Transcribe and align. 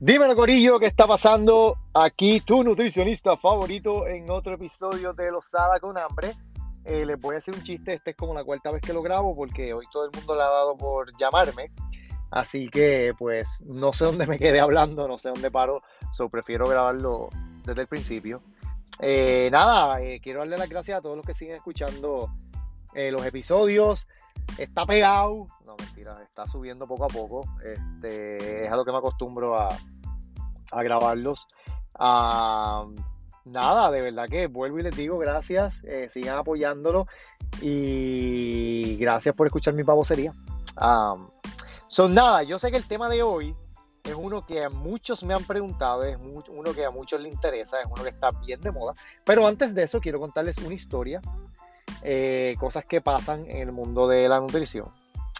Dímelo, 0.00 0.36
Corillo, 0.36 0.78
¿qué 0.78 0.86
está 0.86 1.08
pasando? 1.08 1.76
Aquí 1.92 2.40
tu 2.40 2.62
nutricionista 2.62 3.36
favorito 3.36 4.06
en 4.06 4.30
otro 4.30 4.54
episodio 4.54 5.12
de 5.12 5.28
Losada 5.32 5.80
con 5.80 5.98
Hambre. 5.98 6.36
Eh, 6.84 7.04
les 7.04 7.20
voy 7.20 7.34
a 7.34 7.38
hacer 7.38 7.56
un 7.56 7.64
chiste, 7.64 7.94
este 7.94 8.10
es 8.10 8.16
como 8.16 8.32
la 8.32 8.44
cuarta 8.44 8.70
vez 8.70 8.80
que 8.80 8.92
lo 8.92 9.02
grabo 9.02 9.34
porque 9.34 9.74
hoy 9.74 9.86
todo 9.92 10.04
el 10.04 10.12
mundo 10.16 10.36
le 10.36 10.42
ha 10.42 10.46
dado 10.46 10.76
por 10.76 11.10
llamarme. 11.18 11.72
Así 12.30 12.68
que, 12.68 13.12
pues, 13.18 13.64
no 13.66 13.92
sé 13.92 14.04
dónde 14.04 14.28
me 14.28 14.38
quedé 14.38 14.60
hablando, 14.60 15.08
no 15.08 15.18
sé 15.18 15.30
dónde 15.30 15.50
paro, 15.50 15.82
so 16.12 16.28
prefiero 16.28 16.68
grabarlo 16.68 17.30
desde 17.64 17.80
el 17.80 17.88
principio. 17.88 18.40
Eh, 19.00 19.48
nada, 19.50 20.00
eh, 20.00 20.20
quiero 20.22 20.38
darle 20.38 20.58
las 20.58 20.68
gracias 20.68 20.96
a 20.96 21.02
todos 21.02 21.16
los 21.16 21.26
que 21.26 21.34
siguen 21.34 21.56
escuchando 21.56 22.30
los 22.94 23.26
episodios 23.26 24.08
está 24.58 24.84
pegado. 24.86 25.46
No, 25.64 25.76
mentira, 25.76 26.20
está 26.22 26.46
subiendo 26.46 26.86
poco 26.86 27.04
a 27.04 27.08
poco. 27.08 27.44
Este, 27.64 28.66
es 28.66 28.72
a 28.72 28.76
lo 28.76 28.84
que 28.84 28.92
me 28.92 28.98
acostumbro 28.98 29.56
a, 29.56 29.68
grabarlos. 30.72 31.48
nada, 31.98 33.90
de 33.90 34.00
verdad 34.02 34.26
que 34.28 34.46
vuelvo 34.46 34.78
y 34.78 34.82
les 34.82 34.96
digo 34.96 35.18
gracias. 35.18 35.82
Eh, 35.84 36.08
sigan 36.10 36.38
apoyándolo. 36.38 37.06
Y 37.60 38.96
gracias 38.96 39.34
por 39.34 39.46
escuchar 39.46 39.74
mi 39.74 39.84
pavosería. 39.84 40.32
son 41.86 42.14
nada, 42.14 42.42
yo 42.42 42.58
sé 42.58 42.70
que 42.70 42.76
el 42.76 42.86
tema 42.86 43.08
de 43.08 43.22
hoy 43.22 43.54
es 44.04 44.14
uno 44.14 44.46
que 44.46 44.64
a 44.64 44.70
muchos 44.70 45.22
me 45.22 45.34
han 45.34 45.44
preguntado, 45.44 46.02
es 46.02 46.16
uno 46.16 46.72
que 46.72 46.84
a 46.84 46.90
muchos 46.90 47.20
les 47.20 47.32
interesa, 47.32 47.80
es 47.80 47.86
uno 47.86 48.02
que 48.02 48.10
está 48.10 48.30
bien 48.30 48.60
de 48.60 48.70
moda. 48.70 48.94
Pero 49.24 49.46
antes 49.46 49.74
de 49.74 49.82
eso, 49.82 50.00
quiero 50.00 50.18
contarles 50.18 50.58
una 50.58 50.74
historia 50.74 51.20
eh, 52.02 52.56
cosas 52.58 52.84
que 52.84 53.00
pasan 53.00 53.48
en 53.50 53.58
el 53.58 53.72
mundo 53.72 54.06
de 54.08 54.28
la 54.28 54.40
nutrición. 54.40 54.90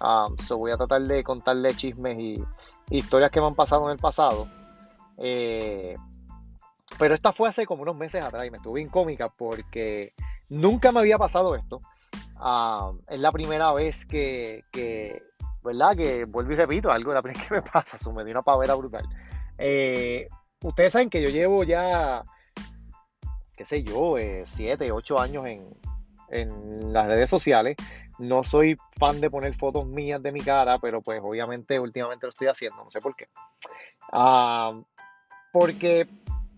Um, 0.01 0.37
voy 0.57 0.71
a 0.71 0.77
tratar 0.77 1.03
de 1.03 1.25
contarle 1.25 1.75
chismes 1.75 2.19
y 2.19 2.43
historias 2.91 3.31
que 3.31 3.41
me 3.41 3.47
han 3.47 3.55
pasado 3.55 3.87
en 3.87 3.93
el 3.93 3.99
pasado. 3.99 4.49
Eh, 5.17 5.97
pero 6.99 7.15
esta 7.15 7.33
fue 7.33 7.49
hace 7.49 7.67
como 7.67 7.83
unos 7.83 7.97
meses 7.97 8.25
atrás 8.25 8.47
y 8.47 8.51
me 8.51 8.59
estuve 8.59 8.81
incómica 8.81 9.29
porque 9.29 10.13
nunca 10.49 10.93
me 10.93 11.01
había 11.01 11.19
pasado 11.19 11.55
esto. 11.55 11.81
Um, 12.41 13.01
es 13.09 13.19
la 13.19 13.33
primera 13.33 13.73
vez 13.73 14.07
que, 14.07 14.63
¿verdad? 15.63 15.97
Que 15.97 16.25
vuelvo 16.25 16.53
y 16.53 16.57
repito, 16.57 16.91
algo 16.91 17.13
la 17.13 17.23
primera 17.23 17.45
que 17.47 17.55
me 17.55 17.63
pasa, 17.63 17.97
eso 17.97 18.13
me 18.13 18.25
dio 18.25 18.33
una 18.33 18.43
pavera 18.43 18.75
brutal. 18.75 19.07
Eh, 19.59 20.29
ustedes 20.63 20.93
saben 20.93 21.11
que 21.11 21.23
yo 21.23 21.31
llevo 21.31 21.65
ya, 21.65 22.23
qué 23.57 23.65
sé 23.65 23.83
yo, 23.83 24.15
7, 24.45 24.93
8 24.93 25.21
años 25.21 25.47
en, 25.47 25.69
en 26.31 26.93
las 26.93 27.07
redes 27.07 27.31
sociales. 27.31 27.77
No 28.19 28.43
soy 28.43 28.77
fan 28.99 29.21
de 29.21 29.31
poner 29.31 29.55
fotos 29.55 29.87
mías 29.87 30.23
de 30.23 30.33
mi 30.33 30.41
cara, 30.41 30.79
pero 30.79 31.01
pues 31.01 31.21
obviamente 31.23 31.79
últimamente 31.79 32.27
lo 32.27 32.31
estoy 32.31 32.49
haciendo, 32.49 32.85
no 32.85 32.91
sé 32.91 33.01
por 33.01 33.15
qué. 33.15 33.29
Ah, 34.13 34.81
porque, 35.53 36.09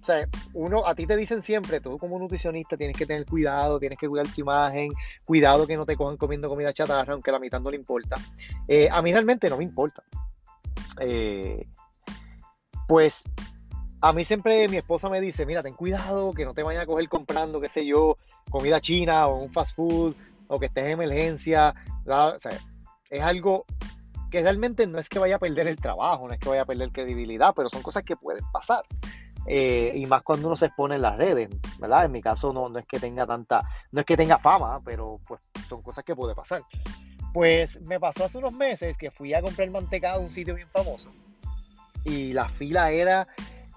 o 0.00 0.04
sea, 0.04 0.26
uno, 0.54 0.86
a 0.86 0.94
ti 0.94 1.06
te 1.06 1.16
dicen 1.16 1.42
siempre, 1.42 1.80
tú 1.80 1.98
como 1.98 2.18
nutricionista 2.18 2.76
tienes 2.76 2.96
que 2.96 3.06
tener 3.06 3.26
cuidado, 3.26 3.78
tienes 3.78 3.98
que 3.98 4.08
cuidar 4.08 4.26
tu 4.28 4.40
imagen, 4.40 4.90
cuidado 5.24 5.66
que 5.66 5.76
no 5.76 5.84
te 5.84 5.96
cojan 5.96 6.16
comiendo 6.16 6.48
comida 6.48 6.72
chatarra, 6.72 7.12
aunque 7.12 7.32
la 7.32 7.38
mitad 7.38 7.60
no 7.60 7.70
le 7.70 7.76
importa. 7.76 8.16
Eh, 8.66 8.88
a 8.90 9.02
mí 9.02 9.12
realmente 9.12 9.50
no 9.50 9.58
me 9.58 9.64
importa. 9.64 10.02
Eh, 11.00 11.66
pues 12.88 13.24
a 14.00 14.12
mí 14.12 14.24
siempre 14.24 14.68
mi 14.68 14.78
esposa 14.78 15.10
me 15.10 15.20
dice, 15.20 15.44
mira, 15.44 15.62
ten 15.62 15.74
cuidado, 15.74 16.32
que 16.32 16.44
no 16.44 16.54
te 16.54 16.62
vayas 16.62 16.82
a 16.82 16.86
coger 16.86 17.08
comprando, 17.08 17.60
qué 17.60 17.68
sé 17.68 17.84
yo, 17.84 18.16
comida 18.50 18.80
china 18.80 19.26
o 19.26 19.36
un 19.42 19.50
fast 19.50 19.76
food, 19.76 20.14
o 20.48 20.58
que 20.58 20.66
estés 20.66 20.84
en 20.84 20.92
emergencia. 20.92 21.74
es 23.10 23.22
algo 23.22 23.64
que 24.30 24.42
realmente 24.42 24.86
no 24.86 24.98
es 24.98 25.08
que 25.08 25.18
vaya 25.18 25.36
a 25.36 25.38
perder 25.38 25.66
el 25.66 25.76
trabajo, 25.76 26.26
no 26.26 26.32
es 26.32 26.40
que 26.40 26.48
vaya 26.48 26.62
a 26.62 26.66
perder 26.66 26.90
credibilidad, 26.92 27.52
pero 27.54 27.68
son 27.68 27.82
cosas 27.82 28.02
que 28.02 28.16
pueden 28.16 28.44
pasar. 28.52 28.84
Eh, 29.46 29.92
y 29.94 30.06
más 30.06 30.22
cuando 30.22 30.46
uno 30.46 30.56
se 30.56 30.66
expone 30.66 30.96
en 30.96 31.02
las 31.02 31.16
redes, 31.16 31.48
¿verdad? 31.78 32.04
En 32.04 32.12
mi 32.12 32.20
caso 32.20 32.52
no, 32.52 32.68
no 32.68 32.78
es 32.78 32.86
que 32.86 33.00
tenga 33.00 33.26
tanta, 33.26 33.62
no 33.90 34.00
es 34.00 34.06
que 34.06 34.16
tenga 34.16 34.38
fama, 34.38 34.78
pero 34.84 35.18
pues 35.26 35.40
son 35.68 35.82
cosas 35.82 36.04
que 36.04 36.14
puede 36.14 36.34
pasar. 36.34 36.62
Pues 37.32 37.80
me 37.82 37.98
pasó 37.98 38.24
hace 38.24 38.38
unos 38.38 38.52
meses 38.52 38.96
que 38.96 39.10
fui 39.10 39.34
a 39.34 39.42
comprar 39.42 39.70
mantecado 39.70 40.20
a 40.20 40.22
un 40.22 40.28
sitio 40.28 40.54
bien 40.54 40.68
famoso 40.68 41.10
y 42.04 42.32
la 42.32 42.48
fila 42.48 42.90
era 42.90 43.26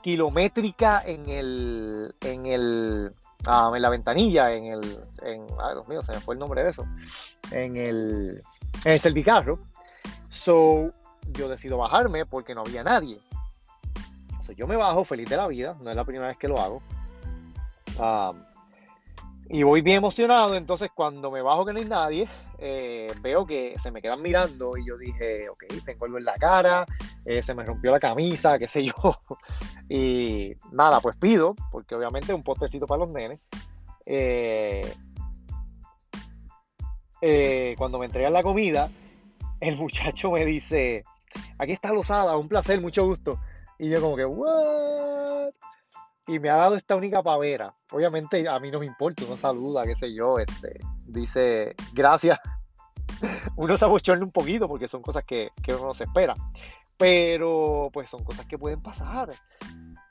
kilométrica 0.04 1.02
en 1.06 1.28
el, 1.30 2.16
en 2.22 2.46
el, 2.46 3.16
ah, 3.48 3.72
en 3.74 3.82
la 3.82 3.90
ventanilla, 3.90 4.52
en 4.52 4.66
el, 4.66 4.82
en, 5.24 5.48
ay 5.60 5.74
Dios 5.74 5.88
mío, 5.88 6.04
se 6.04 6.14
fue 6.20 6.36
el 6.36 6.40
nombre 6.40 6.64
de 6.64 6.70
eso, 6.70 6.86
en 7.50 7.78
el, 7.78 8.44
en 8.84 8.92
el 8.92 9.00
servicarro. 9.00 9.60
So, 10.30 10.92
yo 11.32 11.48
decido 11.48 11.78
bajarme 11.78 12.26
porque 12.26 12.54
no 12.54 12.62
había 12.62 12.84
nadie. 12.84 13.20
So, 14.42 14.52
yo 14.52 14.68
me 14.68 14.76
bajo 14.76 15.06
feliz 15.06 15.30
de 15.30 15.38
la 15.38 15.48
vida, 15.48 15.76
no 15.82 15.90
es 15.90 15.96
la 15.96 16.04
primera 16.04 16.28
vez 16.28 16.38
que 16.38 16.50
lo 16.50 16.60
hago. 16.60 16.84
Ah, 17.98 18.34
y 19.50 19.64
voy 19.64 19.82
bien 19.82 19.98
emocionado, 19.98 20.56
entonces 20.56 20.90
cuando 20.94 21.32
me 21.32 21.42
bajo 21.42 21.66
que 21.66 21.74
no 21.74 21.80
hay 21.80 21.86
nadie, 21.86 22.28
eh, 22.58 23.08
veo 23.22 23.46
que 23.46 23.76
se 23.78 23.92
me 23.92 24.02
quedan 24.02 24.22
mirando 24.22 24.78
y 24.78 24.86
yo 24.86 24.98
dije, 24.98 25.48
ok, 25.50 25.64
tengo 25.86 26.06
algo 26.06 26.18
en 26.18 26.26
la 26.26 26.36
cara, 26.36 26.86
eh, 27.26 27.44
se 27.44 27.54
me 27.54 27.64
rompió 27.64 27.92
la 27.92 28.00
camisa, 28.00 28.58
qué 28.60 28.68
sé 28.68 28.86
yo. 28.86 28.94
y 29.90 30.54
nada, 30.72 31.00
pues 31.00 31.16
pido, 31.18 31.56
porque 31.72 31.96
obviamente 31.96 32.34
un 32.34 32.44
postecito 32.44 32.86
para 32.86 33.00
los 33.00 33.10
nenes. 33.10 33.46
Eh, 34.06 34.94
cuando 37.78 38.00
me 38.00 38.06
entregan 38.06 38.34
la 38.34 38.44
comida, 38.44 38.90
el 39.60 39.78
muchacho 39.78 40.32
me 40.32 40.46
dice, 40.46 41.04
aquí 41.58 41.72
está 41.72 41.94
Losada, 41.94 42.38
un 42.38 42.48
placer, 42.48 42.82
mucho 42.82 43.06
gusto. 43.06 43.40
Y 43.80 43.90
yo 43.90 44.02
como 44.02 44.16
que, 44.16 44.26
¿what? 44.26 45.54
y 46.28 46.40
me 46.40 46.50
ha 46.50 46.56
dado 46.56 46.76
esta 46.76 46.96
única 46.96 47.22
pavera. 47.22 47.76
Obviamente 47.92 48.48
a 48.48 48.60
mí 48.60 48.72
no 48.72 48.80
me 48.80 48.86
importa, 48.86 49.24
uno 49.26 49.38
saluda, 49.38 49.84
qué 49.86 49.96
sé 49.96 50.14
yo, 50.14 50.40
este, 50.40 50.80
dice 51.06 51.76
gracias. 51.94 52.40
Uno 53.56 53.78
se 53.78 53.86
abochorna 53.86 54.26
un 54.26 54.32
poquito 54.32 54.68
porque 54.68 54.88
son 54.88 55.02
cosas 55.02 55.24
que, 55.24 55.50
uno 55.68 55.88
no 55.88 55.94
se 55.94 56.06
espera. 56.06 56.36
Pero 57.04 57.90
pues 57.92 58.10
son 58.10 58.24
cosas 58.24 58.46
que 58.46 58.58
pueden 58.58 58.82
pasar. 58.82 59.34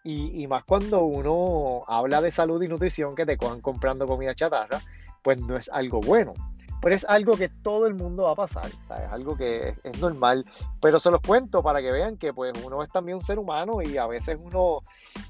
Y, 0.05 0.47
más 0.47 0.63
cuando 0.65 1.05
uno 1.05 1.85
habla 1.89 2.21
de 2.21 2.31
salud 2.31 2.63
y 2.63 2.69
nutrición 2.69 3.15
que 3.15 3.25
te 3.25 3.39
cojan 3.39 3.63
comprando 3.63 4.07
comida 4.07 4.35
chatarra, 4.35 4.79
pues 5.23 5.41
no 5.41 5.57
es 5.57 5.71
algo 5.71 6.03
bueno. 6.03 6.35
Pero 6.83 6.95
es 6.95 7.07
algo 7.07 7.35
que 7.39 7.49
todo 7.49 7.87
el 7.87 7.95
mundo 7.95 8.25
va 8.25 8.33
a 8.33 8.35
pasar, 8.35 8.67
es 8.67 9.11
algo 9.11 9.39
que 9.39 9.75
es, 9.83 10.01
normal, 10.03 10.45
pero 10.83 11.01
se 11.01 11.11
los 11.11 11.23
cuento 11.23 11.63
para 11.63 11.81
que 11.81 11.91
vean 11.91 12.19
que 12.19 12.35
pues 12.35 12.53
uno 12.63 12.83
es 12.83 12.91
también 12.91 13.17
un 13.17 13.25
ser 13.25 13.39
humano 13.39 13.81
y 13.81 13.97
a 13.97 14.07
veces 14.07 14.39
uno, 14.39 14.81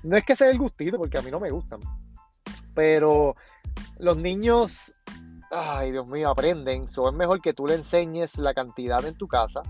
no 0.02 0.16
es 0.16 0.24
que 0.24 0.34
sea 0.34 0.50
el 0.50 0.58
gustito, 0.58 0.98
porque 0.98 1.18
a 1.18 1.22
mí 1.22 1.30
no 1.30 1.38
me 1.38 1.50
gustan, 1.50 1.78
pero 2.74 3.36
los 3.98 4.16
niños, 4.16 4.96
ay 5.52 5.92
Dios 5.92 6.08
mío, 6.08 6.30
aprenden, 6.30 6.88
so 6.88 7.08
es 7.08 7.14
mejor 7.14 7.40
que 7.40 7.52
tú 7.52 7.68
le 7.68 7.74
enseñes 7.74 8.38
la 8.38 8.52
cantidad 8.52 9.04
en 9.04 9.14
tu 9.14 9.28
casa, 9.28 9.62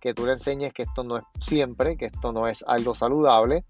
que 0.00 0.14
tú 0.14 0.26
le 0.26 0.32
enseñes 0.32 0.72
que 0.72 0.82
esto 0.82 1.04
no 1.04 1.18
es 1.18 1.24
siempre, 1.38 1.96
que 1.96 2.06
esto 2.06 2.32
no 2.32 2.48
es 2.48 2.64
algo 2.66 2.94
saludable, 2.94 3.64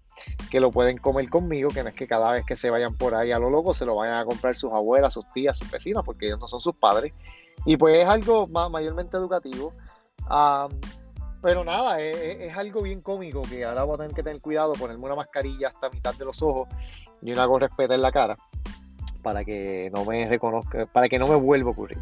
que 0.49 0.59
lo 0.59 0.71
pueden 0.71 0.97
comer 0.97 1.29
conmigo, 1.29 1.69
que 1.69 1.83
no 1.83 1.89
es 1.89 1.95
que 1.95 2.07
cada 2.07 2.31
vez 2.31 2.45
que 2.45 2.55
se 2.55 2.69
vayan 2.69 2.95
por 2.95 3.15
ahí 3.15 3.31
a 3.31 3.39
lo 3.39 3.49
loco 3.49 3.73
se 3.73 3.85
lo 3.85 3.95
vayan 3.95 4.17
a 4.17 4.25
comprar 4.25 4.55
sus 4.55 4.71
abuelas, 4.71 5.13
sus 5.13 5.27
tías, 5.33 5.57
sus 5.57 5.69
vecinas, 5.69 6.03
porque 6.05 6.27
ellos 6.27 6.39
no 6.39 6.47
son 6.47 6.59
sus 6.59 6.75
padres. 6.75 7.13
Y 7.65 7.77
pues 7.77 7.97
es 7.99 8.07
algo 8.07 8.47
mayormente 8.47 9.17
educativo. 9.17 9.73
pero 11.41 11.63
nada, 11.63 11.99
es, 11.99 12.55
algo 12.55 12.81
bien 12.81 13.01
cómico 13.01 13.41
que 13.41 13.65
ahora 13.65 13.83
voy 13.83 13.95
a 13.95 13.97
tener 13.97 14.13
que 14.13 14.23
tener 14.23 14.41
cuidado, 14.41 14.73
ponerme 14.73 15.05
una 15.05 15.15
mascarilla 15.15 15.67
hasta 15.67 15.89
mitad 15.89 16.15
de 16.15 16.25
los 16.25 16.41
ojos 16.41 16.69
y 17.21 17.31
una 17.31 17.45
gorra 17.45 17.69
en 17.77 18.01
la 18.01 18.11
cara 18.11 18.35
para 19.21 19.43
que 19.43 19.91
no 19.93 20.05
me 20.05 20.27
reconozca, 20.27 20.87
para 20.87 21.07
que 21.07 21.19
no 21.19 21.27
me 21.27 21.35
vuelva 21.35 21.69
a 21.69 21.73
ocurrir. 21.73 21.99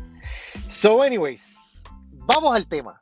So, 0.68 1.02
anyways, 1.02 1.84
vamos 2.26 2.56
al 2.56 2.68
tema. 2.68 3.02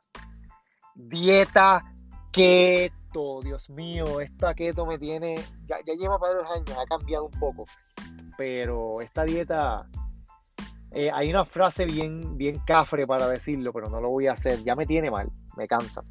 Dieta 0.98 1.94
keto, 2.32 3.40
Dios 3.42 3.70
mío, 3.70 4.20
esta 4.20 4.52
keto 4.54 4.84
me 4.84 4.98
tiene, 4.98 5.36
ya, 5.66 5.76
ya 5.86 5.94
lleva 5.94 6.18
varios 6.18 6.44
años, 6.50 6.76
ha 6.76 6.84
cambiado 6.86 7.26
un 7.26 7.38
poco, 7.38 7.64
pero 8.36 9.00
esta 9.00 9.24
dieta 9.24 9.88
eh, 10.90 11.10
hay 11.12 11.30
una 11.30 11.44
frase 11.44 11.84
bien, 11.84 12.36
bien 12.36 12.58
cafre 12.60 13.06
para 13.06 13.28
decirlo, 13.28 13.72
pero 13.72 13.88
no 13.88 14.00
lo 14.00 14.10
voy 14.10 14.26
a 14.26 14.32
hacer. 14.32 14.62
Ya 14.64 14.74
me 14.74 14.86
tiene 14.86 15.10
mal, 15.10 15.30
me 15.56 15.68
cansa. 15.68 16.02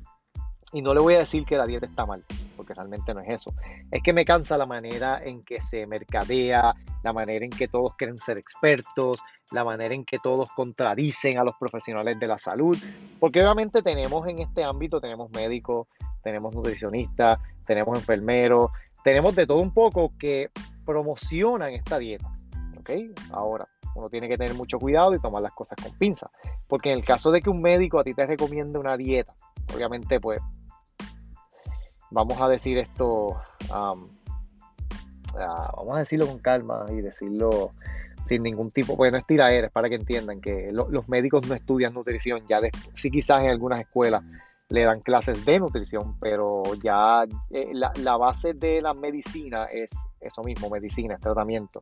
Y 0.74 0.82
no 0.82 0.94
le 0.94 1.00
voy 1.00 1.14
a 1.14 1.20
decir 1.20 1.46
que 1.46 1.56
la 1.56 1.66
dieta 1.66 1.86
está 1.86 2.06
mal, 2.06 2.26
porque 2.58 2.74
realmente 2.74 3.14
no 3.14 3.22
es 3.22 3.30
eso. 3.30 3.54
Es 3.90 4.04
que 4.04 4.12
me 4.12 4.26
cansa 4.26 4.58
la 4.58 4.66
manera 4.66 5.22
en 5.24 5.44
que 5.44 5.64
se 5.64 5.88
mercadea, 5.88 6.76
la 7.04 7.14
manera 7.14 7.46
en 7.46 7.52
que 7.52 7.70
todos 7.70 7.96
quieren 7.96 8.18
ser 8.18 8.38
expertos, 8.38 9.22
la 9.54 9.64
manera 9.64 9.96
en 9.96 10.04
que 10.04 10.20
todos 10.20 10.50
contradicen 10.54 11.38
a 11.40 11.46
los 11.46 11.56
profesionales 11.58 12.20
de 12.20 12.28
la 12.28 12.38
salud. 12.38 12.78
Porque 13.18 13.42
obviamente 13.42 13.82
tenemos 13.82 14.28
en 14.28 14.40
este 14.40 14.66
ámbito, 14.66 15.00
tenemos 15.00 15.32
médicos, 15.32 15.88
tenemos 16.22 16.54
nutricionistas, 16.54 17.40
tenemos 17.66 17.98
enfermeros, 17.98 18.72
tenemos 19.06 19.34
de 19.36 19.48
todo 19.48 19.60
un 19.60 19.74
poco 19.74 20.12
que 20.20 20.50
promocionan 20.86 21.72
esta 21.72 21.98
dieta. 21.98 22.30
¿Ok? 22.78 22.90
Ahora, 23.32 23.70
uno 23.96 24.10
tiene 24.10 24.28
que 24.28 24.38
tener 24.38 24.54
mucho 24.54 24.80
cuidado 24.80 25.16
y 25.16 25.20
tomar 25.20 25.42
las 25.42 25.54
cosas 25.54 25.78
con 25.82 25.98
pinza. 25.98 26.30
Porque 26.68 26.92
en 26.92 26.98
el 26.98 27.06
caso 27.06 27.32
de 27.32 27.42
que 27.42 27.50
un 27.50 27.62
médico 27.62 28.00
a 28.00 28.04
ti 28.04 28.14
te 28.14 28.26
recomiende 28.26 28.78
una 28.78 28.98
dieta, 28.98 29.34
obviamente 29.74 30.20
pues 30.20 30.42
vamos 32.12 32.42
a 32.42 32.48
decir 32.48 32.78
esto, 32.78 33.38
um, 33.74 34.08
vamos 35.34 35.96
a 35.96 36.00
decirlo 36.00 36.28
con 36.28 36.40
calma 36.40 36.86
y 36.90 37.02
decirlo 37.02 37.72
sin 38.24 38.44
ningún 38.44 38.72
tipo, 38.72 38.96
bueno, 38.96 39.18
es 39.18 39.26
tiraera, 39.26 39.70
para 39.70 39.90
que 39.90 39.96
entiendan 39.96 40.42
que 40.42 40.72
los 40.72 41.08
médicos 41.08 41.48
no 41.48 41.56
estudian 41.56 41.94
nutrición, 41.94 42.42
ya 42.48 42.60
de, 42.60 42.72
sí 42.94 43.10
quizás 43.10 43.42
en 43.44 43.50
algunas 43.50 43.80
escuelas 43.80 44.24
le 44.70 44.84
dan 44.84 45.00
clases 45.00 45.46
de 45.46 45.60
nutrición, 45.60 46.18
pero 46.20 46.64
ya 46.84 47.24
eh, 47.52 47.72
la, 47.74 48.18
base 48.18 48.54
de 48.54 48.82
la 48.82 48.94
medicina 48.94 49.66
es 49.66 49.92
eso 50.20 50.44
mismo, 50.44 50.70
medicina, 50.70 51.16
es 51.16 51.22
tratamiento. 51.22 51.82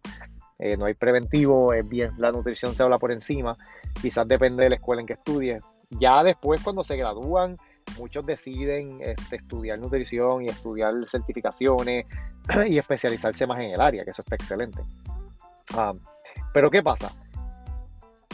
Eh, 0.59 0.77
no 0.77 0.85
hay 0.85 0.93
preventivo, 0.93 1.73
es 1.73 1.87
bien, 1.87 2.11
la 2.17 2.31
nutrición 2.31 2.75
se 2.75 2.83
habla 2.83 2.99
por 2.99 3.11
encima, 3.11 3.57
quizás 3.99 4.27
depende 4.27 4.63
de 4.63 4.69
la 4.69 4.75
escuela 4.75 5.01
en 5.01 5.07
que 5.07 5.13
estudie. 5.13 5.61
Ya 5.89 6.23
después 6.23 6.61
cuando 6.61 6.83
se 6.83 6.95
gradúan, 6.95 7.57
muchos 7.97 8.25
deciden 8.25 8.99
este, 9.01 9.37
estudiar 9.37 9.79
nutrición 9.79 10.43
y 10.43 10.47
estudiar 10.47 10.93
certificaciones 11.07 12.05
y 12.67 12.77
especializarse 12.77 13.47
más 13.47 13.59
en 13.61 13.71
el 13.71 13.81
área, 13.81 14.03
que 14.03 14.11
eso 14.11 14.21
está 14.21 14.35
excelente. 14.35 14.81
Ah, 15.73 15.93
pero 16.53 16.69
¿qué 16.69 16.83
pasa? 16.83 17.11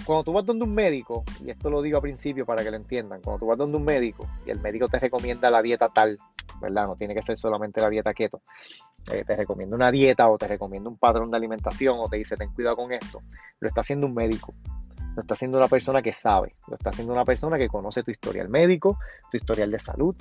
Cuando 0.05 0.23
tú 0.23 0.33
vas 0.33 0.45
donde 0.45 0.63
un 0.65 0.73
médico, 0.73 1.23
y 1.45 1.51
esto 1.51 1.69
lo 1.69 1.81
digo 1.81 1.97
al 1.97 2.01
principio 2.01 2.45
para 2.45 2.63
que 2.63 2.71
lo 2.71 2.77
entiendan, 2.77 3.21
cuando 3.21 3.39
tú 3.39 3.45
vas 3.45 3.57
donde 3.57 3.77
un 3.77 3.85
médico 3.85 4.27
y 4.45 4.49
el 4.49 4.59
médico 4.59 4.87
te 4.87 4.99
recomienda 4.99 5.49
la 5.51 5.61
dieta 5.61 5.89
tal, 5.89 6.17
¿verdad? 6.59 6.87
No 6.87 6.95
tiene 6.95 7.13
que 7.13 7.21
ser 7.21 7.37
solamente 7.37 7.81
la 7.81 7.89
dieta 7.89 8.13
keto. 8.13 8.41
Eh, 9.11 9.23
te 9.25 9.35
recomienda 9.35 9.75
una 9.75 9.91
dieta 9.91 10.27
o 10.29 10.37
te 10.37 10.47
recomienda 10.47 10.89
un 10.89 10.97
patrón 10.97 11.29
de 11.31 11.37
alimentación 11.37 11.97
o 11.99 12.09
te 12.09 12.17
dice 12.17 12.35
ten 12.35 12.51
cuidado 12.53 12.75
con 12.75 12.91
esto. 12.91 13.21
Lo 13.59 13.67
está 13.67 13.81
haciendo 13.81 14.07
un 14.07 14.13
médico. 14.13 14.53
Lo 15.15 15.21
está 15.21 15.33
haciendo 15.33 15.57
una 15.57 15.67
persona 15.67 16.01
que 16.01 16.13
sabe. 16.13 16.55
Lo 16.67 16.75
está 16.75 16.89
haciendo 16.89 17.13
una 17.13 17.25
persona 17.25 17.57
que 17.57 17.67
conoce 17.67 18.03
tu 18.03 18.11
historial 18.11 18.49
médico, 18.49 18.97
tu 19.29 19.37
historial 19.37 19.71
de 19.71 19.79
salud. 19.79 20.15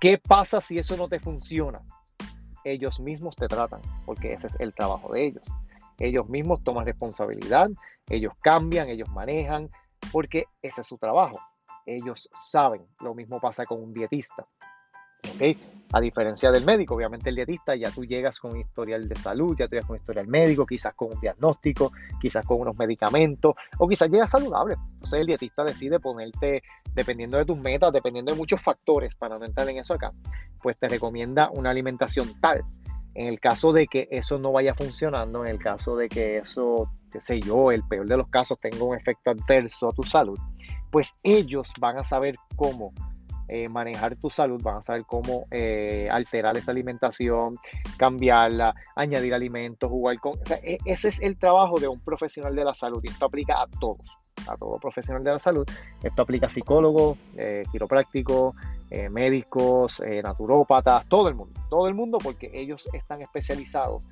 ¿Qué 0.00 0.18
pasa 0.18 0.60
si 0.60 0.78
eso 0.78 0.96
no 0.96 1.08
te 1.08 1.20
funciona? 1.20 1.80
Ellos 2.64 2.98
mismos 3.00 3.36
te 3.36 3.46
tratan, 3.46 3.80
porque 4.04 4.32
ese 4.32 4.48
es 4.48 4.56
el 4.58 4.74
trabajo 4.74 5.12
de 5.12 5.26
ellos. 5.26 5.44
Ellos 5.98 6.28
mismos 6.28 6.62
toman 6.62 6.84
responsabilidad, 6.84 7.70
ellos 8.08 8.34
cambian, 8.42 8.88
ellos 8.88 9.08
manejan, 9.08 9.70
porque 10.12 10.46
ese 10.62 10.80
es 10.80 10.86
su 10.86 10.98
trabajo. 10.98 11.38
Ellos 11.86 12.28
saben. 12.34 12.86
Lo 13.00 13.14
mismo 13.14 13.40
pasa 13.40 13.64
con 13.64 13.82
un 13.82 13.94
dietista. 13.94 14.46
A 15.92 16.00
diferencia 16.00 16.50
del 16.50 16.64
médico, 16.64 16.96
obviamente 16.96 17.30
el 17.30 17.36
dietista 17.36 17.76
ya 17.76 17.92
tú 17.92 18.04
llegas 18.04 18.40
con 18.40 18.52
un 18.52 18.60
historial 18.60 19.08
de 19.08 19.14
salud, 19.14 19.56
ya 19.56 19.66
tú 19.66 19.72
llegas 19.72 19.86
con 19.86 19.94
un 19.94 20.00
historial 20.00 20.26
médico, 20.26 20.66
quizás 20.66 20.94
con 20.94 21.12
un 21.12 21.20
diagnóstico, 21.20 21.92
quizás 22.20 22.44
con 22.44 22.60
unos 22.60 22.76
medicamentos, 22.76 23.54
o 23.78 23.88
quizás 23.88 24.10
llegas 24.10 24.30
saludable. 24.30 24.74
Entonces 24.94 25.20
el 25.20 25.26
dietista 25.26 25.62
decide 25.62 26.00
ponerte, 26.00 26.64
dependiendo 26.92 27.38
de 27.38 27.44
tus 27.44 27.56
metas, 27.56 27.92
dependiendo 27.92 28.32
de 28.32 28.38
muchos 28.38 28.60
factores, 28.60 29.14
para 29.14 29.38
no 29.38 29.44
entrar 29.44 29.68
en 29.68 29.78
eso 29.78 29.94
acá, 29.94 30.10
pues 30.60 30.76
te 30.78 30.88
recomienda 30.88 31.50
una 31.52 31.70
alimentación 31.70 32.34
tal. 32.40 32.64
En 33.14 33.28
el 33.28 33.38
caso 33.38 33.72
de 33.72 33.86
que 33.86 34.08
eso 34.10 34.38
no 34.38 34.50
vaya 34.52 34.74
funcionando, 34.74 35.44
en 35.44 35.52
el 35.52 35.58
caso 35.58 35.96
de 35.96 36.08
que 36.08 36.38
eso, 36.38 36.90
qué 37.12 37.20
sé 37.20 37.40
yo, 37.40 37.70
el 37.70 37.84
peor 37.84 38.06
de 38.06 38.16
los 38.16 38.28
casos 38.28 38.58
tenga 38.58 38.82
un 38.82 38.96
efecto 38.96 39.30
adverso 39.30 39.88
a 39.88 39.92
tu 39.92 40.02
salud, 40.02 40.38
pues 40.90 41.14
ellos 41.22 41.72
van 41.78 41.96
a 41.96 42.04
saber 42.04 42.34
cómo 42.56 42.92
eh, 43.48 43.68
manejar 43.68 44.16
tu 44.16 44.28
salud, 44.30 44.60
van 44.62 44.78
a 44.78 44.82
saber 44.82 45.04
cómo 45.04 45.46
eh, 45.50 46.08
alterar 46.10 46.56
esa 46.56 46.72
alimentación, 46.72 47.56
cambiarla, 47.96 48.74
añadir 48.96 49.34
alimentos, 49.34 49.88
jugar 49.88 50.18
con... 50.18 50.34
E, 50.62 50.78
ese 50.84 51.08
es 51.08 51.20
el 51.22 51.38
trabajo 51.38 51.78
de 51.78 51.86
un 51.86 52.00
profesional 52.00 52.56
de 52.56 52.64
la 52.64 52.74
salud 52.74 53.00
y 53.04 53.08
esto 53.08 53.26
aplica 53.26 53.62
a 53.62 53.66
todos, 53.68 54.00
a 54.48 54.56
todo 54.56 54.78
profesional 54.78 55.22
de 55.22 55.30
la 55.30 55.38
salud. 55.38 55.64
Esto 56.02 56.22
aplica 56.22 56.46
a 56.46 56.50
psicólogos, 56.50 57.18
eh, 57.36 57.62
quiroprácticos, 57.70 58.56
médicos, 59.10 60.00
naturópatas, 60.22 61.08
todo 61.08 61.28
el 61.28 61.34
mundo, 61.34 61.60
todo 61.68 61.88
el 61.88 61.94
mundo 61.94 62.18
porque 62.22 62.52
ellos 62.54 62.88
están 62.92 63.20
especializados 63.20 64.04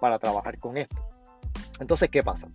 para 0.00 0.20
trabajar 0.20 0.56
con 0.60 0.76
esto. 0.76 0.96
Entonces, 1.80 2.10
¿qué 2.10 2.22
pasa? 2.22 2.48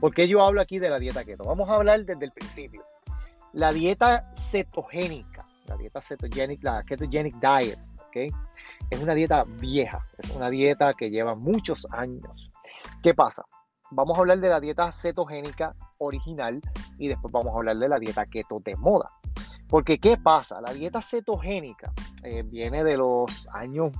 Porque 0.00 0.28
yo 0.28 0.42
hablo 0.42 0.60
aquí 0.60 0.78
de 0.78 0.90
la 0.90 0.98
dieta 0.98 1.24
keto? 1.24 1.44
Vamos 1.44 1.68
a 1.70 1.76
hablar 1.76 2.04
desde 2.04 2.26
el 2.26 2.32
principio. 2.32 2.84
La 3.52 3.72
dieta 3.72 4.30
cetogénica 4.34 5.33
la 5.66 5.76
dieta 5.76 6.00
cetogenic, 6.02 6.62
la 6.62 6.82
ketogenic 6.82 7.34
diet, 7.36 7.78
¿ok? 7.98 8.16
Es 8.90 9.02
una 9.02 9.14
dieta 9.14 9.44
vieja, 9.60 10.06
es 10.18 10.30
una 10.30 10.50
dieta 10.50 10.92
que 10.92 11.10
lleva 11.10 11.34
muchos 11.34 11.86
años. 11.90 12.50
¿Qué 13.02 13.14
pasa? 13.14 13.44
Vamos 13.90 14.16
a 14.16 14.20
hablar 14.20 14.40
de 14.40 14.48
la 14.48 14.60
dieta 14.60 14.90
cetogénica 14.92 15.74
original 15.98 16.60
y 16.98 17.08
después 17.08 17.32
vamos 17.32 17.54
a 17.54 17.58
hablar 17.58 17.76
de 17.76 17.88
la 17.88 17.98
dieta 17.98 18.26
keto 18.26 18.60
de 18.60 18.76
moda. 18.76 19.10
Porque 19.68 19.98
¿qué 19.98 20.16
pasa? 20.16 20.60
La 20.60 20.72
dieta 20.72 21.00
cetogénica 21.02 21.92
eh, 22.22 22.42
viene 22.42 22.84
de 22.84 22.96
los 22.96 23.48
años 23.52 23.92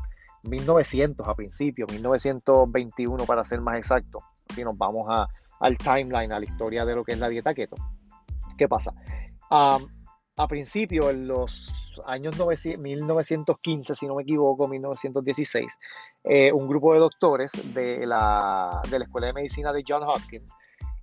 1900 0.43 1.27
a 1.27 1.35
principio, 1.35 1.87
1921 1.91 3.25
para 3.25 3.45
ser 3.45 3.61
más 3.61 3.77
exacto. 3.77 4.21
Si 4.55 4.63
nos 4.63 4.77
vamos 4.77 5.07
a, 5.09 5.27
al 5.61 5.77
timeline, 5.79 6.33
a 6.33 6.39
la 6.39 6.45
historia 6.45 6.85
de 6.85 6.95
lo 6.95 7.05
que 7.05 7.13
es 7.13 7.19
la 7.19 7.29
dieta 7.29 7.55
keto. 7.55 7.77
¿Qué 8.57 8.69
pasa? 8.69 8.93
A 10.37 10.49
principio, 10.49 11.11
en 11.11 11.29
los 11.29 12.01
años 12.07 12.35
1915, 12.79 13.95
si 13.95 14.07
no 14.07 14.17
me 14.17 14.23
equivoco, 14.23 14.67
1916, 14.67 15.79
eh, 16.25 16.53
un 16.53 16.67
grupo 16.67 16.93
de 16.93 17.01
doctores 17.01 17.53
de 17.73 18.07
la, 18.07 18.83
de 18.91 18.99
la 18.99 19.05
Escuela 19.05 19.29
de 19.29 19.33
Medicina 19.33 19.73
de 19.73 19.85
John 19.87 20.03
Hopkins 20.03 20.53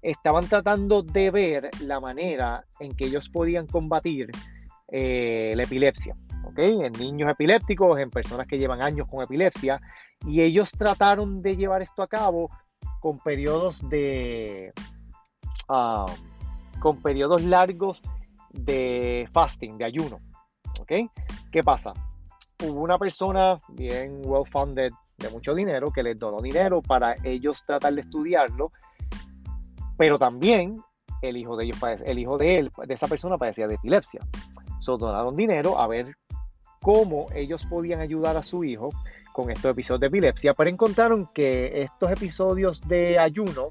estaban 0.02 0.48
tratando 0.48 1.04
de 1.04 1.32
ver 1.32 1.70
la 1.82 2.00
manera 2.00 2.66
en 2.80 2.94
que 2.96 3.06
ellos 3.06 3.30
podían 3.30 3.68
combatir 3.68 4.32
eh, 4.90 5.54
la 5.56 5.64
epilepsia, 5.64 6.14
En 6.58 6.92
niños 6.94 7.32
epilépticos, 7.32 8.00
en 8.00 8.10
personas 8.10 8.48
que 8.48 8.58
llevan 8.58 8.82
años 8.82 9.08
con 9.08 9.24
epilepsia, 9.24 9.80
y 10.26 10.42
ellos 10.42 10.72
trataron 10.72 11.42
de 11.42 11.56
llevar 11.56 11.82
esto 11.82 12.04
a 12.04 12.08
cabo 12.08 12.50
con 13.00 13.18
periodos 13.20 13.88
de... 13.90 14.74
Ah, 15.70 16.06
con 16.80 17.02
periodos 17.02 17.44
largos 17.44 18.02
de 18.54 19.28
fasting, 19.32 19.78
de 19.78 19.86
ayuno. 19.86 20.20
¿Ok? 20.80 20.92
¿Qué 21.52 21.64
pasa? 21.64 21.94
Hubo 22.64 22.82
una 22.82 22.98
persona 22.98 23.58
bien 23.70 24.22
well-funded, 24.24 24.92
de 25.18 25.30
mucho 25.30 25.54
dinero, 25.54 25.92
que 25.92 26.04
les 26.04 26.18
donó 26.18 26.42
dinero 26.42 26.82
para 26.82 27.16
ellos 27.24 27.64
tratar 27.66 27.94
de 27.94 28.02
estudiarlo, 28.02 28.72
pero 29.98 30.18
también 30.18 30.82
el 31.22 31.38
hijo 31.38 31.56
de 31.56 31.66
ellos, 31.66 31.78
el 32.06 32.20
hijo 32.20 32.38
de 32.38 32.58
él, 32.58 32.72
de 32.88 32.94
esa 32.94 33.08
persona 33.08 33.38
padecía 33.38 33.68
de 33.68 33.76
epilepsia. 33.76 34.22
So, 34.80 34.98
donaron 34.98 35.36
dinero 35.36 35.80
a 35.80 35.88
ver 35.88 36.16
cómo 36.82 37.28
ellos 37.36 37.64
podían 37.66 38.02
ayudar 38.02 38.38
a 38.38 38.44
su 38.44 38.64
hijo 38.64 38.90
con 39.32 39.52
estos 39.52 39.72
episodios 39.72 40.02
de 40.02 40.08
epilepsia, 40.08 40.54
pero 40.54 40.70
encontraron 40.70 41.30
que 41.34 41.82
estos 41.82 42.12
episodios 42.12 42.82
de 42.88 43.20
ayuno 43.20 43.70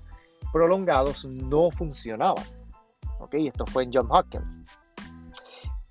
prolongados 0.52 1.24
no 1.24 1.70
funcionaban. 1.70 2.44
¿Ok? 3.20 3.34
Esto 3.34 3.66
fue 3.66 3.84
en 3.84 3.90
John 3.92 4.08
Hopkins. 4.10 4.58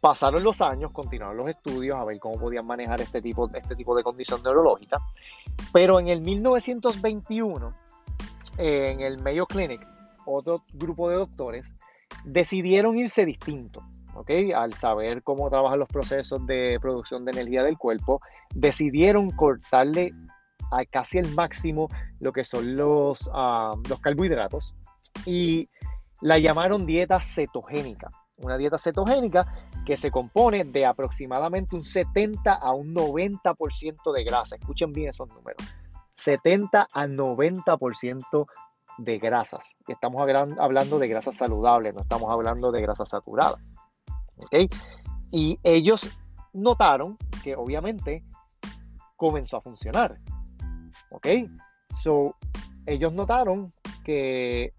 Pasaron 0.02 0.44
los 0.44 0.62
años, 0.62 0.92
continuaron 0.94 1.38
los 1.38 1.50
estudios 1.50 1.98
a 1.98 2.06
ver 2.06 2.20
cómo 2.20 2.40
podían 2.40 2.66
manejar 2.66 3.02
este 3.02 3.22
tipo, 3.22 3.50
este 3.54 3.76
tipo 3.76 3.96
de 3.96 4.04
condición 4.04 4.42
neurológica, 4.42 5.00
pero 5.74 6.00
en 6.00 6.08
el 6.08 6.22
1921, 6.22 7.74
en 8.58 9.02
el 9.02 9.18
Mayo 9.20 9.46
Clinic, 9.46 9.86
otro 10.26 10.64
grupo 10.74 11.10
de 11.10 11.16
doctores 11.16 11.76
decidieron 12.24 12.98
irse 12.98 13.26
distinto. 13.26 13.84
¿okay? 14.16 14.52
Al 14.54 14.74
saber 14.74 15.22
cómo 15.24 15.50
trabajan 15.50 15.80
los 15.80 15.88
procesos 15.88 16.46
de 16.46 16.78
producción 16.82 17.26
de 17.26 17.32
energía 17.32 17.64
del 17.64 17.78
cuerpo, 17.78 18.22
decidieron 18.54 19.32
cortarle 19.32 20.14
a 20.72 20.86
casi 20.86 21.18
el 21.18 21.34
máximo 21.34 21.90
lo 22.20 22.32
que 22.32 22.44
son 22.44 22.76
los, 22.76 23.30
ah, 23.34 23.74
los 23.90 24.00
carbohidratos 24.00 24.76
y 25.26 25.68
la 26.22 26.38
llamaron 26.38 26.86
dieta 26.86 27.22
cetogénica. 27.22 28.12
Una 28.38 28.58
dieta 28.58 28.80
cetogénica 28.80 29.54
que 29.86 29.98
se 29.98 30.12
compone 30.12 30.64
de 30.64 30.86
aproximadamente 30.86 31.76
un 31.76 31.84
70 31.84 32.54
a 32.54 32.74
un 32.74 32.94
90% 32.94 34.14
de 34.14 34.24
grasa. 34.24 34.56
Escuchen 34.56 34.94
bien 34.94 35.10
esos 35.10 35.28
números. 35.28 35.62
70 36.14 36.88
a 36.94 37.08
90% 37.08 38.48
de 38.98 39.18
grasas. 39.18 39.76
Estamos 39.88 40.22
hablando 40.22 41.00
de 41.00 41.08
grasas 41.08 41.36
saludables, 41.38 41.94
no 41.94 42.02
estamos 42.02 42.30
hablando 42.30 42.72
de 42.72 42.82
grasas 42.82 43.10
saturadas. 43.10 43.60
Y 45.32 45.60
ellos 45.64 46.10
notaron 46.54 47.18
que 47.44 47.56
obviamente 47.56 48.24
comenzó 49.16 49.58
a 49.58 49.62
funcionar. 49.62 50.20
¿Ok? 51.12 51.28
So, 51.94 52.36
ellos 52.86 53.14
notaron 53.14 53.72
que 54.04 54.74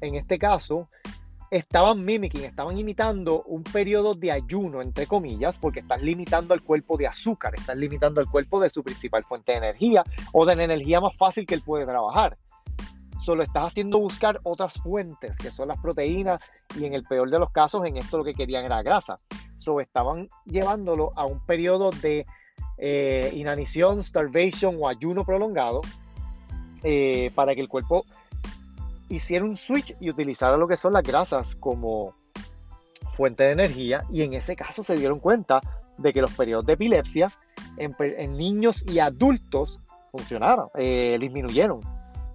en 0.00 0.14
este 0.14 0.38
caso, 0.38 0.88
estaban 1.50 2.04
mimicking, 2.04 2.44
estaban 2.44 2.76
imitando 2.76 3.42
un 3.44 3.62
periodo 3.62 4.14
de 4.14 4.32
ayuno, 4.32 4.82
entre 4.82 5.06
comillas, 5.06 5.58
porque 5.58 5.80
están 5.80 6.04
limitando 6.04 6.54
al 6.54 6.62
cuerpo 6.62 6.96
de 6.96 7.06
azúcar, 7.06 7.54
están 7.56 7.80
limitando 7.80 8.20
al 8.20 8.30
cuerpo 8.30 8.60
de 8.60 8.68
su 8.68 8.82
principal 8.82 9.24
fuente 9.24 9.52
de 9.52 9.58
energía 9.58 10.04
o 10.32 10.44
de 10.44 10.56
la 10.56 10.64
energía 10.64 11.00
más 11.00 11.16
fácil 11.16 11.46
que 11.46 11.54
él 11.54 11.62
puede 11.64 11.86
trabajar. 11.86 12.36
Solo 13.22 13.42
estás 13.42 13.68
haciendo 13.68 13.98
buscar 13.98 14.40
otras 14.42 14.74
fuentes, 14.74 15.38
que 15.38 15.50
son 15.50 15.68
las 15.68 15.78
proteínas, 15.78 16.42
y 16.78 16.84
en 16.84 16.94
el 16.94 17.04
peor 17.04 17.30
de 17.30 17.38
los 17.38 17.50
casos, 17.50 17.84
en 17.84 17.96
esto 17.96 18.18
lo 18.18 18.24
que 18.24 18.34
querían 18.34 18.64
era 18.64 18.82
grasa. 18.82 19.16
So 19.56 19.80
estaban 19.80 20.28
llevándolo 20.44 21.12
a 21.16 21.26
un 21.26 21.44
periodo 21.44 21.90
de 21.90 22.26
eh, 22.78 23.32
inanición, 23.34 24.02
starvation 24.02 24.76
o 24.80 24.88
ayuno 24.88 25.24
prolongado 25.24 25.80
eh, 26.84 27.32
para 27.34 27.54
que 27.54 27.60
el 27.60 27.68
cuerpo 27.68 28.04
hiciera 29.08 29.44
un 29.44 29.56
switch 29.56 29.96
y 30.00 30.10
utilizara 30.10 30.56
lo 30.56 30.68
que 30.68 30.76
son 30.76 30.92
las 30.92 31.02
grasas 31.02 31.54
como 31.54 32.14
fuente 33.16 33.44
de 33.44 33.52
energía 33.52 34.04
y 34.12 34.22
en 34.22 34.34
ese 34.34 34.54
caso 34.54 34.82
se 34.82 34.96
dieron 34.96 35.18
cuenta 35.18 35.60
de 35.96 36.12
que 36.12 36.20
los 36.20 36.32
periodos 36.34 36.66
de 36.66 36.74
epilepsia 36.74 37.32
en, 37.76 38.36
niños 38.36 38.84
y 38.88 38.98
adultos 38.98 39.80
funcionaron, 40.10 40.68
eh, 40.74 41.16
disminuyeron. 41.20 41.80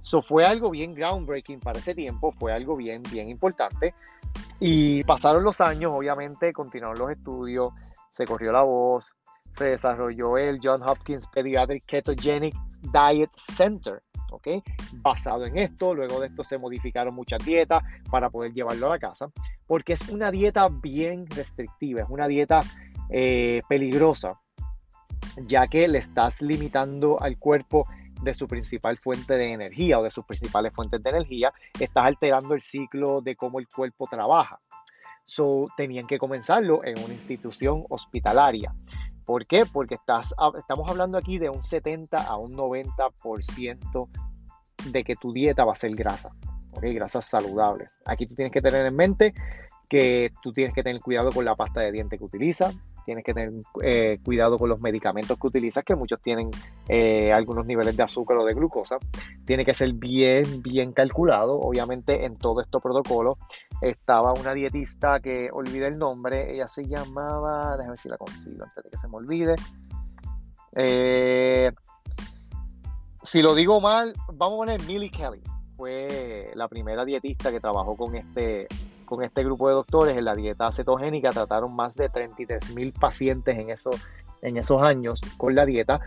Eso 0.02 0.22
fue 0.22 0.46
algo 0.46 0.70
bien 0.70 0.94
groundbreaking 0.94 1.62
para 1.62 1.80
ese 1.80 1.96
tiempo, 1.96 2.34
fue 2.34 2.52
algo 2.52 2.76
bien, 2.76 3.02
bien 3.10 3.30
importante. 3.30 3.94
Y 4.60 5.04
pasaron 5.06 5.44
los 5.44 5.62
años, 5.62 5.94
obviamente, 5.96 6.52
continuaron 6.52 7.00
los 7.00 7.12
estudios, 7.12 7.70
se 8.12 8.26
corrió 8.26 8.52
la 8.52 8.64
voz, 8.64 9.16
se 9.50 9.68
desarrolló 9.68 10.38
el 10.38 10.60
John 10.62 10.82
Hopkins 10.84 11.28
Pediatric 11.28 11.86
Ketogenic 11.86 12.56
Diet 12.82 13.30
Center, 13.36 14.02
¿ok? 14.34 14.48
Basado 14.94 15.46
en 15.46 15.58
esto, 15.58 15.94
luego 15.94 16.20
de 16.20 16.28
esto 16.28 16.44
se 16.44 16.58
modificaron 16.58 17.16
muchas 17.16 17.44
dietas 17.46 17.84
para 18.10 18.30
poder 18.30 18.54
llevarlo 18.54 18.88
a 18.88 18.92
la 18.92 19.00
casa, 19.00 19.32
porque 19.68 19.94
es 19.94 20.10
una 20.10 20.32
dieta 20.32 20.68
bien 20.70 21.28
restrictiva, 21.28 22.02
es 22.02 22.10
una 22.10 22.28
dieta 22.28 22.62
eh, 23.10 23.62
peligrosa, 23.70 24.40
ya 25.38 25.68
que 25.68 25.88
le 25.88 26.00
estás 26.00 26.42
limitando 26.42 27.22
al 27.22 27.38
cuerpo 27.38 27.88
de 28.22 28.34
su 28.34 28.48
principal 28.48 28.98
fuente 28.98 29.34
de 29.36 29.52
energía 29.52 30.00
o 30.00 30.04
de 30.04 30.12
sus 30.12 30.26
principales 30.26 30.74
fuentes 30.74 31.04
de 31.04 31.10
energía, 31.10 31.54
estás 31.80 32.06
alterando 32.06 32.54
el 32.54 32.62
ciclo 32.62 33.22
de 33.22 33.36
cómo 33.36 33.60
el 33.60 33.68
cuerpo 33.68 34.08
trabaja. 34.10 34.60
So, 35.26 35.68
tenían 35.78 36.08
que 36.08 36.18
comenzarlo 36.18 36.84
en 36.84 37.00
una 37.00 37.14
institución 37.14 37.86
hospitalaria. 37.90 38.74
¿Por 39.26 39.46
qué? 39.46 39.66
Porque 39.66 39.96
estás, 39.96 40.36
estamos 40.58 40.90
hablando 40.90 41.18
aquí 41.18 41.38
de 41.38 41.50
un 41.50 41.64
70 41.64 42.18
a 42.18 42.38
un 42.38 42.54
90% 42.56 44.10
de 44.92 45.04
que 45.04 45.16
tu 45.16 45.32
dieta 45.32 45.66
va 45.66 45.74
a 45.74 45.78
ser 45.78 45.96
grasa, 45.96 46.32
¿ok? 46.72 46.84
Grasas 46.94 47.26
saludables. 47.26 47.98
Aquí 48.06 48.28
tú 48.28 48.36
tienes 48.36 48.52
que 48.52 48.62
tener 48.62 48.86
en 48.86 48.96
mente 48.96 49.34
que 49.90 50.32
tú 50.42 50.54
tienes 50.54 50.74
que 50.74 50.84
tener 50.84 51.02
cuidado 51.02 51.32
con 51.32 51.46
la 51.46 51.56
pasta 51.56 51.82
de 51.82 51.92
diente 51.92 52.18
que 52.18 52.24
utilizas, 52.24 52.76
tienes 53.06 53.24
que 53.24 53.34
tener 53.34 53.52
eh, 53.82 54.20
cuidado 54.24 54.58
con 54.58 54.70
los 54.70 54.80
medicamentos 54.80 55.38
que 55.40 55.48
utilizas, 55.48 55.84
que 55.84 55.96
muchos 55.96 56.20
tienen 56.22 56.50
eh, 56.88 57.32
algunos 57.32 57.66
niveles 57.66 57.96
de 57.96 58.04
azúcar 58.04 58.38
o 58.38 58.46
de 58.46 58.54
glucosa. 58.54 58.98
Tiene 59.46 59.66
que 59.66 59.74
ser 59.74 59.94
bien, 59.94 60.62
bien 60.62 60.94
calculado. 60.94 61.60
Obviamente 61.60 62.26
en 62.26 62.38
todo 62.38 62.62
este 62.62 62.80
protocolo 62.80 63.38
estaba 63.82 64.34
una 64.34 64.54
dietista 64.54 65.20
que 65.20 65.50
olvidé 65.52 65.88
el 65.88 65.98
nombre, 65.98 66.54
ella 66.54 66.68
se 66.68 66.86
llamaba, 66.86 67.72
déjame 67.78 67.90
ver 67.90 68.00
si 68.00 68.10
la 68.10 68.18
consigo 68.18 68.64
antes 68.64 68.84
de 68.84 68.90
que 68.90 68.98
se 68.98 69.08
me 69.08 69.18
olvide. 69.18 69.56
Eh, 70.76 71.72
si 73.22 73.42
lo 73.42 73.56
digo 73.56 73.80
mal, 73.80 74.14
vamos 74.34 74.56
a 74.56 74.58
poner 74.58 74.82
Millie 74.84 75.10
Kelly. 75.10 75.42
Fue 75.78 76.52
la 76.56 76.68
primera 76.68 77.04
dietista 77.04 77.52
que 77.52 77.60
trabajó 77.60 77.96
con 77.96 78.16
este, 78.16 78.68
con 79.14 79.24
este 79.24 79.44
grupo 79.44 79.68
de 79.68 79.76
doctores 79.76 80.18
en 80.18 80.26
la 80.26 80.34
dieta 80.34 80.72
cetogénica. 80.72 81.30
Trataron 81.30 81.76
más 81.76 81.96
de 81.96 82.10
33 82.10 82.74
mil 82.74 82.94
pacientes 82.94 83.56
en 83.56 83.70
esos, 83.70 83.96
en 84.42 84.58
esos 84.58 84.82
años 84.82 85.22
con 85.38 85.54
la 85.54 85.68
dieta, 85.68 86.00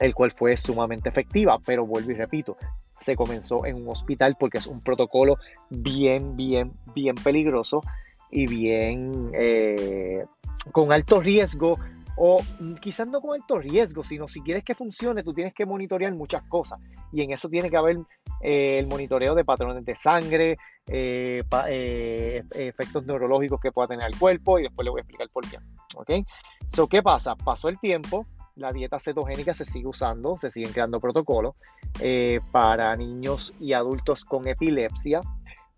el 0.00 0.12
cual 0.12 0.32
fue 0.32 0.56
sumamente 0.56 1.08
efectiva. 1.08 1.60
Pero 1.64 1.86
vuelvo 1.86 2.10
y 2.10 2.14
repito, 2.14 2.56
se 2.98 3.14
comenzó 3.14 3.64
en 3.64 3.76
un 3.76 3.88
hospital 3.90 4.36
porque 4.40 4.58
es 4.58 4.66
un 4.66 4.80
protocolo 4.80 5.36
bien, 5.70 6.34
bien, 6.36 6.72
bien 6.96 7.14
peligroso 7.14 7.80
y 8.28 8.48
bien 8.48 9.30
eh, 9.32 10.24
con 10.72 10.92
alto 10.92 11.20
riesgo 11.20 11.76
o 12.16 12.40
quizás 12.80 13.06
no 13.06 13.20
con 13.20 13.40
alto 13.40 13.56
riesgo, 13.58 14.02
sino 14.02 14.26
si 14.26 14.40
quieres 14.40 14.64
que 14.64 14.74
funcione, 14.74 15.22
tú 15.22 15.32
tienes 15.32 15.54
que 15.54 15.64
monitorear 15.64 16.12
muchas 16.12 16.42
cosas. 16.42 16.80
Y 17.12 17.22
en 17.22 17.30
eso 17.30 17.48
tiene 17.48 17.70
que 17.70 17.76
haber 17.76 17.98
eh, 18.44 18.78
el 18.78 18.86
monitoreo 18.86 19.34
de 19.34 19.42
patrones 19.42 19.84
de 19.84 19.96
sangre, 19.96 20.58
eh, 20.86 21.42
efectos 22.54 23.06
neurológicos 23.06 23.58
que 23.58 23.72
pueda 23.72 23.88
tener 23.88 24.06
el 24.06 24.18
cuerpo, 24.18 24.58
y 24.58 24.62
después 24.64 24.84
le 24.84 24.90
voy 24.90 25.00
a 25.00 25.02
explicar 25.02 25.28
por 25.32 25.48
qué. 25.48 25.56
¿Ok? 25.96 26.26
So, 26.68 26.86
¿qué 26.86 27.02
pasa? 27.02 27.34
Pasó 27.36 27.68
el 27.68 27.78
tiempo, 27.78 28.26
la 28.56 28.72
dieta 28.72 29.00
cetogénica 29.00 29.54
se 29.54 29.64
sigue 29.64 29.88
usando, 29.88 30.36
se 30.36 30.50
siguen 30.50 30.72
creando 30.72 31.00
protocolos 31.00 31.54
eh, 32.00 32.40
para 32.52 32.94
niños 32.96 33.54
y 33.58 33.72
adultos 33.72 34.24
con 34.24 34.46
epilepsia, 34.46 35.20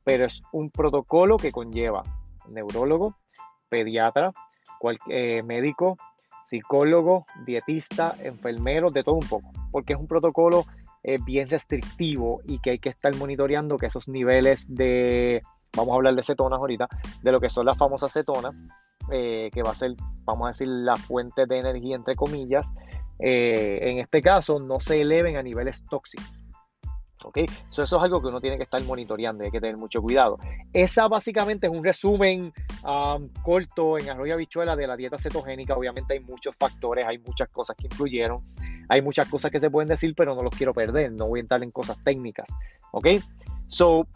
pero 0.05 0.27
es 0.27 0.43
un 0.53 0.71
protocolo 0.71 1.37
que 1.37 1.53
conlleva 1.53 2.03
neurólogo, 2.49 3.15
pediatra, 3.69 4.33
eh, 5.09 5.43
médico, 5.43 5.99
psicólogo, 6.45 7.27
dietista, 7.45 8.17
enfermero, 8.23 8.91
de 8.91 9.03
todo 9.03 9.17
un 9.17 9.29
poco, 9.29 9.53
porque 9.73 9.95
es 9.95 9.99
un 9.99 10.07
protocolo 10.07 10.65
eh, 11.09 11.19
bien 11.25 11.49
restrictivo 11.49 12.41
y 12.45 12.59
que 12.59 12.71
hay 12.71 12.79
que 12.81 12.89
estar 12.89 13.15
monitoreando 13.15 13.77
que 13.77 13.87
esos 13.87 14.09
niveles 14.09 14.67
de, 14.69 15.41
vamos 15.77 15.93
a 15.93 15.95
hablar 15.95 16.17
de 16.17 16.25
cetonas 16.25 16.59
ahorita, 16.59 16.89
de 17.23 17.31
lo 17.31 17.39
que 17.39 17.49
son 17.49 17.65
las 17.65 17.79
famosas 17.79 18.13
cetonas, 18.13 18.57
eh, 19.13 19.49
que 19.53 19.63
va 19.63 19.71
a 19.71 19.77
ser, 19.77 19.95
vamos 20.25 20.47
a 20.47 20.49
decir, 20.49 20.67
la 20.67 20.97
fuente 20.97 21.47
de 21.47 21.61
energía, 21.61 21.95
entre 21.95 22.17
comillas, 22.17 22.73
eh, 23.21 23.79
en 23.83 24.01
este 24.01 24.21
caso 24.21 24.59
no 24.59 24.81
se 24.81 25.01
eleven 25.01 25.37
a 25.37 25.45
niveles 25.45 25.85
tóxicos. 25.89 26.27
¿Ok? 27.25 27.39
eso 27.71 27.83
es 27.85 27.93
algo 27.93 28.21
que 28.21 28.27
uno 28.27 28.41
tiene 28.41 28.57
que 28.57 28.65
estar 28.65 28.83
monitoreando 28.83 29.43
y 29.43 29.47
hay 29.47 29.53
que 29.53 29.61
tener 29.61 29.77
mucho 29.77 30.03
cuidado. 30.03 30.39
Esa 30.73 31.07
básicamente 31.07 31.69
es 31.69 31.73
un 31.73 31.85
resumen 31.85 32.53
corto 33.43 33.97
en 33.99 34.11
arroyo 34.11 34.35
habichuela 34.35 34.75
de 34.75 34.89
la 34.89 34.97
dieta 34.97 35.19
cetogénica. 35.19 35.75
Obviamente 35.75 36.15
hay 36.15 36.21
muchos 36.21 36.55
factores, 36.57 37.07
hay 37.07 37.19
muchas 37.19 37.49
cosas 37.49 37.77
que 37.77 37.87
influyeron, 37.87 38.43
hay 38.89 39.03
muchas 39.03 39.29
cosas 39.29 39.51
que 39.51 39.61
se 39.61 39.71
pueden 39.71 39.89
decir, 39.89 40.15
pero 40.17 40.35
no 40.35 40.43
los 40.43 40.55
quiero 40.55 40.73
perder. 40.73 41.13
No 41.13 41.27
voy 41.27 41.41
a 41.41 41.43
entrar 41.43 41.63
en 41.63 41.71
cosas 41.71 41.97
técnicas. 42.05 42.49
¿Ok? 42.93 43.09
So, 43.69 44.07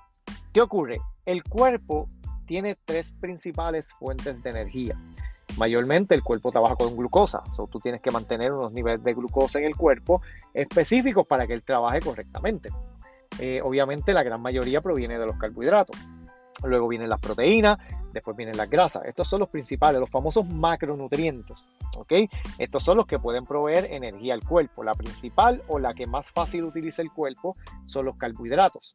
¿qué 0.52 0.60
ocurre? 0.60 1.00
El 1.26 1.42
cuerpo 1.42 2.08
tiene 2.46 2.76
tres 2.84 3.12
principales 3.12 3.92
fuentes 3.92 4.42
de 4.42 4.50
energía. 4.50 4.96
Mayormente 5.56 6.14
el 6.14 6.22
cuerpo 6.22 6.50
trabaja 6.52 6.76
con 6.76 6.96
glucosa, 6.96 7.42
so, 7.56 7.66
tú 7.66 7.80
tienes 7.80 8.00
que 8.00 8.10
mantener 8.10 8.52
unos 8.52 8.72
niveles 8.72 9.02
de 9.02 9.14
glucosa 9.14 9.58
en 9.58 9.64
el 9.64 9.76
cuerpo 9.76 10.22
específicos 10.54 11.26
para 11.26 11.46
que 11.46 11.54
él 11.54 11.62
trabaje 11.62 12.00
correctamente. 12.00 12.70
Eh, 13.38 13.60
obviamente 13.62 14.12
la 14.12 14.22
gran 14.22 14.40
mayoría 14.40 14.80
proviene 14.80 15.18
de 15.18 15.26
los 15.26 15.36
carbohidratos. 15.36 15.96
Luego 16.64 16.88
vienen 16.88 17.08
las 17.08 17.20
proteínas, 17.20 17.78
después 18.12 18.36
vienen 18.36 18.56
las 18.56 18.68
grasas. 18.68 19.04
Estos 19.04 19.28
son 19.28 19.40
los 19.40 19.48
principales, 19.48 20.00
los 20.00 20.10
famosos 20.10 20.48
macronutrientes. 20.48 21.72
¿ok? 21.96 22.12
Estos 22.58 22.82
son 22.82 22.96
los 22.96 23.06
que 23.06 23.18
pueden 23.18 23.44
proveer 23.44 23.86
energía 23.90 24.34
al 24.34 24.44
cuerpo. 24.44 24.82
La 24.82 24.94
principal 24.94 25.62
o 25.68 25.78
la 25.78 25.94
que 25.94 26.06
más 26.06 26.30
fácil 26.30 26.64
utiliza 26.64 27.02
el 27.02 27.12
cuerpo 27.12 27.56
son 27.84 28.04
los 28.04 28.16
carbohidratos. 28.16 28.94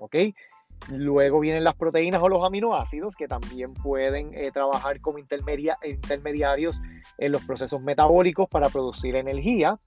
¿ok? 0.00 0.16
Luego 0.90 1.40
vienen 1.40 1.64
las 1.64 1.76
proteínas 1.76 2.22
o 2.22 2.28
los 2.28 2.44
aminoácidos 2.44 3.16
que 3.16 3.26
también 3.26 3.72
pueden 3.72 4.34
eh, 4.34 4.50
trabajar 4.52 5.00
como 5.00 5.18
intermediarios 5.18 6.82
en 7.16 7.32
los 7.32 7.42
procesos 7.44 7.80
metabólicos 7.80 8.48
para 8.48 8.68
producir 8.68 9.16
energía. 9.16 9.78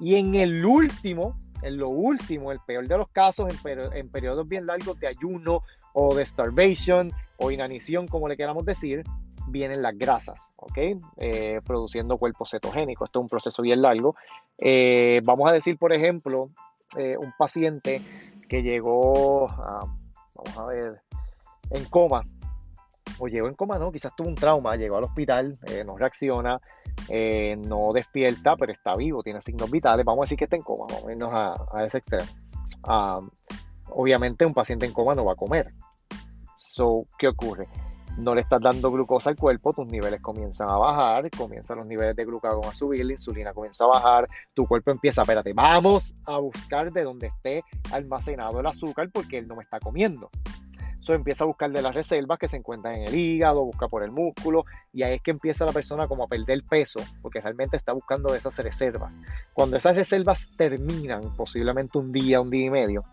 Y 0.00 0.14
en 0.14 0.34
el 0.36 0.64
último, 0.64 1.38
en 1.62 1.76
lo 1.76 1.90
último, 1.90 2.50
el 2.52 2.60
peor 2.60 2.86
de 2.86 2.96
los 2.96 3.08
casos, 3.10 3.52
en, 3.64 4.08
periodos 4.08 4.48
bien 4.48 4.64
largos 4.64 4.98
de 5.00 5.08
ayuno 5.08 5.62
o 6.00 6.14
de 6.14 6.24
starvation 6.24 7.10
o 7.38 7.50
inanición, 7.50 8.06
como 8.06 8.28
le 8.28 8.36
queramos 8.36 8.64
decir, 8.64 9.02
vienen 9.48 9.82
las 9.82 9.96
grasas, 9.96 10.52
¿ok? 10.56 10.78
Eh, 11.16 11.60
produciendo 11.64 12.18
cuerpos 12.18 12.50
cetogénicos. 12.50 13.08
Esto 13.08 13.20
es 13.20 13.22
un 13.22 13.28
proceso 13.28 13.62
bien 13.62 13.82
largo. 13.82 14.14
Eh, 14.58 15.20
vamos 15.24 15.48
a 15.50 15.52
decir, 15.52 15.78
por 15.78 15.92
ejemplo, 15.92 16.50
un 16.96 17.32
paciente 17.38 18.00
que 18.48 18.62
llegó 18.62 19.46
vamos 20.38 20.58
a 20.58 20.66
ver, 20.66 21.02
en 21.70 21.84
coma, 21.86 22.24
o 23.18 23.26
llegó 23.26 23.48
en 23.48 23.54
coma, 23.54 23.78
no, 23.78 23.90
quizás 23.90 24.14
tuvo 24.16 24.28
un 24.28 24.34
trauma, 24.34 24.76
llegó 24.76 24.96
al 24.96 25.04
hospital, 25.04 25.58
eh, 25.66 25.82
no 25.84 25.96
reacciona, 25.96 26.60
eh, 27.08 27.56
no 27.56 27.92
despierta, 27.92 28.56
pero 28.56 28.72
está 28.72 28.94
vivo, 28.94 29.22
tiene 29.22 29.40
signos 29.40 29.70
vitales, 29.70 30.04
vamos 30.04 30.22
a 30.22 30.24
decir 30.24 30.38
que 30.38 30.44
está 30.44 30.56
en 30.56 30.62
coma, 30.62 30.86
vamos 30.88 31.08
a 31.08 31.12
irnos 31.12 31.30
a, 31.32 31.84
ese 31.84 31.98
extremo. 31.98 32.26
obviamente 33.90 34.46
un 34.46 34.54
paciente 34.54 34.86
en 34.86 34.92
coma 34.92 35.14
no 35.14 35.24
va 35.24 35.32
a 35.32 35.36
comer. 35.36 35.72
So, 36.78 37.08
¿Qué 37.18 37.26
ocurre? 37.26 37.66
No 38.18 38.36
le 38.36 38.42
estás 38.42 38.60
dando 38.60 38.92
glucosa 38.92 39.30
al 39.30 39.36
cuerpo, 39.36 39.72
tus 39.72 39.88
niveles 39.88 40.20
comienzan 40.20 40.70
a 40.70 40.76
bajar, 40.76 41.28
comienzan 41.36 41.78
los 41.78 41.86
niveles 41.88 42.14
de 42.14 42.24
glucagón 42.24 42.66
a 42.66 42.72
subir, 42.72 43.04
la 43.04 43.14
insulina 43.14 43.52
comienza 43.52 43.82
a 43.82 43.88
bajar, 43.88 44.28
tu 44.54 44.64
cuerpo 44.64 44.92
empieza, 44.92 45.22
espérate, 45.22 45.52
vamos 45.54 46.16
a 46.24 46.38
buscar 46.38 46.92
de 46.92 47.02
donde 47.02 47.26
esté 47.26 47.64
almacenado 47.90 48.60
el 48.60 48.66
azúcar 48.66 49.10
porque 49.12 49.38
él 49.38 49.48
no 49.48 49.56
me 49.56 49.64
está 49.64 49.80
comiendo. 49.80 50.30
So, 51.00 51.14
empieza 51.14 51.42
a 51.42 51.48
buscar 51.48 51.72
de 51.72 51.82
las 51.82 51.92
reservas 51.92 52.38
que 52.38 52.46
se 52.46 52.58
encuentran 52.58 52.94
en 52.94 53.08
el 53.08 53.14
hígado, 53.16 53.64
busca 53.64 53.88
por 53.88 54.04
el 54.04 54.12
músculo 54.12 54.64
y 54.92 55.02
ahí 55.02 55.14
es 55.14 55.20
que 55.20 55.32
empieza 55.32 55.64
la 55.64 55.72
persona 55.72 56.06
como 56.06 56.22
a 56.22 56.28
perder 56.28 56.62
peso 56.62 57.00
porque 57.22 57.40
realmente 57.40 57.76
está 57.76 57.92
buscando 57.92 58.36
esas 58.36 58.56
reservas. 58.58 59.12
Cuando 59.52 59.76
esas 59.76 59.96
reservas 59.96 60.48
terminan, 60.56 61.34
posiblemente 61.34 61.98
un 61.98 62.12
día, 62.12 62.40
un 62.40 62.50
día 62.50 62.66
y 62.66 62.70
medio, 62.70 63.04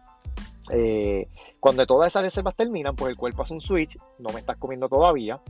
eh, 0.71 1.27
cuando 1.59 1.85
todas 1.85 2.07
esas 2.07 2.23
reservas 2.23 2.55
terminan, 2.55 2.95
pues 2.95 3.11
el 3.11 3.17
cuerpo 3.17 3.43
hace 3.43 3.53
un 3.53 3.59
switch, 3.59 3.97
no 4.19 4.31
me 4.33 4.39
estás 4.39 4.57
comiendo 4.57 4.89
todavía, 4.89 5.41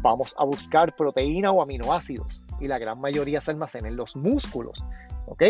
vamos 0.00 0.34
a 0.38 0.44
buscar 0.44 0.94
proteína 0.96 1.50
o 1.50 1.62
aminoácidos. 1.62 2.42
y 2.60 2.66
la 2.66 2.78
gran 2.78 3.00
mayoría 3.00 3.40
se 3.40 3.52
almacena 3.52 3.86
en 3.88 3.96
los 3.96 4.16
músculos. 4.16 4.82
¿Ok? 5.26 5.42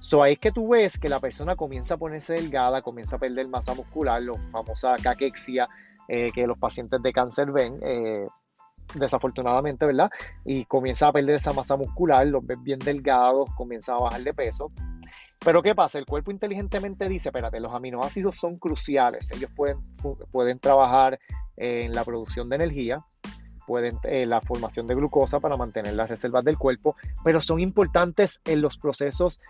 So 0.00 0.22
ahí 0.22 0.34
es 0.34 0.38
que 0.38 0.52
tú 0.52 0.68
ves 0.68 0.98
que 0.98 1.08
la 1.08 1.20
persona 1.20 1.56
comienza 1.56 1.94
a 1.94 1.96
ponerse 1.96 2.34
delgada, 2.34 2.82
comienza 2.82 3.16
a 3.16 3.18
perder 3.18 3.48
masa 3.48 3.74
muscular, 3.74 4.20
la 4.20 4.34
famosa 4.50 4.96
caquexia 5.02 5.68
eh, 6.08 6.26
que 6.34 6.46
los 6.46 6.58
pacientes 6.58 7.00
de 7.02 7.12
cáncer 7.12 7.50
ven. 7.50 7.78
Eh, 7.82 8.26
desafortunadamente, 8.94 9.86
¿verdad? 9.86 10.10
Y 10.44 10.64
comienza 10.64 11.08
a 11.08 11.12
perder 11.12 11.36
esa 11.36 11.52
masa 11.52 11.76
muscular, 11.76 12.26
los 12.26 12.44
ves 12.44 12.62
bien 12.62 12.78
delgados, 12.78 13.50
comienza 13.54 13.94
a 13.94 14.00
bajar 14.00 14.22
de 14.22 14.34
peso. 14.34 14.72
Pero 15.42 15.62
¿qué 15.62 15.74
pasa? 15.74 15.98
El 15.98 16.06
cuerpo 16.06 16.30
inteligentemente 16.30 17.08
dice, 17.08 17.30
espérate, 17.30 17.60
los 17.60 17.74
aminoácidos 17.74 18.36
son 18.36 18.58
cruciales, 18.58 19.30
ellos 19.32 19.50
pueden, 19.56 19.78
pueden 20.30 20.58
trabajar 20.58 21.18
en 21.56 21.94
la 21.94 22.04
producción 22.04 22.48
de 22.48 22.56
energía, 22.56 23.04
pueden 23.66 23.98
eh, 24.02 24.26
la 24.26 24.40
formación 24.40 24.86
de 24.86 24.94
glucosa 24.94 25.40
para 25.40 25.56
mantener 25.56 25.94
las 25.94 26.10
reservas 26.10 26.44
del 26.44 26.58
cuerpo, 26.58 26.96
pero 27.24 27.40
son 27.40 27.60
importantes 27.60 28.40
en 28.44 28.60
los 28.60 28.76
procesos 28.76 29.40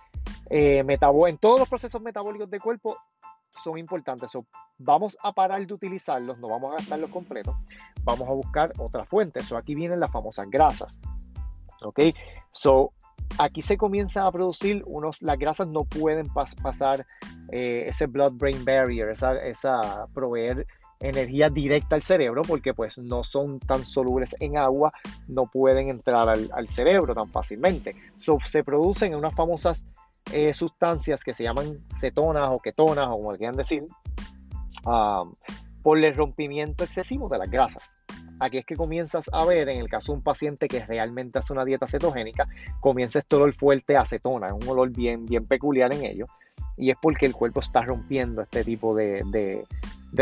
eh, 0.49 0.85
metabólicos, 0.85 1.31
en 1.31 1.39
todos 1.39 1.59
los 1.59 1.69
procesos 1.69 2.01
metabólicos 2.01 2.51
del 2.51 2.61
cuerpo 2.61 2.97
son 3.51 3.79
importantes. 3.79 4.31
vamos 4.79 5.19
a 5.23 5.33
parar 5.33 5.67
de 5.67 5.75
utilizarlos, 5.75 6.39
no 6.39 6.49
vamos 6.49 6.73
a 6.73 6.77
gastarlos 6.77 7.11
completos, 7.11 7.55
vamos 8.05 8.29
a 8.29 8.33
buscar 8.33 8.73
otras 8.79 9.09
fuentes. 9.09 9.47
So, 9.47 9.57
aquí 9.57 9.75
vienen 9.75 10.01
las 10.01 10.11
famosas 10.11 10.49
grasas. 10.49 10.97
¿Ok? 11.83 12.01
So, 12.53 12.93
aquí 13.41 13.63
se 13.63 13.77
comienza 13.77 14.27
a 14.27 14.31
producir 14.31 14.83
unos, 14.87 15.23
las 15.23 15.39
grasas 15.39 15.67
no 15.67 15.85
pueden 15.85 16.29
pasar 16.63 17.07
eh, 17.51 17.85
ese 17.87 18.07
blood-brain 18.07 18.65
barrier, 18.65 19.11
esa, 19.11 20.07
proveer 20.13 20.67
energía 21.01 21.49
directa 21.49 21.97
al 21.97 22.03
cerebro 22.03 22.43
porque 22.43 22.75
pues 22.75 22.99
no 22.99 23.25
son 23.25 23.59
tan 23.59 23.87
solubles 23.87 24.37
en 24.41 24.59
agua, 24.59 24.93
no 25.29 25.47
pueden 25.47 25.89
entrar 25.89 26.29
al, 26.29 26.69
cerebro 26.69 27.15
tan 27.15 27.29
fácilmente. 27.31 27.97
se 28.17 28.63
producen 28.63 29.15
unas 29.15 29.35
famosas 29.35 29.87
eh, 30.33 30.53
sustancias 30.53 31.25
que 31.25 31.33
se 31.33 31.45
llaman 31.45 31.83
cetonas 31.91 32.51
o 32.51 32.59
ketonas 32.59 33.09
o 33.09 33.13
como 33.13 33.37
quieran 33.37 33.57
decir, 33.57 33.85
por 35.83 35.99
el 35.99 36.15
rompimiento 36.15 36.85
excesivo 36.85 37.29
de 37.29 37.39
las 37.39 37.51
grasas. 37.51 37.97
Aquí 38.39 38.59
es 38.59 38.65
que 38.65 38.77
comienzas 38.77 39.29
a 39.33 39.45
ver, 39.45 39.69
en 39.69 39.81
el 39.81 39.89
caso 39.89 40.13
de 40.13 40.19
un 40.19 40.25
paciente 40.25 40.67
que 40.67 40.85
realmente 40.85 41.39
hace 41.39 41.53
una 41.53 41.65
dieta 41.65 41.87
cetogénica, 41.87 42.49
comienza 42.81 43.19
este 43.19 43.37
olor 43.37 43.55
fuerte 43.55 43.97
a 43.97 44.01
acetona, 44.01 44.55
un 44.55 44.67
olor 44.67 44.91
bien, 44.91 45.27
bien 45.27 45.47
peculiar 45.47 45.93
en 45.93 46.05
ello, 46.05 46.27
y 46.77 46.91
es 46.91 46.97
porque 47.01 47.27
el 47.27 47.35
cuerpo 47.35 47.61
está 47.61 47.83
rompiendo 47.83 48.43
este 48.43 48.65
tipo 48.65 48.95
de, 48.95 49.23
de 49.27 49.67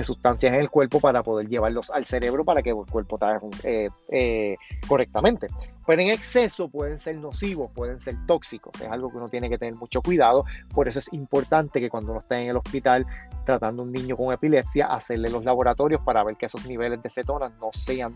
sustancias 0.03 0.53
en 0.53 0.61
el 0.61 0.71
cuerpo 0.71 1.01
para 1.01 1.23
poder 1.23 1.49
llevarlos 1.49 1.91
al 1.91 2.05
cerebro 2.05 2.45
para 2.45 2.63
que 2.63 2.71
el 2.71 2.77
cuerpo 2.91 3.19
trabaje 3.19 3.47
eh, 3.65 3.89
eh, 4.09 4.57
correctamente. 4.87 5.49
Pero 5.87 6.03
en 6.03 6.09
exceso 6.09 6.69
pueden 6.69 6.99
ser 6.99 7.17
nocivos, 7.17 7.71
pueden 7.75 8.01
ser 8.01 8.15
tóxicos. 8.27 8.79
Es 8.81 8.91
algo 8.91 9.11
que 9.11 9.17
uno 9.17 9.29
tiene 9.29 9.49
que 9.49 9.59
tener 9.59 9.75
mucho 9.75 10.03
cuidado. 10.03 10.45
Por 10.75 10.89
eso 10.89 10.99
es 10.99 11.13
importante 11.13 11.81
que 11.81 11.89
cuando 11.89 12.13
uno 12.13 12.21
esté 12.21 12.37
en 12.37 12.51
el 12.51 12.57
hospital 12.57 13.07
tratando 13.47 13.83
a 13.83 13.87
un 13.87 13.93
niño 13.93 14.17
con 14.17 14.33
epilepsia, 14.33 14.87
hacerle 14.87 15.31
los 15.31 15.45
laboratorios 15.45 16.03
para 16.03 16.23
ver 16.23 16.37
que 16.37 16.47
esos 16.47 16.67
niveles 16.67 17.03
de 17.03 17.09
cetonas 17.09 17.53
no 17.61 17.71
sean 17.73 18.15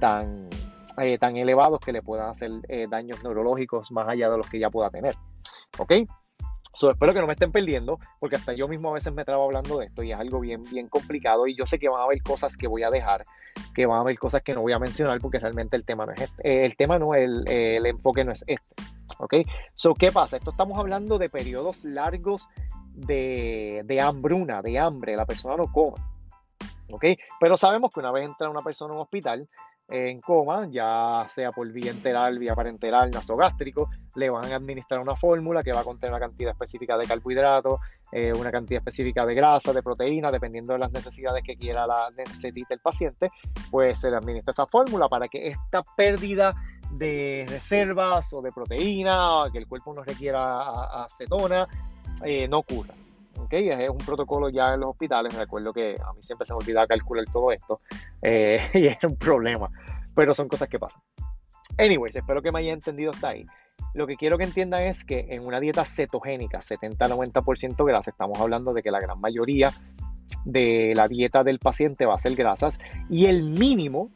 tan, 0.00 0.48
eh, 0.98 1.18
tan 1.18 1.36
elevados 1.36 1.78
que 1.80 1.92
le 1.92 2.02
puedan 2.02 2.30
hacer 2.30 2.50
daños 2.88 3.22
neurológicos 3.22 3.92
más 3.92 4.08
allá 4.08 4.28
de 4.28 4.36
los 4.36 4.48
que 4.48 4.58
ya 4.58 4.70
pueda 4.70 4.90
tener. 4.90 5.14
¿Ok? 5.78 5.92
Espero 6.80 7.12
que 7.12 7.20
no 7.20 7.26
me 7.26 7.34
estén 7.34 7.52
perdiendo, 7.52 7.98
porque 8.18 8.36
hasta 8.36 8.54
yo 8.54 8.68
mismo 8.68 8.90
a 8.90 8.94
veces 8.94 9.12
me 9.12 9.24
trabo 9.24 9.44
hablando 9.44 9.78
de 9.78 9.86
esto 9.86 10.02
y 10.02 10.12
es 10.12 10.18
algo 10.18 10.40
bien, 10.40 10.62
bien 10.70 10.88
complicado. 10.88 11.46
Y 11.46 11.54
yo 11.54 11.66
sé 11.66 11.78
que 11.78 11.88
van 11.88 12.00
a 12.00 12.04
haber 12.04 12.22
cosas 12.22 12.56
que 12.56 12.66
voy 12.66 12.82
a 12.82 12.90
dejar, 12.90 13.24
que 13.74 13.86
van 13.86 13.98
a 13.98 14.00
haber 14.00 14.18
cosas 14.18 14.42
que 14.42 14.54
no 14.54 14.62
voy 14.62 14.72
a 14.72 14.78
mencionar, 14.78 15.18
porque 15.20 15.38
realmente 15.38 15.76
el 15.76 15.84
tema 15.84 16.06
no 16.06 16.12
es 16.12 16.22
este. 16.22 16.48
Eh, 16.48 16.64
el 16.64 16.76
tema 16.76 16.98
no, 16.98 17.14
el, 17.14 17.46
el 17.48 17.86
enfoque 17.86 18.24
no 18.24 18.32
es 18.32 18.44
este. 18.46 18.74
¿Ok? 19.18 19.34
So, 19.74 19.94
¿qué 19.94 20.10
pasa? 20.10 20.38
Esto 20.38 20.50
estamos 20.50 20.78
hablando 20.78 21.18
de 21.18 21.28
periodos 21.28 21.84
largos 21.84 22.48
de, 22.94 23.82
de 23.84 24.00
hambruna, 24.00 24.62
de 24.62 24.78
hambre. 24.78 25.16
La 25.16 25.26
persona 25.26 25.56
no 25.56 25.70
come. 25.70 25.96
¿Ok? 26.90 27.04
Pero 27.40 27.56
sabemos 27.56 27.92
que 27.92 28.00
una 28.00 28.12
vez 28.12 28.24
entra 28.24 28.50
una 28.50 28.62
persona 28.62 28.92
en 28.92 28.96
un 28.96 29.02
hospital, 29.02 29.48
en 29.88 30.20
coma, 30.20 30.68
ya 30.70 31.26
sea 31.28 31.52
por 31.52 31.70
vía 31.70 31.90
enteral, 31.90 32.38
vía 32.38 32.54
parenteral, 32.54 33.10
nasogástrico, 33.10 33.90
le 34.14 34.30
van 34.30 34.50
a 34.52 34.56
administrar 34.56 35.00
una 35.00 35.16
fórmula 35.16 35.62
que 35.62 35.72
va 35.72 35.80
a 35.80 35.84
contener 35.84 36.14
una 36.14 36.26
cantidad 36.26 36.52
específica 36.52 36.96
de 36.96 37.06
carbohidratos, 37.06 37.80
eh, 38.10 38.32
una 38.32 38.50
cantidad 38.50 38.80
específica 38.80 39.26
de 39.26 39.34
grasa, 39.34 39.72
de 39.72 39.82
proteína, 39.82 40.30
dependiendo 40.30 40.72
de 40.72 40.78
las 40.78 40.92
necesidades 40.92 41.42
que 41.42 41.56
quiera 41.56 41.86
la 41.86 42.08
necesite 42.16 42.74
el 42.74 42.80
paciente, 42.80 43.30
pues 43.70 44.00
se 44.00 44.10
le 44.10 44.16
administra 44.16 44.52
esa 44.52 44.66
fórmula 44.66 45.08
para 45.08 45.28
que 45.28 45.48
esta 45.48 45.82
pérdida 45.96 46.54
de 46.90 47.46
reservas 47.48 48.32
o 48.32 48.42
de 48.42 48.52
proteína, 48.52 49.44
que 49.52 49.58
el 49.58 49.66
cuerpo 49.66 49.94
no 49.94 50.02
requiera 50.02 51.04
acetona, 51.04 51.66
eh, 52.24 52.48
no 52.48 52.58
ocurra. 52.58 52.94
¿Okay? 53.38 53.70
Es 53.70 53.90
un 53.90 53.98
protocolo 53.98 54.48
ya 54.48 54.74
en 54.74 54.80
los 54.80 54.90
hospitales. 54.90 55.34
Me 55.34 55.42
acuerdo 55.42 55.72
que 55.72 55.96
a 56.02 56.12
mí 56.12 56.22
siempre 56.22 56.46
se 56.46 56.52
me 56.52 56.58
olvidaba 56.58 56.86
calcular 56.86 57.24
todo 57.32 57.52
esto 57.52 57.80
eh, 58.20 58.70
y 58.74 58.86
era 58.86 59.08
un 59.08 59.16
problema, 59.16 59.70
pero 60.14 60.34
son 60.34 60.48
cosas 60.48 60.68
que 60.68 60.78
pasan. 60.78 61.02
Anyways, 61.78 62.16
espero 62.16 62.42
que 62.42 62.52
me 62.52 62.60
haya 62.60 62.72
entendido 62.72 63.10
hasta 63.12 63.28
ahí. 63.28 63.46
Lo 63.94 64.06
que 64.06 64.16
quiero 64.16 64.38
que 64.38 64.44
entiendan 64.44 64.82
es 64.82 65.04
que 65.04 65.26
en 65.30 65.46
una 65.46 65.60
dieta 65.60 65.84
cetogénica, 65.84 66.60
70-90% 66.60 67.84
grasa, 67.84 68.10
estamos 68.10 68.38
hablando 68.40 68.72
de 68.72 68.82
que 68.82 68.90
la 68.90 69.00
gran 69.00 69.20
mayoría 69.20 69.72
de 70.44 70.92
la 70.94 71.08
dieta 71.08 71.44
del 71.44 71.58
paciente 71.58 72.06
va 72.06 72.14
a 72.14 72.18
ser 72.18 72.34
grasas 72.34 72.80
y 73.10 73.26
el 73.26 73.42
mínimo 73.42 74.10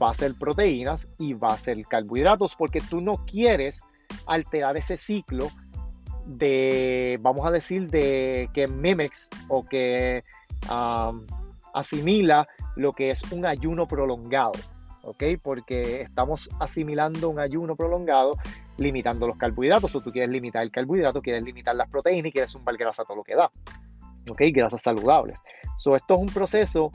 va 0.00 0.10
a 0.10 0.14
ser 0.14 0.34
proteínas 0.34 1.08
y 1.18 1.34
va 1.34 1.48
a 1.48 1.58
ser 1.58 1.82
carbohidratos 1.86 2.54
porque 2.56 2.80
tú 2.80 3.00
no 3.00 3.24
quieres 3.24 3.82
alterar 4.26 4.76
ese 4.76 4.96
ciclo 4.96 5.48
de, 6.26 7.18
vamos 7.20 7.46
a 7.46 7.50
decir, 7.50 7.90
de 7.90 8.48
que 8.52 8.66
mimics 8.66 9.28
o 9.48 9.66
que 9.66 10.24
asimila 11.72 12.48
lo 12.76 12.92
que 12.92 13.10
es 13.10 13.22
un 13.32 13.46
ayuno 13.46 13.86
prolongado. 13.86 14.52
¿ok? 15.04 15.22
Porque 15.42 16.02
estamos 16.02 16.48
asimilando 16.58 17.28
un 17.28 17.38
ayuno 17.38 17.76
prolongado 17.76 18.36
limitando 18.78 19.28
los 19.28 19.36
carbohidratos, 19.36 19.94
o 19.94 20.00
tú 20.00 20.10
quieres 20.10 20.30
limitar 20.30 20.62
el 20.62 20.70
carbohidrato, 20.70 21.22
quieres 21.22 21.44
limitar 21.44 21.76
las 21.76 21.88
proteínas 21.88 22.26
y 22.26 22.32
quieres 22.32 22.52
zumbar 22.52 22.76
grasa 22.76 23.04
todo 23.04 23.18
lo 23.18 23.24
que 23.24 23.36
da, 23.36 23.50
¿ok? 24.30 24.42
Grasas 24.52 24.82
saludables. 24.82 25.40
So, 25.76 25.94
esto 25.94 26.14
es 26.14 26.20
un 26.20 26.26
proceso 26.26 26.90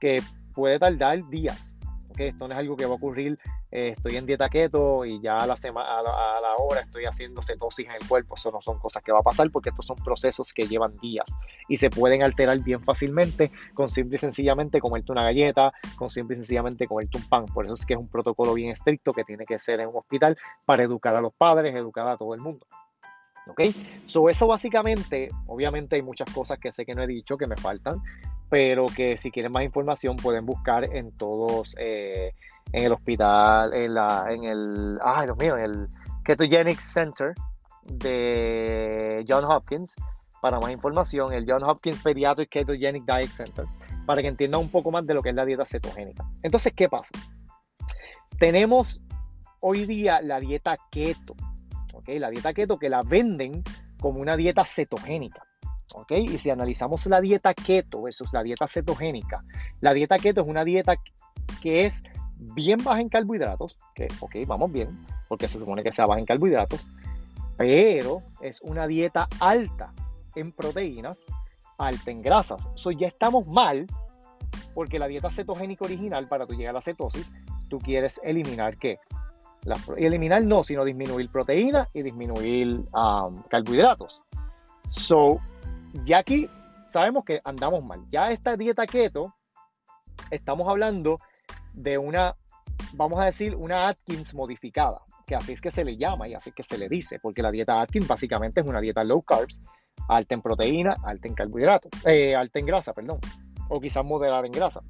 que 0.00 0.22
puede 0.54 0.78
tardar 0.78 1.28
días, 1.28 1.73
esto 2.18 2.46
no 2.46 2.54
es 2.54 2.58
algo 2.58 2.76
que 2.76 2.86
va 2.86 2.92
a 2.92 2.96
ocurrir, 2.96 3.38
eh, 3.70 3.94
estoy 3.96 4.16
en 4.16 4.26
dieta 4.26 4.48
keto 4.48 5.04
y 5.04 5.20
ya 5.20 5.38
a 5.38 5.46
la, 5.46 5.56
semana, 5.56 5.98
a 5.98 6.02
la, 6.02 6.54
hora 6.58 6.80
estoy 6.80 7.04
haciendo 7.04 7.42
cetosis 7.42 7.86
en 7.86 7.92
el 7.92 8.08
cuerpo, 8.08 8.36
eso 8.36 8.50
no 8.50 8.60
son 8.60 8.78
cosas 8.78 9.02
que 9.02 9.12
va 9.12 9.18
a 9.18 9.22
pasar 9.22 9.50
porque 9.50 9.70
estos 9.70 9.86
son 9.86 9.96
procesos 9.96 10.52
que 10.52 10.66
llevan 10.66 10.96
días 10.98 11.26
y 11.68 11.76
se 11.76 11.90
pueden 11.90 12.22
alterar 12.22 12.58
bien 12.62 12.82
fácilmente 12.82 13.50
con 13.74 13.88
simple 13.88 14.16
y 14.16 14.18
sencillamente 14.18 14.80
comerte 14.80 15.12
una 15.12 15.24
galleta, 15.24 15.72
con 15.96 16.10
simple 16.10 16.36
y 16.36 16.38
sencillamente 16.38 16.86
comerte 16.86 17.18
un 17.18 17.28
pan, 17.28 17.46
por 17.46 17.64
eso 17.64 17.74
es 17.74 17.84
que 17.84 17.94
es 17.94 18.00
un 18.00 18.08
protocolo 18.08 18.54
bien 18.54 18.70
estricto 18.70 19.12
que 19.12 19.24
tiene 19.24 19.44
que 19.44 19.58
ser 19.58 19.80
en 19.80 19.88
un 19.88 19.96
hospital 19.96 20.36
para 20.64 20.84
educar 20.84 21.16
a 21.16 21.20
los 21.20 21.32
padres, 21.34 21.74
educar 21.74 22.08
a 22.08 22.16
todo 22.16 22.34
el 22.34 22.40
mundo. 22.40 22.66
¿Ok? 23.46 23.60
So, 24.06 24.28
eso 24.30 24.46
básicamente, 24.46 25.28
obviamente 25.46 25.96
hay 25.96 26.02
muchas 26.02 26.32
cosas 26.32 26.58
que 26.58 26.72
sé 26.72 26.86
que 26.86 26.94
no 26.94 27.02
he 27.02 27.06
dicho, 27.06 27.36
que 27.36 27.46
me 27.46 27.56
faltan, 27.56 28.00
pero 28.54 28.86
que 28.86 29.18
si 29.18 29.32
quieren 29.32 29.50
más 29.50 29.64
información 29.64 30.14
pueden 30.14 30.46
buscar 30.46 30.84
en 30.84 31.10
todos, 31.10 31.74
eh, 31.76 32.34
en 32.70 32.84
el 32.84 32.92
hospital, 32.92 33.74
en, 33.74 33.94
la, 33.94 34.26
en 34.30 34.44
el, 34.44 34.96
ay 35.02 35.26
Dios 35.26 35.36
mío, 35.36 35.56
en 35.56 35.64
el 35.64 35.88
Ketogenic 36.24 36.78
Center 36.78 37.34
de 37.82 39.24
John 39.28 39.44
Hopkins, 39.44 39.96
para 40.40 40.60
más 40.60 40.70
información, 40.70 41.32
el 41.32 41.50
John 41.50 41.64
Hopkins 41.64 42.00
Pediatric 42.00 42.48
Ketogenic 42.48 43.04
Diet 43.04 43.32
Center, 43.32 43.64
para 44.06 44.22
que 44.22 44.28
entiendan 44.28 44.60
un 44.60 44.68
poco 44.68 44.92
más 44.92 45.04
de 45.04 45.14
lo 45.14 45.22
que 45.22 45.30
es 45.30 45.34
la 45.34 45.44
dieta 45.44 45.66
cetogénica. 45.66 46.24
Entonces, 46.44 46.72
¿qué 46.76 46.88
pasa? 46.88 47.10
Tenemos 48.38 49.02
hoy 49.58 49.84
día 49.84 50.22
la 50.22 50.38
dieta 50.38 50.76
keto, 50.92 51.34
¿ok? 51.92 52.08
La 52.20 52.30
dieta 52.30 52.54
keto 52.54 52.78
que 52.78 52.88
la 52.88 53.02
venden 53.02 53.64
como 53.98 54.20
una 54.20 54.36
dieta 54.36 54.64
cetogénica. 54.64 55.42
¿Ok? 55.94 56.12
Y 56.12 56.38
si 56.38 56.50
analizamos 56.50 57.06
la 57.06 57.20
dieta 57.20 57.54
keto 57.54 58.02
versus 58.02 58.32
la 58.32 58.42
dieta 58.42 58.66
cetogénica, 58.68 59.42
la 59.80 59.92
dieta 59.92 60.18
keto 60.18 60.42
es 60.42 60.46
una 60.46 60.64
dieta 60.64 60.96
que 61.62 61.86
es 61.86 62.02
bien 62.36 62.82
baja 62.82 63.00
en 63.00 63.08
carbohidratos, 63.08 63.76
que, 63.94 64.08
ok, 64.20 64.36
vamos 64.46 64.70
bien, 64.72 65.06
porque 65.28 65.48
se 65.48 65.58
supone 65.58 65.82
que 65.82 65.92
sea 65.92 66.06
baja 66.06 66.20
en 66.20 66.26
carbohidratos, 66.26 66.86
pero 67.56 68.22
es 68.40 68.60
una 68.62 68.86
dieta 68.86 69.28
alta 69.40 69.92
en 70.34 70.52
proteínas, 70.52 71.24
alta 71.78 72.10
en 72.10 72.22
grasas. 72.22 72.68
Eso 72.74 72.90
ya 72.90 73.06
estamos 73.06 73.46
mal, 73.46 73.86
porque 74.74 74.98
la 74.98 75.06
dieta 75.06 75.30
cetogénica 75.30 75.84
original, 75.84 76.28
para 76.28 76.46
tú 76.46 76.54
llegar 76.54 76.70
a 76.70 76.74
la 76.74 76.82
cetosis, 76.82 77.30
tú 77.68 77.78
quieres 77.78 78.20
eliminar 78.24 78.76
qué? 78.76 78.98
eliminar 79.96 80.42
no, 80.42 80.62
sino 80.62 80.84
disminuir 80.84 81.30
proteína 81.30 81.88
y 81.94 82.02
disminuir 82.02 82.84
um, 82.92 83.42
carbohidratos. 83.48 84.20
So, 84.90 85.40
ya 86.02 86.18
aquí 86.18 86.48
sabemos 86.88 87.24
que 87.24 87.40
andamos 87.44 87.84
mal. 87.84 88.04
Ya 88.08 88.30
esta 88.30 88.56
dieta 88.56 88.86
keto, 88.86 89.34
estamos 90.30 90.68
hablando 90.68 91.18
de 91.72 91.98
una, 91.98 92.36
vamos 92.94 93.20
a 93.20 93.26
decir, 93.26 93.54
una 93.54 93.88
Atkins 93.88 94.34
modificada. 94.34 95.02
que 95.26 95.34
así 95.34 95.52
es 95.52 95.60
que 95.60 95.70
se 95.70 95.84
le 95.84 95.96
llama 95.96 96.28
y 96.28 96.34
así 96.34 96.50
es 96.50 96.56
que 96.56 96.62
se 96.62 96.76
le 96.76 96.88
dice, 96.88 97.18
porque 97.18 97.42
la 97.42 97.50
dieta 97.50 97.80
Atkins 97.80 98.06
básicamente 98.06 98.60
es 98.60 98.66
una 98.66 98.80
dieta 98.80 99.04
low 99.04 99.22
carbs, 99.22 99.60
alta 100.08 100.34
en 100.34 100.42
proteína, 100.42 100.96
alta 101.02 101.28
en 101.28 101.34
carbohidratos, 101.34 101.90
eh, 102.04 102.36
alta 102.36 102.58
en 102.58 102.66
grasa, 102.66 102.92
perdón, 102.92 103.20
o 103.68 103.80
quizás 103.80 104.04
moderada 104.04 104.46
en 104.46 104.52
grasa. 104.52 104.82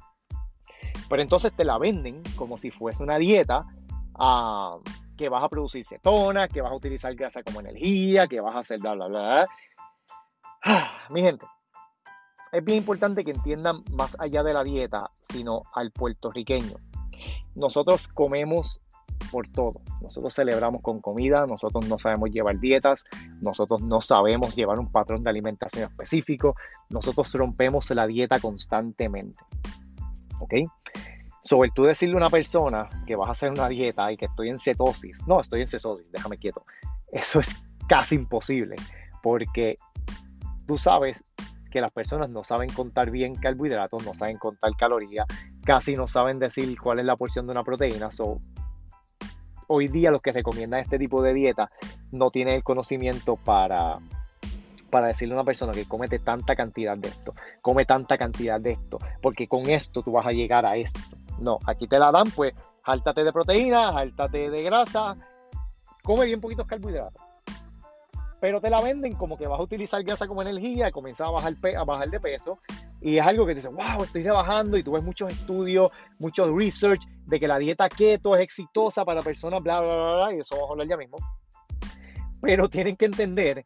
Pero 1.07 1.21
entonces 1.21 1.53
te 1.55 1.63
la 1.63 1.77
venden 1.77 2.21
como 2.35 2.57
si 2.57 2.71
fuese 2.71 3.03
una 3.03 3.17
dieta 3.17 3.65
ah, 4.15 4.77
que 5.17 5.29
vas 5.29 5.43
a 5.43 5.49
producir 5.49 5.85
cetona, 5.85 6.47
que 6.47 6.61
vas 6.61 6.71
a 6.71 6.75
utilizar 6.75 7.15
grasa 7.15 7.41
como 7.43 7.61
energía, 7.61 8.27
que 8.27 8.41
vas 8.41 8.55
a 8.55 8.59
hacer 8.59 8.79
bla, 8.79 8.93
bla, 8.93 9.07
bla. 9.07 9.47
Ah, 10.65 10.89
mi 11.11 11.21
gente, 11.21 11.45
es 12.51 12.65
bien 12.65 12.79
importante 12.79 13.23
que 13.23 13.31
entiendan 13.31 13.83
más 13.91 14.17
allá 14.19 14.41
de 14.41 14.53
la 14.53 14.63
dieta, 14.63 15.11
sino 15.21 15.61
al 15.73 15.91
puertorriqueño. 15.91 16.77
Nosotros 17.53 18.07
comemos 18.07 18.81
por 19.31 19.47
todo. 19.47 19.81
Nosotros 20.01 20.33
celebramos 20.33 20.81
con 20.81 21.01
comida, 21.01 21.45
nosotros 21.45 21.87
no 21.87 21.99
sabemos 21.99 22.31
llevar 22.31 22.59
dietas, 22.59 23.05
nosotros 23.41 23.81
no 23.81 24.01
sabemos 24.01 24.55
llevar 24.55 24.79
un 24.79 24.91
patrón 24.91 25.23
de 25.23 25.29
alimentación 25.29 25.89
específico, 25.89 26.55
nosotros 26.89 27.31
rompemos 27.33 27.89
la 27.91 28.07
dieta 28.07 28.39
constantemente. 28.39 29.37
¿Ok? 30.39 30.53
Sobre 31.43 31.69
tú 31.75 31.83
decirle 31.83 32.15
a 32.15 32.17
una 32.17 32.29
persona 32.29 32.89
que 33.05 33.15
vas 33.15 33.29
a 33.29 33.33
hacer 33.33 33.51
una 33.51 33.69
dieta 33.69 34.11
y 34.11 34.17
que 34.17 34.25
estoy 34.25 34.49
en 34.49 34.57
cetosis, 34.57 35.27
no, 35.27 35.39
estoy 35.41 35.61
en 35.61 35.67
cetosis, 35.67 36.11
déjame 36.11 36.39
quieto. 36.39 36.65
Eso 37.11 37.39
es 37.39 37.55
casi 37.87 38.15
imposible, 38.15 38.75
porque 39.21 39.77
tú 40.67 40.77
sabes 40.77 41.25
que 41.71 41.81
las 41.81 41.91
personas 41.91 42.29
no 42.29 42.43
saben 42.43 42.69
contar 42.71 43.11
bien 43.11 43.35
carbohidratos, 43.35 44.05
no 44.05 44.13
saben 44.13 44.37
contar 44.37 44.71
calorías, 44.77 45.27
casi 45.65 45.95
no 45.95 46.07
saben 46.07 46.39
decir 46.39 46.79
cuál 46.79 46.99
es 46.99 47.05
la 47.05 47.17
porción 47.17 47.45
de 47.47 47.51
una 47.51 47.63
proteína. 47.63 48.11
So, 48.11 48.39
hoy 49.67 49.87
día 49.89 50.11
los 50.11 50.21
que 50.21 50.31
recomiendan 50.31 50.79
este 50.79 50.97
tipo 50.97 51.21
de 51.21 51.33
dieta 51.33 51.67
no 52.11 52.31
tienen 52.31 52.55
el 52.55 52.63
conocimiento 52.63 53.35
para, 53.35 53.99
para 54.89 55.07
decirle 55.07 55.33
a 55.33 55.37
una 55.37 55.43
persona 55.43 55.73
que 55.73 55.85
comete 55.85 56.19
tanta 56.19 56.55
cantidad 56.55 56.97
de 56.97 57.09
esto, 57.09 57.33
come 57.61 57.85
tanta 57.85 58.17
cantidad 58.17 58.61
de 58.61 58.71
esto, 58.71 58.99
porque 59.21 59.47
con 59.47 59.69
esto 59.69 60.01
tú 60.01 60.13
vas 60.13 60.25
a 60.25 60.31
llegar 60.31 60.65
a 60.65 60.77
esto. 60.77 60.99
No, 61.39 61.59
aquí 61.65 61.87
te 61.87 61.99
la 61.99 62.11
dan, 62.11 62.31
pues, 62.31 62.53
jáltate 62.83 63.23
de 63.25 63.33
proteína, 63.33 63.91
jáltate 63.91 64.49
de 64.49 64.63
grasa, 64.63 65.17
come 66.03 66.25
bien 66.25 66.39
poquitos 66.39 66.65
carbohidratos. 66.65 67.24
Pero 68.39 68.61
te 68.61 68.69
la 68.69 68.81
venden 68.81 69.13
como 69.13 69.37
que 69.37 69.47
vas 69.47 69.59
a 69.59 69.63
utilizar 69.63 70.03
grasa 70.03 70.27
como 70.27 70.41
energía, 70.41 70.91
comienza 70.91 71.25
a 71.25 71.31
bajar, 71.31 71.53
a 71.77 71.83
bajar 71.83 72.09
de 72.09 72.19
peso 72.19 72.59
y 73.01 73.17
es 73.17 73.25
algo 73.25 73.45
que 73.45 73.53
te 73.53 73.61
dice, 73.61 73.69
wow, 73.69 74.03
estoy 74.03 74.23
rebajando 74.23 74.77
y 74.77 74.83
tú 74.83 74.93
ves 74.93 75.03
muchos 75.03 75.31
estudios, 75.31 75.91
muchos 76.17 76.49
research 76.49 77.07
de 77.25 77.39
que 77.39 77.47
la 77.47 77.59
dieta 77.59 77.87
keto 77.87 78.35
es 78.35 78.41
exitosa 78.41 79.05
para 79.05 79.21
personas, 79.21 79.61
bla, 79.61 79.79
bla, 79.79 79.93
bla, 79.93 80.15
bla, 80.15 80.35
y 80.35 80.39
eso 80.39 80.55
vamos 80.55 80.69
a 80.69 80.73
hablar 80.73 80.87
ya 80.87 80.97
mismo. 80.97 81.17
Pero 82.41 82.69
tienen 82.69 82.95
que 82.95 83.05
entender 83.05 83.65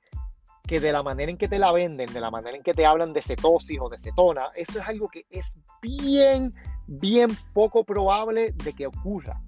que 0.67 0.79
de 0.79 0.91
la 0.91 1.03
manera 1.03 1.32
en 1.32 1.38
que 1.38 1.47
te 1.47 1.58
la 1.58 1.71
venden, 1.71 2.12
de 2.13 2.21
la 2.21 2.29
manera 2.29 2.55
en 2.55 2.63
que 2.63 2.73
te 2.73 2.86
hablan 2.86 3.13
de 3.13 3.21
cetosis 3.21 3.79
o 3.82 3.89
de 3.89 3.97
cetona, 3.97 4.49
eso 4.55 4.79
es 4.79 4.88
algo 4.88 5.10
que 5.10 5.25
es 5.29 5.55
bien, 5.82 6.53
bien 6.86 7.29
poco 7.53 7.84
probable 7.84 8.51
de 8.51 8.73
que 8.73 8.88
ocurra. 8.88 9.41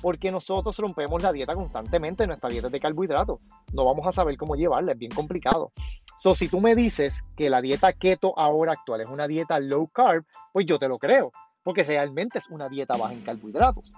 Porque 0.00 0.30
nosotros 0.30 0.76
rompemos 0.78 1.22
la 1.22 1.32
dieta 1.32 1.54
constantemente, 1.54 2.26
nuestra 2.26 2.48
dieta 2.48 2.68
es 2.68 2.72
de 2.72 2.80
carbohidratos. 2.80 3.40
No 3.72 3.84
vamos 3.84 4.06
a 4.06 4.12
saber 4.12 4.36
cómo 4.36 4.54
llevarla, 4.54 4.92
es 4.92 4.98
bien 4.98 5.10
complicado. 5.12 5.72
So, 6.18 6.34
si 6.34 6.48
tú 6.48 6.60
me 6.60 6.74
dices 6.74 7.22
que 7.36 7.50
la 7.50 7.60
dieta 7.60 7.92
keto 7.92 8.38
ahora 8.38 8.72
actual 8.72 9.00
es 9.00 9.08
una 9.08 9.26
dieta 9.26 9.58
low 9.60 9.88
carb, 9.88 10.24
pues 10.52 10.66
yo 10.66 10.78
te 10.78 10.88
lo 10.88 10.98
creo, 10.98 11.32
porque 11.62 11.84
realmente 11.84 12.38
es 12.38 12.48
una 12.48 12.68
dieta 12.68 12.96
baja 12.96 13.12
en 13.12 13.22
carbohidratos. 13.22 13.92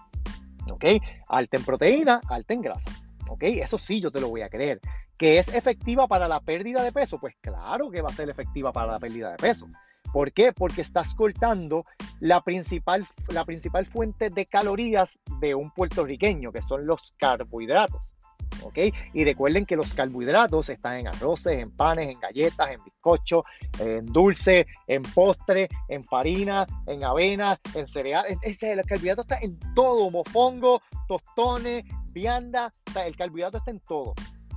¿Ok? 0.71 0.85
Alta 1.29 1.57
en 1.57 1.65
proteína, 1.65 2.21
alta 2.29 2.55
en 2.55 2.63
grasa. 2.63 2.91
¿Ok? 3.29 3.43
Eso 3.43 3.79
sí, 3.79 4.01
yo 4.01 4.11
te 4.11 4.21
lo 4.21 4.29
voy 4.29 4.43
a 4.43 4.49
creer. 4.49 4.81
¿Que 5.19 5.39
es 5.39 5.49
efectiva 5.49 6.07
para 6.07 6.29
la 6.29 6.41
pérdida 6.41 6.83
de 6.83 6.93
peso? 6.93 7.19
Pues 7.19 7.35
claro 7.41 7.91
que 7.91 8.01
va 8.01 8.09
a 8.09 8.13
ser 8.13 8.31
efectiva 8.31 8.73
para 8.73 8.93
la 8.93 8.99
pérdida 8.99 9.31
de 9.31 9.37
peso. 9.37 9.67
¿Por 10.13 10.33
qué? 10.33 10.53
Porque 10.53 10.81
estás 10.81 11.15
cortando 11.15 11.85
la 12.21 12.43
principal, 12.43 13.07
la 13.29 13.45
principal 13.45 13.87
fuente 13.87 14.31
de 14.31 14.47
calorías 14.47 15.19
de 15.41 15.55
un 15.55 15.71
puertorriqueño, 15.71 16.53
que 16.53 16.63
son 16.63 16.87
los 16.87 17.15
carbohidratos. 17.19 18.17
¿ok? 18.63 18.79
Y 19.15 19.25
recuerden 19.25 19.67
que 19.67 19.77
los 19.77 19.95
carbohidratos 19.95 20.69
están 20.71 20.99
en 20.99 21.09
arroces, 21.09 21.59
en 21.59 21.71
panes, 21.71 22.11
en 22.11 22.21
galletas, 22.21 22.71
en 22.71 22.83
bizcocho, 22.85 23.45
en 23.79 24.07
dulce, 24.07 24.67
en 24.87 25.03
postre, 25.03 25.69
en 25.89 26.05
farina, 26.05 26.67
en 26.87 27.05
avena, 27.05 27.59
en 27.75 27.87
cereal. 27.87 28.27
El 28.43 28.85
carbohidrato 28.85 29.23
está 29.23 29.39
en 29.41 29.59
todo, 29.75 30.11
mofongo, 30.11 30.83
tostones, 31.09 31.85
vianda, 32.13 32.73
el 33.05 33.17
carbohidrato 33.17 33.59
está 33.59 33.71
en 33.71 33.81
todo. 33.81 34.15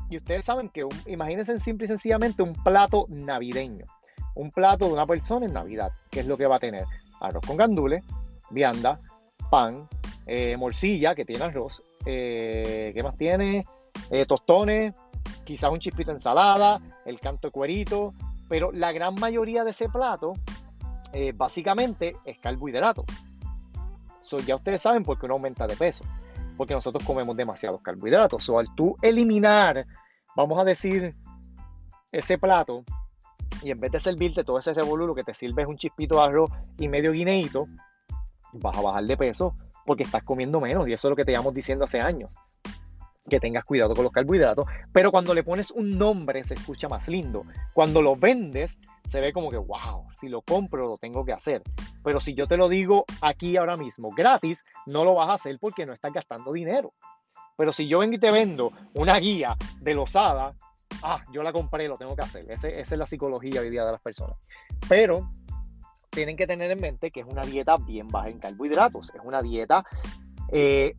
Y 0.10 0.18
ustedes 0.18 0.46
saben 0.46 0.70
que, 0.70 0.88
imagínense 1.08 1.58
simple 1.60 1.86
y 1.86 1.88
sencillamente 1.88 2.44
un 2.44 2.54
plato 2.54 3.06
navideño. 3.10 3.86
Un 4.36 4.52
plato 4.52 4.86
de 4.88 4.94
una 4.94 5.06
persona 5.06 5.46
en 5.46 5.54
Navidad, 5.54 5.92
que 6.10 6.22
es 6.22 6.28
lo 6.28 6.38
que 6.38 6.48
va 6.48 6.58
a 6.58 6.60
tener 6.60 6.86
arroz 7.20 7.46
con 7.46 7.58
gandules, 7.58 8.04
vianda, 8.50 9.00
pan, 9.50 9.88
eh, 10.26 10.58
morcilla, 10.58 11.16
que 11.16 11.26
tiene 11.26 11.46
arroz, 11.46 11.84
eh, 12.06 12.92
¿qué 12.94 13.04
más 13.04 13.16
tiene? 13.16 13.66
Eh, 14.10 14.26
tostones, 14.26 14.94
quizás 15.44 15.72
un 15.72 15.80
chispito 15.80 16.12
de 16.12 16.18
ensalada, 16.18 16.82
el 17.06 17.20
canto 17.20 17.48
de 17.48 17.52
cuerito, 17.52 18.14
pero 18.50 18.72
la 18.72 18.92
gran 18.92 19.16
mayoría 19.16 19.64
de 19.64 19.72
ese 19.72 19.90
plato 19.90 20.34
eh, 21.14 21.32
básicamente 21.36 22.18
es 22.26 22.40
carbohidrato. 22.40 23.06
So, 24.22 24.40
ya 24.40 24.56
ustedes 24.56 24.82
saben 24.82 25.04
por 25.04 25.20
qué 25.20 25.26
uno 25.26 25.36
aumenta 25.36 25.68
de 25.68 25.76
peso, 25.76 26.06
porque 26.58 26.74
nosotros 26.74 27.04
comemos 27.04 27.38
demasiados 27.38 27.82
carbohidratos. 27.82 28.44
So, 28.44 28.60
al 28.60 28.74
tú 28.76 28.96
eliminar, 29.02 29.86
vamos 30.36 30.62
a 30.62 30.66
decir, 30.66 31.16
ese 32.12 32.38
plato, 32.38 32.84
y 33.62 33.72
en 33.72 33.80
vez 33.80 33.92
de 33.92 34.00
servirte 34.00 34.44
todo 34.44 34.60
ese 34.60 34.74
revolú, 34.74 35.14
que 35.16 35.24
te 35.24 35.34
sirve 35.34 35.64
es 35.64 35.68
un 35.68 35.78
chispito 35.78 36.16
de 36.18 36.24
arroz 36.24 36.52
y 36.78 36.88
medio 36.88 37.12
guineíto, 37.12 37.68
vas 38.54 38.78
a 38.78 38.82
bajar 38.82 39.04
de 39.04 39.18
peso 39.18 39.56
porque 39.86 40.04
estás 40.04 40.24
comiendo 40.24 40.60
menos. 40.60 40.88
Y 40.88 40.94
eso 40.94 41.08
es 41.08 41.10
lo 41.10 41.16
que 41.16 41.26
te 41.26 41.32
llevamos 41.32 41.54
diciendo 41.54 41.86
hace 41.86 42.02
años 42.02 42.30
que 43.30 43.40
tengas 43.40 43.64
cuidado 43.64 43.94
con 43.94 44.04
los 44.04 44.12
carbohidratos, 44.12 44.66
pero 44.92 45.10
cuando 45.10 45.34
le 45.34 45.44
pones 45.44 45.72
un 45.72 45.98
nombre 45.98 46.44
se 46.44 46.56
escucha 46.56 46.90
más 46.90 47.08
lindo. 47.08 47.46
Cuando 47.74 48.02
lo 48.02 48.16
vendes 48.16 48.80
se 49.06 49.22
ve 49.22 49.34
como 49.34 49.50
que, 49.50 49.58
wow, 49.58 50.08
si 50.14 50.30
lo 50.30 50.42
compro 50.42 50.88
lo 50.88 50.98
tengo 50.98 51.24
que 51.24 51.34
hacer. 51.34 51.62
Pero 52.04 52.20
si 52.20 52.34
yo 52.34 52.48
te 52.48 52.58
lo 52.58 52.68
digo 52.68 53.06
aquí 53.22 53.56
ahora 53.58 53.78
mismo 53.78 54.12
gratis, 54.12 54.66
no 54.86 55.04
lo 55.04 55.16
vas 55.16 55.30
a 55.30 55.34
hacer 55.34 55.58
porque 55.60 55.86
no 55.86 55.94
estás 55.94 56.12
gastando 56.12 56.52
dinero. 56.52 56.94
Pero 57.58 57.72
si 57.72 57.88
yo 57.88 58.00
vengo 58.00 58.16
y 58.16 58.20
te 58.20 58.32
vendo 58.32 58.72
una 58.94 59.18
guía 59.20 59.56
de 59.80 59.94
losada, 59.94 60.56
ah, 61.02 61.24
yo 61.32 61.44
la 61.44 61.52
compré, 61.52 61.88
lo 61.88 61.98
tengo 61.98 62.16
que 62.16 62.24
hacer. 62.24 62.50
esa 62.52 62.70
es 62.70 62.92
la 62.92 63.06
psicología 63.06 63.62
hoy 63.62 63.70
día 63.70 63.86
de 63.86 63.92
las 63.92 64.02
personas. 64.02 64.38
Pero 64.88 65.30
tienen 66.10 66.38
que 66.38 66.46
tener 66.46 66.70
en 66.70 66.80
mente 66.80 67.10
que 67.10 67.22
es 67.22 67.26
una 67.26 67.44
dieta 67.44 67.78
bien 67.78 68.08
baja 68.08 68.30
en 68.30 68.40
carbohidratos. 68.40 69.12
Es 69.16 69.22
una 69.24 69.42
dieta 69.42 69.84
eh, 70.52 70.96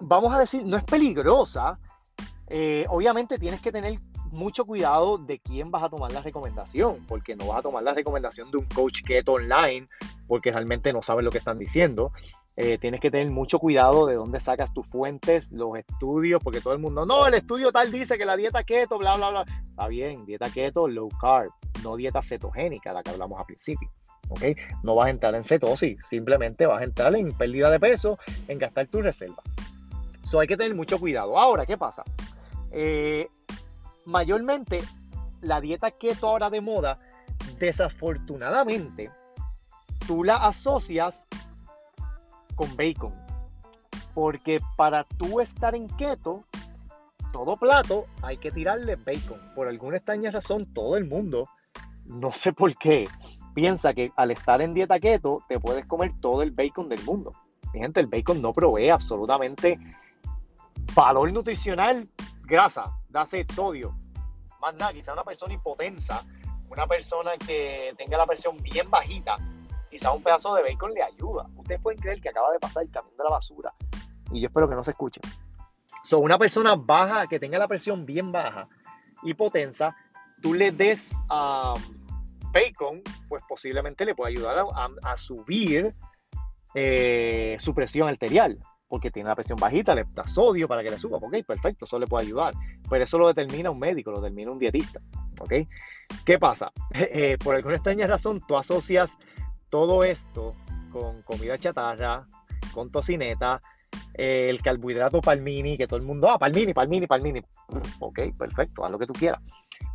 vamos 0.00 0.34
a 0.34 0.38
decir, 0.38 0.64
no 0.66 0.76
es 0.76 0.84
peligrosa. 0.84 1.78
Eh, 2.48 2.84
obviamente 2.88 3.38
tienes 3.38 3.60
que 3.60 3.72
tener 3.72 3.98
mucho 4.30 4.64
cuidado 4.64 5.18
de 5.18 5.38
quién 5.38 5.70
vas 5.70 5.82
a 5.82 5.88
tomar 5.88 6.12
la 6.12 6.20
recomendación, 6.20 7.04
porque 7.08 7.36
no 7.36 7.46
vas 7.46 7.58
a 7.58 7.62
tomar 7.62 7.82
la 7.82 7.94
recomendación 7.94 8.50
de 8.50 8.58
un 8.58 8.66
coach 8.66 9.02
keto 9.02 9.34
online, 9.34 9.86
porque 10.26 10.50
realmente 10.50 10.92
no 10.92 11.02
sabes 11.02 11.24
lo 11.24 11.30
que 11.30 11.38
están 11.38 11.58
diciendo. 11.58 12.12
Eh, 12.58 12.78
tienes 12.78 13.00
que 13.00 13.10
tener 13.10 13.30
mucho 13.30 13.58
cuidado 13.58 14.06
de 14.06 14.14
dónde 14.14 14.40
sacas 14.40 14.72
tus 14.72 14.86
fuentes, 14.86 15.52
los 15.52 15.76
estudios, 15.76 16.42
porque 16.42 16.62
todo 16.62 16.72
el 16.72 16.78
mundo, 16.78 17.04
no, 17.04 17.26
el 17.26 17.34
estudio 17.34 17.70
tal 17.70 17.92
dice 17.92 18.16
que 18.16 18.24
la 18.24 18.34
dieta 18.34 18.64
keto, 18.64 18.96
bla, 18.96 19.16
bla, 19.16 19.28
bla. 19.28 19.44
Está 19.62 19.88
bien, 19.88 20.24
dieta 20.24 20.48
keto, 20.48 20.88
low 20.88 21.10
carb, 21.20 21.50
no 21.82 21.96
dieta 21.96 22.22
cetogénica, 22.22 22.94
la 22.94 23.02
que 23.02 23.10
hablamos 23.10 23.38
al 23.38 23.44
principio. 23.44 23.90
¿okay? 24.30 24.56
No 24.82 24.94
vas 24.94 25.08
a 25.08 25.10
entrar 25.10 25.34
en 25.34 25.44
cetosis, 25.44 25.98
simplemente 26.08 26.64
vas 26.64 26.80
a 26.80 26.84
entrar 26.84 27.14
en 27.14 27.30
pérdida 27.32 27.70
de 27.70 27.78
peso, 27.78 28.18
en 28.48 28.58
gastar 28.58 28.86
tu 28.86 29.02
reserva. 29.02 29.42
Eso 30.24 30.40
hay 30.40 30.48
que 30.48 30.56
tener 30.56 30.74
mucho 30.74 30.98
cuidado. 30.98 31.38
Ahora, 31.38 31.66
¿qué 31.66 31.76
pasa? 31.76 32.04
Eh, 32.72 33.28
mayormente, 34.06 34.82
la 35.42 35.60
dieta 35.60 35.90
keto 35.90 36.28
ahora 36.28 36.48
de 36.48 36.62
moda, 36.62 36.98
desafortunadamente, 37.58 39.10
tú 40.06 40.24
la 40.24 40.36
asocias 40.36 41.28
con 42.56 42.76
bacon. 42.76 43.12
Porque 44.14 44.60
para 44.76 45.04
tú 45.04 45.40
estar 45.40 45.76
en 45.76 45.86
keto, 45.88 46.44
todo 47.32 47.56
plato 47.56 48.06
hay 48.22 48.38
que 48.38 48.50
tirarle 48.50 48.96
bacon. 48.96 49.40
Por 49.54 49.68
alguna 49.68 49.98
extraña 49.98 50.32
razón, 50.32 50.66
todo 50.74 50.96
el 50.96 51.04
mundo, 51.04 51.48
no 52.06 52.32
sé 52.32 52.52
por 52.52 52.74
qué, 52.74 53.06
piensa 53.54 53.94
que 53.94 54.10
al 54.16 54.32
estar 54.32 54.60
en 54.60 54.74
dieta 54.74 54.98
keto 54.98 55.44
te 55.48 55.60
puedes 55.60 55.86
comer 55.86 56.12
todo 56.20 56.42
el 56.42 56.50
bacon 56.50 56.88
del 56.88 57.04
mundo. 57.04 57.32
El 57.72 58.06
bacon 58.06 58.40
no 58.40 58.54
provee 58.54 58.88
absolutamente 58.88 59.78
Valor 60.96 61.30
nutricional, 61.30 62.08
grasa, 62.42 62.90
dase 63.10 63.44
sodio. 63.54 63.94
Más 64.62 64.74
nada, 64.76 64.94
quizá 64.94 65.12
una 65.12 65.24
persona 65.24 65.52
hipotensa, 65.52 66.24
una 66.70 66.86
persona 66.86 67.32
que 67.36 67.92
tenga 67.98 68.16
la 68.16 68.24
presión 68.24 68.56
bien 68.62 68.88
bajita, 68.88 69.36
quizá 69.90 70.12
un 70.12 70.22
pedazo 70.22 70.54
de 70.54 70.62
bacon 70.62 70.92
le 70.92 71.02
ayuda. 71.02 71.46
Ustedes 71.56 71.80
pueden 71.80 72.00
creer 72.00 72.20
que 72.20 72.28
acaba 72.28 72.52
de 72.52 72.58
pasar 72.58 72.82
el 72.82 72.90
camión 72.90 73.16
de 73.16 73.24
la 73.24 73.30
basura. 73.30 73.72
Y 74.32 74.40
yo 74.40 74.48
espero 74.48 74.68
que 74.68 74.74
no 74.74 74.82
se 74.82 74.90
escuchen. 74.92 75.22
So, 76.02 76.18
una 76.18 76.38
persona 76.38 76.76
baja, 76.76 77.26
que 77.26 77.38
tenga 77.40 77.58
la 77.58 77.68
presión 77.68 78.06
bien 78.06 78.32
baja, 78.32 78.68
hipotensa, 79.22 79.96
tú 80.40 80.54
le 80.54 80.70
des 80.70 81.18
um, 81.30 81.80
bacon, 82.52 83.02
pues 83.28 83.42
posiblemente 83.48 84.04
le 84.04 84.14
puede 84.14 84.32
ayudar 84.32 84.64
a, 85.02 85.16
subir 85.16 85.94
eh, 86.74 87.56
su 87.58 87.74
presión 87.74 88.08
arterial, 88.08 88.58
porque 88.88 89.10
tiene 89.10 89.28
la 89.28 89.34
presión 89.34 89.58
bajita, 89.58 89.94
le 89.94 90.04
da 90.14 90.26
sodio 90.26 90.68
para 90.68 90.82
que 90.82 90.90
le 90.90 90.98
suba, 90.98 91.18
ok, 91.18 91.44
perfecto, 91.46 91.84
eso 91.86 91.98
le 91.98 92.06
puede 92.06 92.26
ayudar, 92.26 92.54
pero 92.88 93.04
eso 93.04 93.18
lo 93.18 93.28
determina 93.28 93.70
un 93.70 93.78
médico, 93.78 94.10
lo 94.10 94.20
determina 94.20 94.52
un 94.52 94.58
dietista, 94.58 95.00
ok. 95.40 95.52
¿Qué 96.24 96.38
pasa? 96.38 96.72
Eh, 96.92 97.36
por 97.42 97.56
alguna 97.56 97.76
extraña 97.76 98.06
razón, 98.06 98.40
tú 98.46 98.56
asocias 98.56 99.18
todo 99.70 100.04
esto 100.04 100.52
con 100.92 101.22
comida 101.22 101.58
chatarra, 101.58 102.26
con 102.72 102.90
tocineta, 102.90 103.60
eh, 104.14 104.48
el 104.48 104.62
carbohidrato 104.62 105.20
palmini, 105.20 105.76
que 105.76 105.86
todo 105.86 105.98
el 105.98 106.06
mundo, 106.06 106.30
ah, 106.30 106.38
palmini, 106.38 106.72
palmini, 106.72 107.06
palmini. 107.06 107.42
Ok, 108.00 108.20
perfecto, 108.38 108.84
haz 108.84 108.90
lo 108.90 108.98
que 108.98 109.06
tú 109.06 109.12
quieras. 109.12 109.40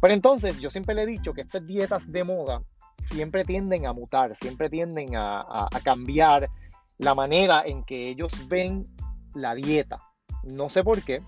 Pero 0.02 0.14
entonces, 0.14 0.60
yo 0.60 0.70
siempre 0.70 0.96
le 0.96 1.04
he 1.04 1.08
dicho 1.08 1.34
que 1.34 1.42
estas 1.42 1.66
dietas 1.66 2.12
de 2.12 2.24
moda 2.24 2.62
siempre 3.00 3.46
tienden 3.46 3.86
a 3.86 3.94
mutar, 3.94 4.36
siempre 4.36 4.70
tienden 4.70 5.16
a, 5.16 5.68
cambiar 5.84 6.50
la 6.98 7.16
manera 7.16 7.64
en 7.66 7.84
que 7.84 8.10
ellos 8.10 8.32
ven 8.48 8.86
la 9.34 9.56
dieta. 9.56 10.02
No 10.44 10.70
sé 10.70 10.84
por 10.84 11.02
qué, 11.02 11.22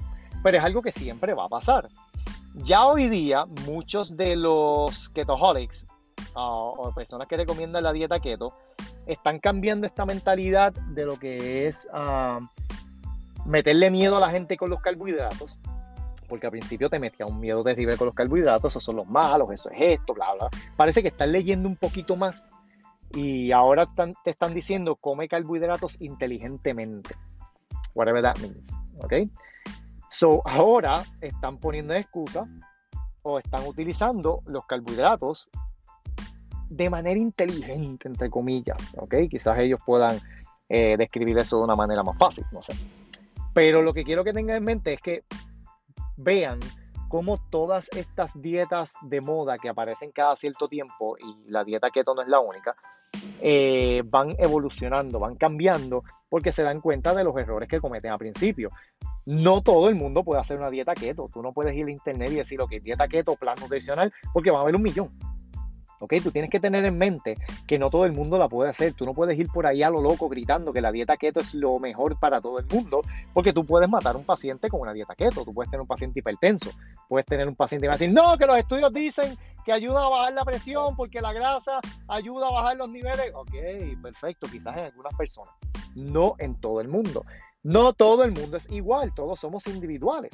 pero 0.43 0.57
es 0.57 0.63
algo 0.63 0.81
que 0.81 0.91
siempre 0.91 1.33
va 1.33 1.45
a 1.45 1.49
pasar. 1.49 1.87
Ya 2.55 2.85
hoy 2.85 3.09
día, 3.09 3.45
muchos 3.65 4.15
de 4.15 4.35
los 4.35 5.09
ketoholics 5.09 5.87
o 6.35 6.91
personas 6.95 7.27
que 7.27 7.37
recomiendan 7.37 7.83
la 7.83 7.93
dieta 7.93 8.19
keto 8.19 8.53
están 9.05 9.39
cambiando 9.39 9.85
esta 9.85 10.05
mentalidad 10.05 10.73
de 10.73 11.05
lo 11.05 11.17
que 11.19 11.67
es 11.67 11.89
ah, 11.93 12.39
meterle 13.45 13.91
miedo 13.91 14.17
a 14.17 14.19
la 14.19 14.29
gente 14.29 14.57
con 14.57 14.69
los 14.69 14.81
carbohidratos, 14.81 15.59
porque 16.27 16.47
al 16.47 16.51
principio 16.51 16.89
te 16.89 16.99
metía 16.99 17.25
un 17.25 17.39
miedo 17.39 17.63
terrible 17.63 17.97
con 17.97 18.05
los 18.05 18.15
carbohidratos, 18.15 18.71
esos 18.71 18.83
son 18.83 18.95
los 18.97 19.07
malos, 19.07 19.51
eso 19.51 19.69
es 19.71 19.99
esto, 19.99 20.13
bla, 20.13 20.33
bla. 20.33 20.49
Parece 20.77 21.01
que 21.01 21.09
están 21.09 21.31
leyendo 21.31 21.67
un 21.67 21.75
poquito 21.75 22.15
más 22.15 22.49
y 23.13 23.51
ahora 23.51 23.87
te 24.23 24.31
están 24.31 24.53
diciendo 24.53 24.95
come 24.95 25.27
carbohidratos 25.27 26.01
inteligentemente. 26.01 27.15
Whatever 27.93 28.23
that 28.23 28.37
means. 28.39 28.75
¿Ok? 28.99 29.13
So 30.09 30.41
ahora 30.45 31.03
están 31.21 31.57
poniendo 31.57 31.93
excusa 31.93 32.47
o 33.23 33.39
están 33.39 33.67
utilizando 33.67 34.41
los 34.45 34.65
carbohidratos 34.65 35.49
de 36.75 36.89
manera 36.89 37.19
inteligente, 37.19 38.07
entre 38.07 38.29
comillas. 38.29 38.95
¿Ok? 38.97 39.15
Quizás 39.29 39.59
ellos 39.59 39.79
puedan 39.85 40.19
eh, 40.69 40.95
describir 40.97 41.37
eso 41.37 41.57
de 41.57 41.63
una 41.63 41.75
manera 41.75 42.03
más 42.03 42.17
fácil, 42.17 42.45
no 42.51 42.61
sé. 42.61 42.73
Pero 43.53 43.81
lo 43.81 43.93
que 43.93 44.03
quiero 44.03 44.23
que 44.23 44.33
tengan 44.33 44.57
en 44.57 44.63
mente 44.63 44.93
es 44.93 45.01
que 45.01 45.23
vean 46.17 46.59
cómo 47.09 47.39
todas 47.51 47.89
estas 47.95 48.41
dietas 48.41 48.95
de 49.01 49.21
moda 49.21 49.59
que 49.59 49.69
aparecen 49.69 50.11
cada 50.11 50.35
cierto 50.35 50.67
tiempo, 50.67 51.15
y 51.19 51.51
la 51.51 51.63
dieta 51.63 51.91
keto 51.91 52.15
no 52.15 52.23
es 52.23 52.27
la 52.27 52.39
única, 52.39 52.75
eh, 53.39 54.01
van 54.05 54.33
evolucionando, 54.39 55.19
van 55.19 55.35
cambiando, 55.35 56.03
porque 56.27 56.51
se 56.51 56.63
dan 56.63 56.81
cuenta 56.81 57.13
de 57.13 57.23
los 57.23 57.37
errores 57.37 57.69
que 57.69 57.79
cometen 57.79 58.11
al 58.11 58.17
principio. 58.17 58.71
No 59.25 59.61
todo 59.61 59.89
el 59.89 59.95
mundo 59.95 60.23
puede 60.23 60.41
hacer 60.41 60.57
una 60.57 60.71
dieta 60.71 60.95
keto. 60.95 61.29
Tú 61.31 61.43
no 61.43 61.53
puedes 61.53 61.75
ir 61.75 61.85
a 61.85 61.91
internet 61.91 62.31
y 62.31 62.35
decir, 62.35 62.59
que 62.67 62.79
dieta 62.79 63.07
keto, 63.07 63.35
plan 63.35 63.55
nutricional, 63.61 64.11
porque 64.33 64.49
va 64.49 64.57
a 64.57 64.61
haber 64.63 64.75
un 64.75 64.81
millón. 64.81 65.11
¿Ok? 65.99 66.13
Tú 66.23 66.31
tienes 66.31 66.49
que 66.49 66.59
tener 66.59 66.85
en 66.85 66.97
mente 66.97 67.37
que 67.67 67.79
no 67.79 67.89
todo 67.89 68.05
el 68.05 68.13
mundo 68.13 68.37
la 68.37 68.47
puede 68.47 68.69
hacer. 68.69 68.93
Tú 68.93 69.05
no 69.05 69.13
puedes 69.13 69.37
ir 69.37 69.47
por 69.47 69.65
ahí 69.65 69.83
a 69.83 69.89
lo 69.89 70.01
loco 70.01 70.29
gritando 70.29 70.73
que 70.73 70.81
la 70.81 70.91
dieta 70.91 71.17
keto 71.17 71.39
es 71.39 71.53
lo 71.53 71.79
mejor 71.79 72.19
para 72.19 72.41
todo 72.41 72.59
el 72.59 72.65
mundo, 72.65 73.01
porque 73.33 73.53
tú 73.53 73.65
puedes 73.65 73.89
matar 73.89 74.15
a 74.15 74.17
un 74.17 74.25
paciente 74.25 74.69
con 74.69 74.81
una 74.81 74.93
dieta 74.93 75.15
keto. 75.15 75.43
Tú 75.43 75.53
puedes 75.53 75.69
tener 75.69 75.81
un 75.81 75.87
paciente 75.87 76.19
hipertenso, 76.19 76.71
puedes 77.07 77.25
tener 77.25 77.47
un 77.47 77.55
paciente 77.55 77.85
que 77.85 77.89
va 77.89 77.93
a 77.93 77.97
decir, 77.97 78.13
no, 78.13 78.37
que 78.37 78.45
los 78.45 78.57
estudios 78.57 78.93
dicen 78.93 79.37
que 79.65 79.71
ayuda 79.71 80.05
a 80.05 80.09
bajar 80.09 80.33
la 80.33 80.45
presión 80.45 80.95
porque 80.95 81.21
la 81.21 81.33
grasa 81.33 81.79
ayuda 82.07 82.47
a 82.47 82.51
bajar 82.51 82.77
los 82.77 82.89
niveles. 82.89 83.31
Ok, 83.33 83.53
perfecto, 84.01 84.47
quizás 84.51 84.77
en 84.77 84.85
algunas 84.85 85.13
personas, 85.15 85.53
no 85.95 86.35
en 86.39 86.55
todo 86.55 86.81
el 86.81 86.87
mundo. 86.87 87.23
No 87.63 87.93
todo 87.93 88.25
el 88.25 88.33
mundo 88.33 88.57
es 88.57 88.69
igual, 88.69 89.13
todos 89.15 89.39
somos 89.39 89.67
individuales. 89.67 90.31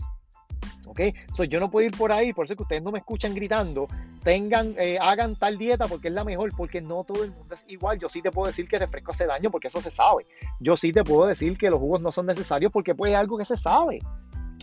¿Ok? 0.88 1.02
So, 1.34 1.44
yo 1.44 1.60
no 1.60 1.70
puedo 1.70 1.88
ir 1.88 1.98
por 1.98 2.12
ahí, 2.12 2.34
por 2.34 2.46
eso 2.46 2.56
que 2.56 2.64
ustedes 2.64 2.84
no 2.84 2.92
me 2.92 3.00
escuchan 3.00 3.34
gritando, 3.34 3.88
tengan, 4.24 4.76
eh, 4.78 4.98
hagan 5.00 5.36
tal 5.36 5.58
dieta 5.58 5.88
porque 5.88 6.08
es 6.08 6.14
la 6.14 6.24
mejor, 6.24 6.52
porque 6.56 6.82
no 6.82 7.04
todo 7.04 7.24
el 7.24 7.32
mundo 7.32 7.56
es 7.56 7.66
igual. 7.68 8.00
Yo 8.00 8.10
sí 8.10 8.22
te 8.22 8.32
puedo 8.32 8.48
decir 8.48 8.68
que 8.68 8.78
el 8.78 8.82
refresco 8.82 9.12
hace 9.12 9.26
daño 9.26 9.52
porque 9.52 9.68
eso 9.68 9.82
se 9.82 9.92
sabe. 9.92 10.26
Yo 10.60 10.76
sí 10.78 10.92
te 10.92 11.04
puedo 11.04 11.28
decir 11.28 11.58
que 11.58 11.70
los 11.70 11.80
jugos 11.80 12.02
no 12.02 12.12
son 12.12 12.26
necesarios 12.26 12.72
porque 12.72 12.96
pues 12.96 13.12
es 13.12 13.18
algo 13.18 13.38
que 13.38 13.46
se 13.46 13.58
sabe, 13.58 14.00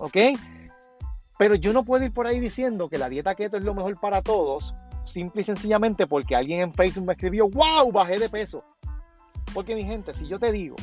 ¿ok? 0.00 0.16
Pero 1.38 1.54
yo 1.54 1.72
no 1.72 1.84
puedo 1.84 2.04
ir 2.04 2.12
por 2.12 2.26
ahí 2.26 2.40
diciendo 2.40 2.88
que 2.88 2.98
la 2.98 3.08
dieta 3.08 3.34
keto 3.34 3.56
es 3.56 3.64
lo 3.64 3.74
mejor 3.74 3.98
para 4.00 4.22
todos, 4.22 4.74
simple 5.04 5.42
y 5.42 5.44
sencillamente 5.44 6.06
porque 6.06 6.34
alguien 6.34 6.60
en 6.60 6.72
Facebook 6.72 7.06
me 7.06 7.12
escribió, 7.12 7.48
wow, 7.48 7.92
bajé 7.92 8.18
de 8.18 8.28
peso. 8.28 8.64
Porque 9.52 9.74
mi 9.74 9.84
gente, 9.84 10.12
si 10.12 10.26
yo 10.26 10.38
te 10.38 10.50
digo 10.50 10.76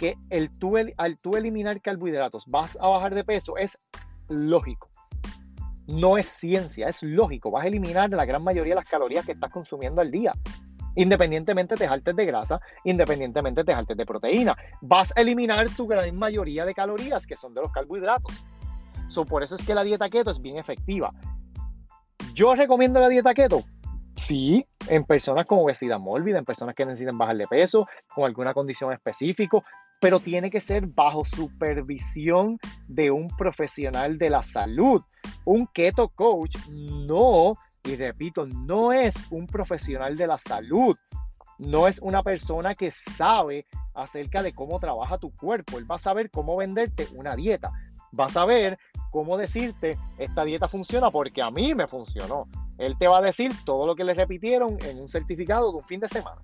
que 0.00 0.16
el 0.30 0.50
tú, 0.50 0.76
al 0.96 1.18
tú 1.18 1.36
eliminar 1.36 1.80
carbohidratos 1.82 2.46
vas 2.46 2.78
a 2.80 2.88
bajar 2.88 3.14
de 3.14 3.22
peso, 3.22 3.58
es 3.58 3.78
lógico. 4.28 4.88
No 5.86 6.16
es 6.16 6.26
ciencia, 6.26 6.88
es 6.88 7.02
lógico. 7.02 7.50
Vas 7.50 7.64
a 7.64 7.68
eliminar 7.68 8.08
la 8.10 8.24
gran 8.24 8.42
mayoría 8.42 8.72
de 8.72 8.80
las 8.80 8.88
calorías 8.88 9.26
que 9.26 9.32
estás 9.32 9.50
consumiendo 9.50 10.00
al 10.00 10.10
día. 10.10 10.32
Independientemente 10.96 11.76
te 11.76 11.86
jaltes 11.86 12.16
de 12.16 12.24
grasa, 12.24 12.60
independientemente 12.84 13.62
te 13.62 13.74
jaltes 13.74 13.96
de 13.96 14.06
proteína. 14.06 14.56
Vas 14.80 15.12
a 15.16 15.20
eliminar 15.20 15.68
tu 15.76 15.86
gran 15.86 16.16
mayoría 16.16 16.64
de 16.64 16.74
calorías 16.74 17.26
que 17.26 17.36
son 17.36 17.52
de 17.54 17.60
los 17.60 17.70
carbohidratos. 17.70 18.44
So, 19.08 19.26
por 19.26 19.42
eso 19.42 19.54
es 19.54 19.64
que 19.64 19.74
la 19.74 19.84
dieta 19.84 20.08
keto 20.08 20.30
es 20.30 20.40
bien 20.40 20.56
efectiva. 20.56 21.12
¿Yo 22.32 22.54
recomiendo 22.54 23.00
la 23.00 23.08
dieta 23.08 23.34
keto? 23.34 23.64
Sí, 24.16 24.66
en 24.88 25.04
personas 25.04 25.46
con 25.46 25.60
obesidad 25.60 25.98
mórbida, 25.98 26.38
en 26.38 26.44
personas 26.44 26.74
que 26.74 26.84
necesitan 26.84 27.16
bajar 27.16 27.36
de 27.36 27.46
peso, 27.46 27.86
con 28.14 28.24
alguna 28.24 28.52
condición 28.52 28.92
específica, 28.92 29.62
pero 30.00 30.18
tiene 30.18 30.50
que 30.50 30.60
ser 30.60 30.86
bajo 30.86 31.24
supervisión 31.24 32.58
de 32.88 33.10
un 33.10 33.28
profesional 33.28 34.18
de 34.18 34.30
la 34.30 34.42
salud. 34.42 35.02
Un 35.44 35.66
keto 35.66 36.08
coach 36.08 36.56
no, 36.70 37.52
y 37.84 37.96
repito, 37.96 38.46
no 38.46 38.92
es 38.92 39.26
un 39.30 39.46
profesional 39.46 40.16
de 40.16 40.26
la 40.26 40.38
salud. 40.38 40.96
No 41.58 41.86
es 41.86 42.00
una 42.00 42.22
persona 42.22 42.74
que 42.74 42.90
sabe 42.90 43.66
acerca 43.94 44.42
de 44.42 44.54
cómo 44.54 44.80
trabaja 44.80 45.18
tu 45.18 45.30
cuerpo. 45.30 45.78
Él 45.78 45.90
va 45.90 45.96
a 45.96 45.98
saber 45.98 46.30
cómo 46.30 46.56
venderte 46.56 47.06
una 47.14 47.36
dieta. 47.36 47.70
Va 48.18 48.26
a 48.26 48.30
saber 48.30 48.78
cómo 49.10 49.36
decirte, 49.36 49.98
esta 50.16 50.44
dieta 50.44 50.68
funciona 50.68 51.10
porque 51.10 51.42
a 51.42 51.50
mí 51.50 51.74
me 51.74 51.86
funcionó. 51.86 52.48
Él 52.78 52.96
te 52.98 53.08
va 53.08 53.18
a 53.18 53.22
decir 53.22 53.52
todo 53.66 53.86
lo 53.86 53.94
que 53.94 54.04
le 54.04 54.14
repitieron 54.14 54.78
en 54.86 54.98
un 54.98 55.08
certificado 55.10 55.70
de 55.70 55.76
un 55.76 55.84
fin 55.84 56.00
de 56.00 56.08
semana. 56.08 56.40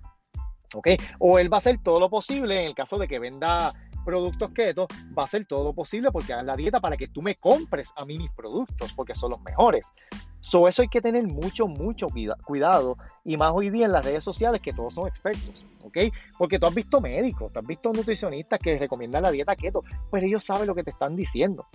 ¿Ok? 0.73 0.89
O 1.19 1.39
él 1.39 1.51
va 1.51 1.57
a 1.57 1.59
hacer 1.59 1.79
todo 1.81 1.99
lo 1.99 2.09
posible 2.09 2.59
en 2.61 2.67
el 2.67 2.75
caso 2.75 2.97
de 2.97 3.07
que 3.07 3.19
venda 3.19 3.73
productos 4.07 4.51
keto, 4.51 4.87
va 5.17 5.23
a 5.23 5.25
hacer 5.25 5.45
todo 5.45 5.65
lo 5.65 5.73
posible 5.73 6.11
porque 6.13 6.31
haga 6.31 6.41
la 6.41 6.55
dieta 6.55 6.79
para 6.79 6.95
que 6.95 7.09
tú 7.09 7.21
me 7.21 7.35
compres 7.35 7.91
a 7.97 8.05
mí 8.05 8.17
mis 8.17 8.31
productos 8.31 8.93
porque 8.93 9.13
son 9.13 9.31
los 9.31 9.41
mejores. 9.41 9.91
So, 10.39 10.69
eso 10.69 10.81
hay 10.81 10.87
que 10.87 11.01
tener 11.01 11.23
mucho, 11.27 11.67
mucho 11.67 12.07
cuidado 12.45 12.97
y 13.25 13.35
más 13.35 13.51
hoy 13.53 13.69
día 13.69 13.85
en 13.85 13.91
las 13.91 14.05
redes 14.05 14.23
sociales 14.23 14.61
que 14.61 14.71
todos 14.71 14.93
son 14.93 15.09
expertos, 15.09 15.65
¿ok? 15.83 15.97
Porque 16.37 16.57
tú 16.57 16.67
has 16.67 16.73
visto 16.73 17.01
médicos, 17.01 17.51
tú 17.51 17.59
has 17.59 17.67
visto 17.67 17.91
nutricionistas 17.91 18.59
que 18.59 18.79
recomiendan 18.79 19.23
la 19.23 19.31
dieta 19.31 19.57
keto, 19.57 19.83
pero 20.09 20.25
ellos 20.25 20.45
saben 20.45 20.67
lo 20.67 20.75
que 20.75 20.85
te 20.85 20.91
están 20.91 21.17
diciendo, 21.17 21.67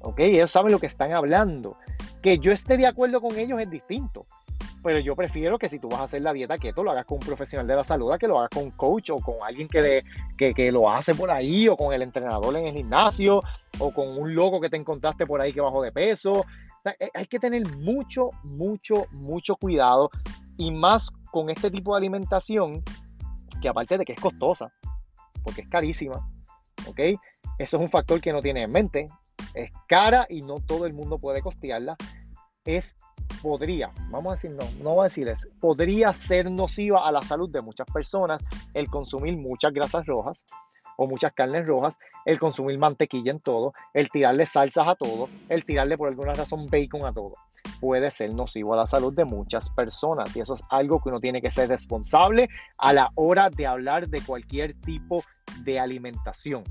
¿ok? 0.00 0.20
Ellos 0.20 0.50
saben 0.50 0.72
lo 0.72 0.78
que 0.78 0.86
están 0.86 1.12
hablando. 1.12 1.76
Que 2.22 2.38
yo 2.38 2.52
esté 2.52 2.78
de 2.78 2.86
acuerdo 2.86 3.20
con 3.20 3.38
ellos 3.38 3.60
es 3.60 3.68
distinto 3.68 4.26
pero 4.82 4.98
yo 4.98 5.14
prefiero 5.14 5.58
que 5.58 5.68
si 5.68 5.78
tú 5.78 5.88
vas 5.88 6.00
a 6.00 6.04
hacer 6.04 6.22
la 6.22 6.32
dieta 6.32 6.58
keto, 6.58 6.82
lo 6.82 6.90
hagas 6.90 7.04
con 7.04 7.18
un 7.18 7.26
profesional 7.26 7.66
de 7.66 7.76
la 7.76 7.84
salud, 7.84 8.16
que 8.18 8.28
lo 8.28 8.38
hagas 8.38 8.50
con 8.50 8.64
un 8.64 8.70
coach 8.72 9.10
o 9.10 9.16
con 9.16 9.36
alguien 9.42 9.68
que, 9.68 10.04
que, 10.36 10.72
lo 10.72 10.90
hace 10.90 11.14
por 11.14 11.30
ahí, 11.30 11.68
o 11.68 11.76
con 11.76 11.92
el 11.92 12.02
entrenador 12.02 12.56
en 12.56 12.66
el 12.66 12.74
gimnasio, 12.74 13.42
o 13.78 13.92
con 13.92 14.08
un 14.18 14.34
loco 14.34 14.60
que 14.60 14.70
te 14.70 14.76
encontraste 14.76 15.26
por 15.26 15.40
ahí 15.40 15.52
que 15.52 15.60
bajó 15.60 15.82
de 15.82 15.92
peso. 15.92 16.44
Eh, 16.84 17.10
hay 17.12 17.26
que 17.26 17.38
tener 17.38 17.66
mucho, 17.76 18.30
mucho, 18.42 19.06
mucho 19.10 19.56
cuidado 19.56 20.10
y 20.56 20.70
más 20.70 21.10
con 21.30 21.50
este 21.50 21.70
tipo 21.70 21.92
de 21.92 21.98
alimentación, 21.98 22.82
que 23.60 23.68
aparte 23.68 23.98
de 23.98 24.04
que 24.04 24.14
es 24.14 24.20
costosa, 24.20 24.72
porque 25.42 25.62
es 25.62 25.68
carísima, 25.68 26.28
¿ok? 26.86 27.00
Eso 27.58 27.76
es 27.76 27.82
un 27.82 27.88
factor 27.88 28.20
que 28.20 28.32
no 28.32 28.40
tiene 28.40 28.62
en 28.62 28.72
mente. 28.72 29.08
Es 29.54 29.70
cara 29.86 30.26
y 30.28 30.42
no 30.42 30.56
todo 30.60 30.86
el 30.86 30.94
mundo 30.94 31.18
puede 31.18 31.42
costearla. 31.42 31.96
Es 32.64 32.96
podría, 33.42 33.92
vamos 34.10 34.32
a 34.32 34.34
decir 34.36 34.50
no, 34.52 34.64
no 34.82 34.94
voy 34.94 35.00
a 35.00 35.04
decir 35.04 35.32
podría 35.60 36.12
ser 36.12 36.50
nociva 36.50 37.06
a 37.06 37.12
la 37.12 37.22
salud 37.22 37.48
de 37.50 37.60
muchas 37.60 37.86
personas 37.92 38.42
el 38.74 38.88
consumir 38.88 39.36
muchas 39.36 39.72
grasas 39.72 40.06
rojas 40.06 40.44
o 41.00 41.06
muchas 41.06 41.32
carnes 41.32 41.66
rojas, 41.66 41.98
el 42.26 42.38
consumir 42.38 42.78
mantequilla 42.78 43.30
en 43.30 43.40
todo, 43.40 43.72
el 43.94 44.10
tirarle 44.10 44.44
salsas 44.44 44.86
a 44.86 44.94
todo, 44.94 45.30
el 45.48 45.64
tirarle 45.64 45.96
por 45.96 46.08
alguna 46.08 46.34
razón 46.34 46.66
bacon 46.66 47.06
a 47.06 47.12
todo. 47.12 47.32
Puede 47.80 48.10
ser 48.10 48.34
nocivo 48.34 48.74
a 48.74 48.76
la 48.76 48.86
salud 48.86 49.14
de 49.14 49.24
muchas 49.24 49.70
personas 49.70 50.36
y 50.36 50.40
eso 50.40 50.56
es 50.56 50.62
algo 50.68 51.00
que 51.00 51.08
uno 51.08 51.18
tiene 51.18 51.40
que 51.40 51.50
ser 51.50 51.70
responsable 51.70 52.50
a 52.76 52.92
la 52.92 53.10
hora 53.14 53.48
de 53.48 53.66
hablar 53.66 54.08
de 54.08 54.20
cualquier 54.20 54.74
tipo 54.74 55.24
de 55.64 55.80
alimentación. 55.80 56.64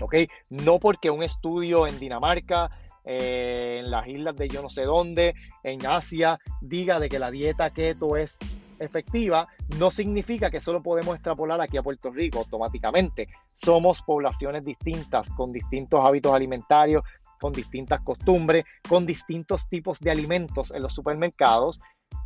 ¿ok? 0.00 0.14
No 0.50 0.78
porque 0.78 1.10
un 1.10 1.24
estudio 1.24 1.88
en 1.88 1.98
Dinamarca, 1.98 2.70
eh, 3.04 3.80
en 3.84 3.90
las 3.90 4.06
islas 4.06 4.36
de 4.36 4.48
yo 4.48 4.62
no 4.62 4.70
sé 4.70 4.82
dónde, 4.82 5.34
en 5.62 5.84
Asia, 5.86 6.38
diga 6.60 7.00
de 7.00 7.08
que 7.08 7.18
la 7.18 7.30
dieta 7.30 7.70
keto 7.70 8.16
es 8.16 8.38
efectiva, 8.78 9.48
no 9.78 9.90
significa 9.90 10.50
que 10.50 10.60
solo 10.60 10.82
podemos 10.82 11.14
extrapolar 11.14 11.60
aquí 11.60 11.76
a 11.76 11.82
Puerto 11.82 12.10
Rico 12.10 12.38
automáticamente. 12.38 13.28
Somos 13.56 14.02
poblaciones 14.02 14.64
distintas, 14.64 15.30
con 15.30 15.52
distintos 15.52 16.00
hábitos 16.02 16.32
alimentarios, 16.32 17.04
con 17.40 17.52
distintas 17.52 18.00
costumbres, 18.02 18.64
con 18.88 19.06
distintos 19.06 19.68
tipos 19.68 20.00
de 20.00 20.10
alimentos 20.10 20.70
en 20.70 20.82
los 20.82 20.94
supermercados, 20.94 21.80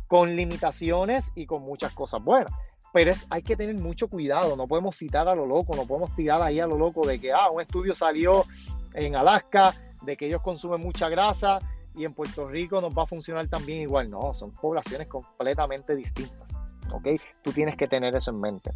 con 0.07 0.35
limitaciones 0.35 1.31
y 1.35 1.45
con 1.45 1.61
muchas 1.61 1.93
cosas 1.93 2.23
buenas. 2.23 2.51
Pero 2.93 3.11
es, 3.11 3.27
hay 3.29 3.41
que 3.41 3.57
tener 3.57 3.75
mucho 3.75 4.07
cuidado, 4.07 4.55
no 4.55 4.67
podemos 4.67 4.97
citar 4.97 5.27
a 5.27 5.35
lo 5.35 5.45
loco, 5.45 5.75
no 5.75 5.85
podemos 5.85 6.15
tirar 6.15 6.41
ahí 6.41 6.59
a 6.59 6.67
lo 6.67 6.77
loco 6.77 7.05
de 7.05 7.19
que 7.19 7.33
ah, 7.33 7.49
un 7.49 7.61
estudio 7.61 7.95
salió 7.95 8.45
en 8.93 9.15
Alaska 9.15 9.73
de 10.05 10.17
que 10.17 10.27
ellos 10.27 10.41
consumen 10.41 10.81
mucha 10.81 11.09
grasa 11.09 11.59
y 11.95 12.05
en 12.05 12.13
Puerto 12.13 12.47
Rico 12.47 12.81
nos 12.81 12.95
va 12.95 13.03
a 13.03 13.07
funcionar 13.07 13.47
también 13.47 13.81
igual. 13.81 14.09
No, 14.09 14.33
son 14.33 14.51
poblaciones 14.51 15.07
completamente 15.07 15.95
distintas. 15.95 16.47
¿Ok? 16.91 17.07
Tú 17.43 17.51
tienes 17.51 17.75
que 17.75 17.87
tener 17.87 18.15
eso 18.15 18.31
en 18.31 18.39
mente. 18.39 18.71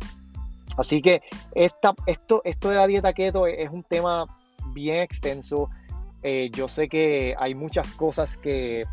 Así 0.78 1.02
que 1.02 1.22
esta, 1.54 1.94
esto, 2.06 2.42
esto 2.44 2.70
de 2.70 2.76
la 2.76 2.88
dieta 2.88 3.14
keto 3.14 3.48
es 3.48 3.70
un 3.70 3.84
tema 3.84 4.26
bien 4.74 4.98
extenso. 4.98 5.70
Eh, 6.24 6.50
yo 6.52 6.70
sé 6.70 6.88
que 6.88 7.36
hay 7.38 7.56
muchas 7.56 7.94
cosas 7.94 8.38
que 8.38 8.86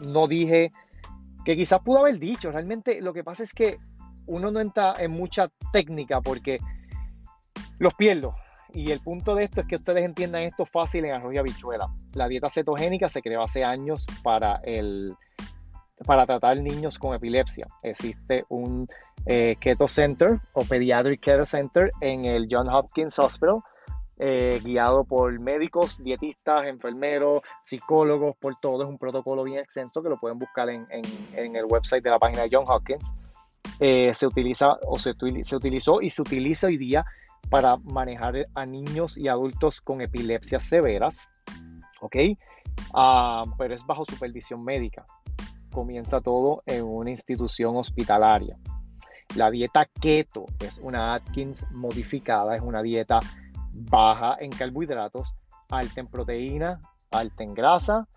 no 0.00 0.26
dije, 0.26 0.70
que 1.44 1.56
quizás 1.56 1.80
pudo 1.80 2.00
haber 2.00 2.18
dicho. 2.18 2.50
Realmente 2.50 3.00
lo 3.00 3.12
que 3.12 3.24
pasa 3.24 3.42
es 3.42 3.52
que 3.52 3.78
uno 4.26 4.50
no 4.50 4.60
entra 4.60 4.94
en 4.98 5.12
mucha 5.12 5.48
técnica 5.72 6.20
porque 6.20 6.58
los 7.78 7.94
pierdo. 7.94 8.34
Y 8.74 8.90
el 8.90 9.00
punto 9.00 9.34
de 9.34 9.44
esto 9.44 9.62
es 9.62 9.66
que 9.66 9.76
ustedes 9.76 10.04
entiendan 10.04 10.42
esto 10.42 10.66
fácil 10.66 11.04
en 11.04 11.14
arroz 11.14 11.34
y 11.34 11.38
habichuela. 11.38 11.88
La 12.14 12.28
dieta 12.28 12.50
cetogénica 12.50 13.08
se 13.08 13.22
creó 13.22 13.42
hace 13.42 13.64
años 13.64 14.06
para, 14.22 14.56
el, 14.62 15.14
para 16.04 16.26
tratar 16.26 16.60
niños 16.60 16.98
con 16.98 17.14
epilepsia. 17.14 17.66
Existe 17.82 18.44
un 18.48 18.86
eh, 19.26 19.56
Keto 19.60 19.88
Center 19.88 20.40
o 20.52 20.64
Pediatric 20.64 21.20
Keto 21.20 21.46
Center 21.46 21.90
en 22.00 22.26
el 22.26 22.46
John 22.50 22.68
Hopkins 22.68 23.18
Hospital, 23.18 23.60
eh, 24.18 24.60
guiado 24.62 25.04
por 25.04 25.38
médicos, 25.40 25.96
dietistas, 26.02 26.66
enfermeros, 26.66 27.40
psicólogos, 27.62 28.36
por 28.36 28.56
todo. 28.56 28.82
Es 28.82 28.88
un 28.88 28.98
protocolo 28.98 29.44
bien 29.44 29.60
extenso 29.60 30.02
que 30.02 30.10
lo 30.10 30.18
pueden 30.18 30.38
buscar 30.38 30.68
en, 30.68 30.86
en, 30.90 31.56
el 31.56 31.64
website 31.64 32.02
de 32.02 32.10
la 32.10 32.18
página 32.18 32.42
de 32.42 32.50
John 32.52 32.64
Hopkins. 32.68 33.14
Eh, 33.80 34.12
se 34.12 34.26
utiliza 34.26 34.76
o 34.86 34.98
se, 34.98 35.14
se 35.42 35.56
utilizó 35.56 36.02
y 36.02 36.10
se 36.10 36.20
utiliza 36.20 36.66
hoy 36.66 36.76
día 36.76 37.04
para 37.50 37.76
manejar 37.78 38.48
a 38.54 38.66
niños 38.66 39.16
y 39.16 39.28
adultos 39.28 39.80
con 39.80 40.00
epilepsias 40.00 40.64
severas, 40.64 41.26
¿ok? 42.00 42.16
Ah, 42.94 43.44
pero 43.56 43.74
es 43.74 43.84
bajo 43.86 44.04
supervisión 44.04 44.62
médica. 44.62 45.04
Comienza 45.72 46.20
todo 46.20 46.62
en 46.66 46.84
una 46.84 47.10
institución 47.10 47.76
hospitalaria. 47.76 48.58
La 49.36 49.50
dieta 49.50 49.86
keto 50.00 50.46
es 50.60 50.78
una 50.78 51.14
Atkins 51.14 51.66
modificada, 51.70 52.54
es 52.54 52.62
una 52.62 52.82
dieta 52.82 53.20
baja 53.72 54.36
en 54.40 54.50
carbohidratos, 54.50 55.34
alta 55.70 56.00
en 56.00 56.06
proteína, 56.06 56.80
alta 57.10 57.44
en 57.44 57.54
grasa, 57.54 58.08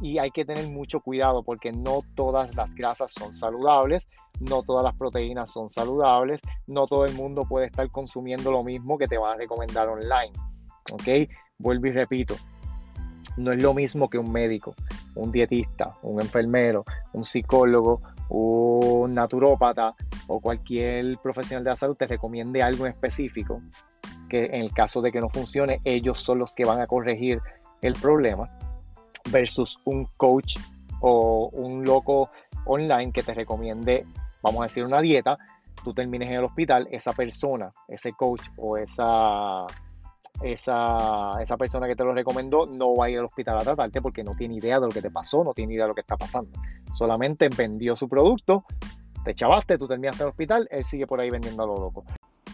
Y 0.00 0.18
hay 0.18 0.30
que 0.30 0.44
tener 0.44 0.68
mucho 0.68 1.00
cuidado 1.00 1.42
porque 1.42 1.72
no 1.72 2.02
todas 2.14 2.54
las 2.56 2.74
grasas 2.74 3.12
son 3.12 3.36
saludables, 3.36 4.08
no 4.40 4.62
todas 4.62 4.84
las 4.84 4.94
proteínas 4.96 5.52
son 5.52 5.70
saludables, 5.70 6.40
no 6.66 6.86
todo 6.86 7.04
el 7.04 7.14
mundo 7.14 7.44
puede 7.48 7.66
estar 7.66 7.88
consumiendo 7.90 8.50
lo 8.50 8.64
mismo 8.64 8.98
que 8.98 9.06
te 9.06 9.18
van 9.18 9.34
a 9.34 9.36
recomendar 9.36 9.88
online. 9.88 10.32
¿Ok? 10.92 11.30
Vuelvo 11.58 11.86
y 11.86 11.92
repito, 11.92 12.34
no 13.36 13.52
es 13.52 13.62
lo 13.62 13.74
mismo 13.74 14.08
que 14.08 14.18
un 14.18 14.32
médico, 14.32 14.74
un 15.14 15.30
dietista, 15.30 15.96
un 16.02 16.20
enfermero, 16.20 16.84
un 17.12 17.24
psicólogo, 17.24 18.00
un 18.30 19.14
naturópata 19.14 19.94
o 20.26 20.40
cualquier 20.40 21.18
profesional 21.18 21.64
de 21.64 21.70
la 21.70 21.76
salud 21.76 21.96
te 21.96 22.06
recomiende 22.06 22.62
algo 22.62 22.86
específico, 22.86 23.60
que 24.28 24.46
en 24.46 24.62
el 24.62 24.72
caso 24.72 25.02
de 25.02 25.12
que 25.12 25.20
no 25.20 25.28
funcione, 25.28 25.80
ellos 25.84 26.20
son 26.20 26.38
los 26.38 26.52
que 26.52 26.64
van 26.64 26.80
a 26.80 26.86
corregir 26.86 27.40
el 27.82 27.92
problema 27.94 28.48
versus 29.30 29.78
un 29.84 30.06
coach 30.16 30.56
o 31.00 31.50
un 31.52 31.84
loco 31.84 32.30
online 32.66 33.12
que 33.12 33.22
te 33.22 33.34
recomiende, 33.34 34.06
vamos 34.42 34.60
a 34.60 34.64
decir, 34.64 34.84
una 34.84 35.00
dieta, 35.00 35.38
tú 35.82 35.94
termines 35.94 36.28
en 36.28 36.36
el 36.36 36.44
hospital, 36.44 36.88
esa 36.90 37.12
persona, 37.12 37.72
ese 37.88 38.12
coach 38.12 38.42
o 38.56 38.76
esa, 38.76 39.66
esa, 40.42 41.40
esa 41.40 41.56
persona 41.56 41.86
que 41.86 41.96
te 41.96 42.04
lo 42.04 42.12
recomendó 42.12 42.66
no 42.66 42.96
va 42.96 43.06
a 43.06 43.10
ir 43.10 43.18
al 43.18 43.24
hospital 43.26 43.58
a 43.58 43.62
tratarte 43.62 44.00
porque 44.00 44.24
no 44.24 44.34
tiene 44.34 44.56
idea 44.56 44.78
de 44.78 44.86
lo 44.86 44.92
que 44.92 45.02
te 45.02 45.10
pasó, 45.10 45.44
no 45.44 45.52
tiene 45.52 45.74
idea 45.74 45.84
de 45.84 45.88
lo 45.88 45.94
que 45.94 46.02
está 46.02 46.16
pasando. 46.16 46.58
Solamente 46.94 47.48
vendió 47.48 47.96
su 47.96 48.08
producto, 48.08 48.64
te 49.24 49.34
chavaste, 49.34 49.78
tú 49.78 49.86
terminaste 49.86 50.22
en 50.22 50.26
el 50.26 50.30
hospital, 50.30 50.68
él 50.70 50.84
sigue 50.84 51.06
por 51.06 51.20
ahí 51.20 51.30
vendiendo 51.30 51.62
a 51.62 51.66
lo 51.66 51.76
loco. 51.76 52.04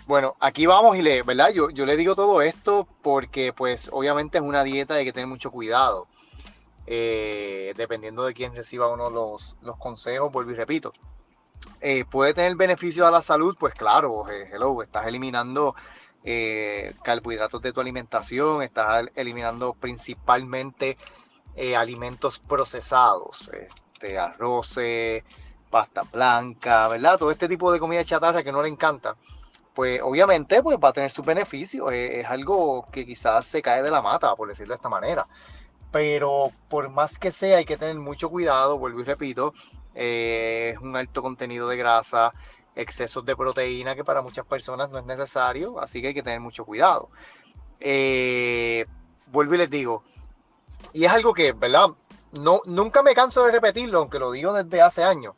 Bueno, 0.07 0.37
aquí 0.41 0.67
vamos 0.67 0.97
y 0.97 1.03
le, 1.03 1.23
¿verdad? 1.23 1.51
Yo, 1.53 1.71
yo 1.71 1.85
le 1.85 1.97
digo 1.97 2.15
todo 2.15 2.41
esto 2.41 2.87
porque 3.03 3.53
pues 3.53 3.91
obviamente 3.93 4.39
es 4.39 4.45
una 4.45 4.63
dieta 4.63 4.95
y 4.95 4.99
hay 4.99 5.05
que 5.05 5.13
tener 5.13 5.27
mucho 5.27 5.51
cuidado. 5.51 6.07
Eh, 6.87 7.75
dependiendo 7.77 8.25
de 8.25 8.33
quién 8.33 8.55
reciba 8.55 8.89
uno 8.89 9.11
los, 9.11 9.57
los 9.63 9.77
consejos, 9.77 10.31
vuelvo 10.31 10.53
y 10.53 10.55
repito. 10.55 10.93
Eh, 11.81 12.05
¿Puede 12.05 12.33
tener 12.33 12.55
beneficios 12.55 13.07
a 13.07 13.11
la 13.11 13.23
salud? 13.23 13.57
Pues 13.59 13.75
claro, 13.75 14.31
eh, 14.31 14.51
hello, 14.53 14.83
estás 14.83 15.07
eliminando 15.07 15.75
carbohidratos 17.05 17.63
de 17.63 17.73
tu 17.73 17.81
alimentación, 17.81 18.61
estás 18.61 19.07
eliminando 19.15 19.75
principalmente 19.75 20.99
alimentos 21.77 22.41
procesados, 22.41 23.49
este, 23.53 24.19
arroz, 24.19 24.77
pasta 25.71 26.03
blanca, 26.03 26.89
¿verdad? 26.89 27.17
Todo 27.17 27.31
este 27.31 27.47
tipo 27.47 27.71
de 27.71 27.79
comida 27.79 28.05
chatarra 28.05 28.43
que 28.43 28.51
no 28.51 28.61
le 28.61 28.69
encanta 28.69 29.15
pues 29.73 30.01
obviamente 30.03 30.63
pues 30.63 30.79
va 30.83 30.89
a 30.89 30.93
tener 30.93 31.11
sus 31.13 31.25
beneficios. 31.25 31.93
es, 31.93 32.27
algo 32.27 32.89
que 32.91 33.07
quizás 33.07 33.45
se 33.45 33.63
cae 33.63 33.83
de 33.83 33.91
la 33.91 34.03
mata, 34.03 34.35
por 34.35 34.49
decirlo 34.49 34.73
de 34.73 34.77
esta 34.77 34.89
manera 34.89 35.29
pero 35.97 36.53
por 36.69 36.91
más 36.91 37.19
que 37.19 37.33
sea 37.33 37.57
hay 37.57 37.65
que 37.65 37.79
tener 37.79 37.95
mucho 37.95 38.29
cuidado, 38.29 38.77
vuelvo 38.77 39.01
y 39.01 39.05
repito, 39.05 39.55
eh, 39.95 40.73
es 40.75 40.79
un 40.83 40.95
alto 40.95 41.23
contenido 41.23 41.67
de 41.69 41.79
grasa, 41.79 42.35
excesos 42.75 43.25
de 43.25 43.35
proteína 43.35 43.95
que 43.95 44.05
para 44.05 44.21
muchas 44.21 44.45
personas 44.45 44.91
no 44.91 44.99
es 44.99 45.07
necesario, 45.07 45.81
así 45.81 46.03
que 46.03 46.09
hay 46.09 46.15
que 46.15 46.23
tener 46.23 46.41
mucho 46.41 46.67
cuidado. 46.67 47.09
Eh, 47.81 48.85
vuelvo 49.29 49.55
y 49.55 49.57
les 49.57 49.71
digo, 49.71 50.03
y 50.93 51.07
es 51.07 51.11
algo 51.11 51.33
que, 51.33 51.53
¿verdad? 51.53 51.87
No, 52.43 52.61
nunca 52.67 53.03
me 53.03 53.15
canso 53.15 53.47
de 53.47 53.53
repetirlo, 53.53 54.01
aunque 54.01 54.19
lo 54.19 54.33
digo 54.33 54.53
desde 54.53 54.83
hace 54.83 55.03
años. 55.03 55.35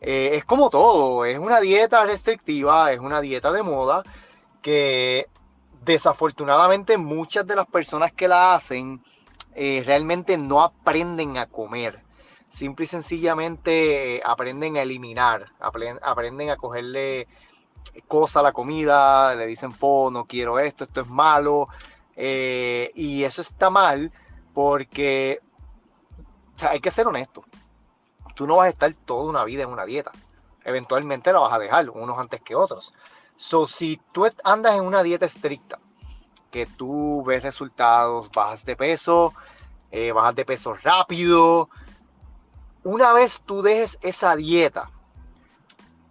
Eh, 0.00 0.30
es 0.36 0.44
como 0.46 0.70
todo, 0.70 1.26
es 1.26 1.38
una 1.38 1.60
dieta 1.60 2.02
restrictiva, 2.06 2.92
es 2.92 3.00
una 3.00 3.20
dieta 3.20 3.52
de 3.52 3.62
moda 3.62 4.02
que 4.62 5.28
desafortunadamente 5.84 6.96
muchas 6.96 7.46
de 7.46 7.56
las 7.56 7.66
personas 7.66 8.10
que 8.14 8.26
la 8.26 8.54
hacen 8.54 9.02
eh, 9.60 9.82
realmente 9.84 10.38
no 10.38 10.62
aprenden 10.62 11.36
a 11.36 11.46
comer. 11.46 12.00
Simple 12.48 12.84
y 12.84 12.86
sencillamente 12.86 14.18
eh, 14.18 14.22
aprenden 14.24 14.76
a 14.76 14.82
eliminar, 14.82 15.50
aprenden, 15.58 16.50
a 16.50 16.56
cogerle 16.56 17.26
cosas 18.06 18.36
a 18.36 18.42
la 18.44 18.52
comida, 18.52 19.34
le 19.34 19.48
dicen, 19.48 19.74
no 19.82 20.26
quiero 20.28 20.60
esto, 20.60 20.84
esto 20.84 21.00
es 21.00 21.08
malo. 21.08 21.66
Eh, 22.14 22.92
y 22.94 23.24
eso 23.24 23.42
está 23.42 23.68
mal 23.68 24.12
porque 24.54 25.40
hay 26.62 26.78
que 26.78 26.92
ser 26.92 27.08
honesto. 27.08 27.42
Tú 28.36 28.46
no 28.46 28.54
vas 28.56 28.66
a 28.66 28.70
estar 28.70 28.92
toda 28.92 29.28
una 29.28 29.42
vida 29.42 29.64
en 29.64 29.70
una 29.70 29.86
dieta. 29.86 30.12
Eventualmente 30.62 31.32
la 31.32 31.40
vas 31.40 31.52
a 31.52 31.58
dejar, 31.58 31.90
unos 31.90 32.16
antes 32.16 32.40
que 32.42 32.54
otros. 32.54 32.94
So, 33.34 33.66
si 33.66 34.00
tú 34.12 34.24
andas 34.44 34.76
en 34.76 34.82
una 34.82 35.02
dieta 35.02 35.26
estricta, 35.26 35.80
que 36.50 36.66
tú 36.66 37.22
ves 37.24 37.42
resultados, 37.42 38.30
bajas 38.30 38.64
de 38.64 38.76
peso, 38.76 39.34
eh, 39.90 40.12
bajas 40.12 40.34
de 40.34 40.44
peso 40.44 40.74
rápido. 40.74 41.68
Una 42.84 43.12
vez 43.12 43.40
tú 43.44 43.62
dejes 43.62 43.98
esa 44.02 44.36
dieta, 44.36 44.90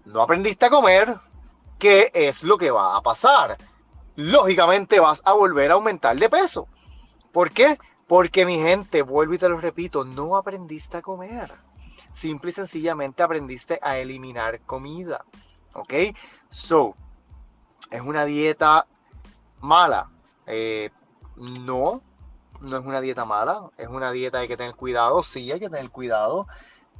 no 0.05 0.21
aprendiste 0.21 0.65
a 0.65 0.69
comer, 0.69 1.17
¿qué 1.79 2.11
es 2.13 2.43
lo 2.43 2.57
que 2.57 2.71
va 2.71 2.95
a 2.95 3.01
pasar? 3.01 3.57
Lógicamente 4.15 4.99
vas 4.99 5.21
a 5.25 5.33
volver 5.33 5.71
a 5.71 5.75
aumentar 5.75 6.17
de 6.17 6.29
peso. 6.29 6.67
¿Por 7.31 7.51
qué? 7.51 7.77
Porque 8.07 8.45
mi 8.45 8.57
gente, 8.57 9.01
vuelvo 9.01 9.33
y 9.33 9.37
te 9.37 9.49
lo 9.49 9.57
repito, 9.57 10.05
no 10.05 10.37
aprendiste 10.37 10.97
a 10.97 11.01
comer. 11.01 11.51
Simple 12.11 12.49
y 12.49 12.53
sencillamente 12.53 13.21
aprendiste 13.21 13.79
a 13.81 13.97
eliminar 13.97 14.61
comida. 14.61 15.25
¿Ok? 15.73 15.93
So, 16.49 16.95
es 17.91 18.01
una 18.01 18.25
dieta 18.25 18.87
mala. 19.59 20.09
Eh, 20.47 20.89
no, 21.35 22.01
no 22.61 22.77
es 22.77 22.85
una 22.85 23.01
dieta 23.01 23.25
mala, 23.25 23.69
es 23.77 23.87
una 23.87 24.11
dieta 24.11 24.39
hay 24.39 24.47
que 24.47 24.57
tener 24.57 24.75
cuidado, 24.75 25.23
sí 25.23 25.51
hay 25.51 25.59
que 25.59 25.69
tener 25.69 25.89
cuidado. 25.91 26.47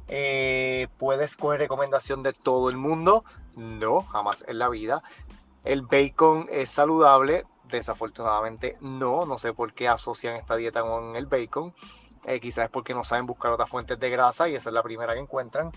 Eh, 0.06 0.88
¿Puedes 0.96 1.36
coger 1.36 1.60
recomendación 1.60 2.22
de 2.22 2.32
todo 2.32 2.70
el 2.70 2.76
mundo? 2.76 3.24
No, 3.56 4.02
jamás 4.02 4.44
en 4.48 4.58
la 4.58 4.68
vida. 4.68 5.02
El 5.64 5.82
bacon 5.82 6.46
es 6.50 6.70
saludable, 6.70 7.44
Desafortunadamente 7.70 8.78
no, 8.80 9.26
no 9.26 9.36
sé 9.38 9.52
por 9.52 9.74
qué 9.74 9.88
asocian 9.88 10.36
esta 10.36 10.56
dieta 10.56 10.82
con 10.82 11.16
el 11.16 11.26
bacon. 11.26 11.74
Eh, 12.24 12.40
quizás 12.40 12.64
es 12.64 12.70
porque 12.70 12.94
no 12.94 13.04
saben 13.04 13.26
buscar 13.26 13.52
otras 13.52 13.68
fuentes 13.68 13.98
de 14.00 14.10
grasa 14.10 14.48
y 14.48 14.54
esa 14.54 14.70
es 14.70 14.74
la 14.74 14.82
primera 14.82 15.12
que 15.12 15.20
encuentran. 15.20 15.70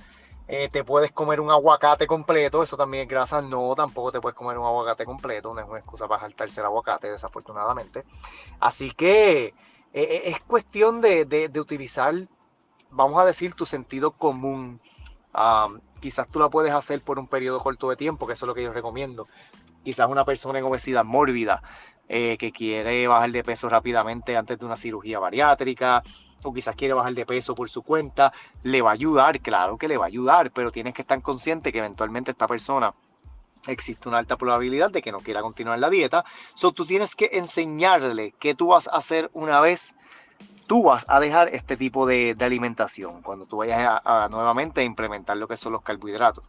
Eh, 0.54 0.68
te 0.68 0.84
puedes 0.84 1.14
comer 1.14 1.40
un 1.40 1.50
aguacate 1.50 2.06
completo, 2.06 2.62
eso 2.62 2.76
también 2.76 3.04
es 3.04 3.10
grasa. 3.10 3.42
No, 3.42 3.74
tampoco 3.74 4.12
te 4.12 4.20
puedes 4.20 4.36
comer 4.36 4.58
un 4.58 4.66
aguacate 4.66 5.06
completo, 5.06 5.54
no 5.54 5.62
es 5.62 5.66
una 5.66 5.80
excusa 5.80 6.10
para 6.10 6.24
saltarse 6.24 6.60
el 6.60 6.66
aguacate, 6.66 7.10
desafortunadamente. 7.10 8.04
Así 8.60 8.92
que 8.92 9.54
eh, 9.94 10.22
es 10.26 10.42
cuestión 10.42 11.00
de, 11.00 11.24
de, 11.24 11.58
utilizar, 11.58 12.14
vamos 12.90 13.22
a 13.22 13.26
decir, 13.26 13.54
tu 13.54 13.66
sentido 13.66 14.12
común. 14.12 14.82
quizás 16.02 16.28
tú 16.28 16.40
la 16.40 16.50
puedes 16.50 16.74
hacer 16.74 17.02
por 17.02 17.18
un 17.18 17.28
periodo 17.30 17.60
corto 17.62 17.90
de 17.90 17.96
tiempo, 17.96 18.28
que 18.28 18.34
eso 18.34 18.46
es 18.46 18.48
lo 18.48 18.54
que 18.54 18.64
yo 18.64 18.74
recomiendo. 18.74 19.30
Quizás 19.86 20.10
una 20.10 20.26
persona 20.26 20.60
en 20.60 20.66
obesidad 20.66 21.06
mórbida 21.06 21.64
eh, 22.10 22.38
que 22.38 22.52
quiere 22.52 23.08
bajar 23.08 23.32
de 23.32 23.42
peso 23.42 23.70
rápidamente 23.70 24.36
antes 24.36 24.60
de 24.60 24.66
una 24.66 24.76
cirugía 24.76 25.18
bariátrica, 25.18 26.04
o 26.44 26.54
quizás 26.54 26.76
quiere 26.76 26.94
bajar 26.94 27.14
de 27.14 27.26
peso 27.26 27.56
por 27.56 27.70
su 27.70 27.84
cuenta, 27.84 28.34
le 28.64 28.82
va 28.82 28.92
a 28.92 28.94
ayudar, 28.94 29.40
claro 29.42 29.78
que 29.78 29.88
le 29.88 29.98
va 29.98 30.06
a 30.06 30.08
ayudar, 30.08 30.52
pero 30.52 30.72
tienes 30.72 30.94
que 30.94 31.02
estar 31.02 31.22
consciente 31.22 31.72
que 31.72 31.80
eventualmente 31.80 32.32
esta 32.32 32.48
persona 32.48 32.94
existe 33.68 34.10
una 34.10 34.18
alta 34.18 34.38
probabilidad 34.38 34.90
de 34.90 35.02
que 35.02 35.12
no 35.12 35.20
quiera 35.20 35.42
continuar 35.42 35.80
la 35.80 35.90
dieta. 35.90 36.26
So 36.56 36.72
tú 36.72 36.86
tienes 36.86 37.16
que 37.16 37.30
enseñarle 37.34 38.34
qué 38.40 38.56
tú 38.56 38.68
vas 38.68 38.88
a 38.88 38.98
hacer 38.98 39.30
una 39.34 39.60
vez 39.60 39.96
tú 40.68 40.84
vas 40.84 41.06
a 41.10 41.20
dejar 41.20 41.50
este 41.50 41.76
tipo 41.76 42.06
de, 42.06 42.34
alimentación 42.40 43.22
cuando 43.22 43.46
tú 43.46 43.58
vayas 43.58 44.02
a, 44.06 44.30
nuevamente 44.32 44.80
a 44.80 44.84
implementar 44.86 45.36
lo 45.36 45.46
que 45.46 45.58
son 45.58 45.74
los 45.74 45.82
carbohidratos. 45.82 46.46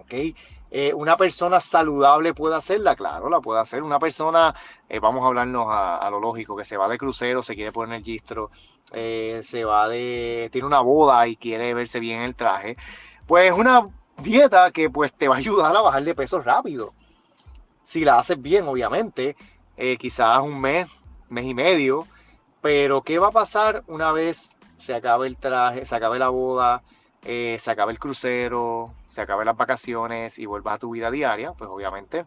¿ok? 0.00 0.36
Eh, 0.74 0.94
una 0.94 1.18
persona 1.18 1.60
saludable 1.60 2.32
puede 2.32 2.54
hacerla, 2.54 2.96
claro, 2.96 3.28
la 3.28 3.42
puede 3.42 3.60
hacer. 3.60 3.82
Una 3.82 3.98
persona, 3.98 4.54
eh, 4.88 5.00
vamos 5.00 5.22
a 5.22 5.26
hablarnos 5.26 5.66
a, 5.68 6.08
lo 6.10 6.18
lógico, 6.18 6.56
que 6.56 6.64
se 6.64 6.78
va 6.78 6.88
de 6.88 6.96
crucero, 6.96 7.42
se 7.42 7.54
quiere 7.54 7.72
poner 7.72 7.98
el 7.98 8.02
gistro, 8.02 8.50
eh, 8.90 9.40
se 9.42 9.66
va 9.66 9.86
de, 9.90 10.48
tiene 10.50 10.66
una 10.66 10.80
boda 10.80 11.26
y 11.26 11.36
quiere 11.36 11.74
verse 11.74 12.00
bien 12.00 12.20
en 12.20 12.24
el 12.24 12.34
traje, 12.34 12.78
pues 13.26 13.52
una 13.52 13.86
dieta 14.16 14.70
que 14.70 14.88
pues 14.88 15.12
te 15.12 15.28
va 15.28 15.34
a 15.34 15.38
ayudar 15.38 15.76
a 15.76 15.82
bajar 15.82 16.04
de 16.04 16.14
peso 16.14 16.40
rápido. 16.40 16.94
Si 17.82 18.02
la 18.02 18.18
haces 18.18 18.40
bien, 18.40 18.66
obviamente, 18.66 19.36
quizás 19.98 20.38
un 20.38 20.58
mes, 20.58 20.88
mes 21.28 21.44
y 21.44 21.54
medio, 21.54 22.06
pero 22.62 23.02
¿qué 23.02 23.18
va 23.18 23.28
a 23.28 23.32
pasar 23.32 23.84
una 23.88 24.10
vez 24.12 24.56
se 24.76 24.94
acabe 24.94 25.26
el 25.26 25.36
traje, 25.36 25.84
se 25.84 25.94
acabe 25.94 26.18
la 26.18 26.30
boda, 26.30 26.82
eh, 27.24 27.56
se 27.60 27.70
acabe 27.70 27.92
el 27.92 27.98
crucero, 27.98 28.92
se 29.06 29.20
acabe 29.20 29.44
las 29.44 29.56
vacaciones 29.56 30.38
y 30.38 30.46
vuelvas 30.46 30.74
a 30.74 30.78
tu 30.78 30.90
vida 30.90 31.10
diaria? 31.10 31.52
Pues 31.52 31.70
obviamente, 31.70 32.26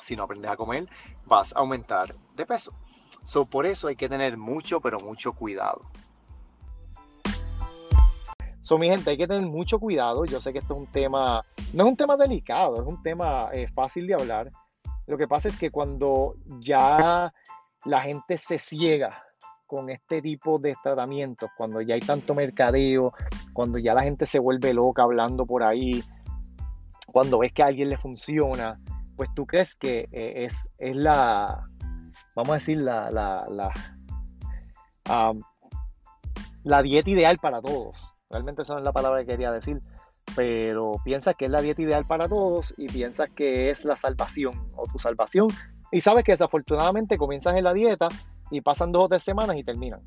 si 0.00 0.16
no 0.16 0.24
aprendes 0.24 0.50
a 0.50 0.56
comer, 0.56 0.88
vas 1.26 1.54
a 1.56 1.60
aumentar 1.60 2.14
de 2.36 2.46
peso. 2.46 2.72
So, 3.24 3.44
por 3.44 3.66
eso 3.66 3.88
hay 3.88 3.96
que 3.96 4.08
tener 4.08 4.36
mucho, 4.36 4.80
pero 4.80 4.98
mucho 5.00 5.32
cuidado. 5.32 5.82
So, 8.62 8.78
mi 8.78 8.88
gente, 8.88 9.10
hay 9.10 9.16
que 9.16 9.26
tener 9.26 9.48
mucho 9.48 9.78
cuidado. 9.78 10.24
Yo 10.26 10.40
sé 10.40 10.52
que 10.52 10.58
esto 10.58 10.74
es 10.74 10.80
un 10.80 10.86
tema, 10.86 11.42
no 11.72 11.84
es 11.84 11.90
un 11.90 11.96
tema 11.96 12.16
delicado, 12.16 12.80
es 12.80 12.86
un 12.86 13.02
tema 13.02 13.48
eh, 13.52 13.68
fácil 13.68 14.06
de 14.06 14.14
hablar. 14.14 14.50
Lo 15.06 15.16
que 15.18 15.26
pasa 15.26 15.48
es 15.48 15.56
que 15.56 15.70
cuando 15.70 16.36
ya 16.60 17.32
la 17.84 18.02
gente 18.02 18.38
se 18.38 18.58
ciega 18.58 19.24
con 19.70 19.88
este 19.88 20.20
tipo 20.20 20.58
de 20.58 20.74
tratamientos, 20.82 21.48
cuando 21.56 21.80
ya 21.80 21.94
hay 21.94 22.00
tanto 22.00 22.34
mercadeo, 22.34 23.12
cuando 23.52 23.78
ya 23.78 23.94
la 23.94 24.02
gente 24.02 24.26
se 24.26 24.40
vuelve 24.40 24.74
loca 24.74 25.04
hablando 25.04 25.46
por 25.46 25.62
ahí, 25.62 26.02
cuando 27.06 27.38
ves 27.38 27.52
que 27.52 27.62
a 27.62 27.66
alguien 27.66 27.88
le 27.88 27.96
funciona, 27.96 28.80
pues 29.14 29.30
tú 29.32 29.46
crees 29.46 29.76
que 29.76 30.08
eh, 30.10 30.44
es, 30.44 30.72
es, 30.76 30.96
la, 30.96 31.62
vamos 32.34 32.50
a 32.50 32.54
decir, 32.54 32.78
la, 32.78 33.12
la, 33.12 33.44
la, 33.48 33.72
la 36.64 36.82
dieta 36.82 37.10
ideal 37.10 37.38
para 37.38 37.62
todos. 37.62 38.12
Realmente 38.28 38.62
esa 38.62 38.72
no 38.72 38.80
es 38.80 38.84
la 38.84 38.92
palabra 38.92 39.20
que 39.20 39.26
quería 39.26 39.52
decir, 39.52 39.80
pero 40.34 40.94
piensas 41.04 41.36
que 41.36 41.44
es 41.44 41.50
la 41.52 41.60
dieta 41.60 41.80
ideal 41.80 42.08
para 42.08 42.26
todos 42.26 42.74
y 42.76 42.88
piensas 42.88 43.28
que 43.36 43.70
es 43.70 43.84
la 43.84 43.96
salvación 43.96 44.68
o 44.74 44.88
tu 44.88 44.98
salvación 44.98 45.46
y 45.92 46.00
sabes 46.00 46.24
que 46.24 46.32
desafortunadamente 46.32 47.18
comienzas 47.18 47.54
en 47.54 47.62
la 47.62 47.72
dieta 47.72 48.08
y 48.50 48.60
pasan 48.60 48.92
dos 48.92 49.04
o 49.04 49.08
tres 49.08 49.22
semanas 49.22 49.56
y 49.56 49.64
terminan. 49.64 50.00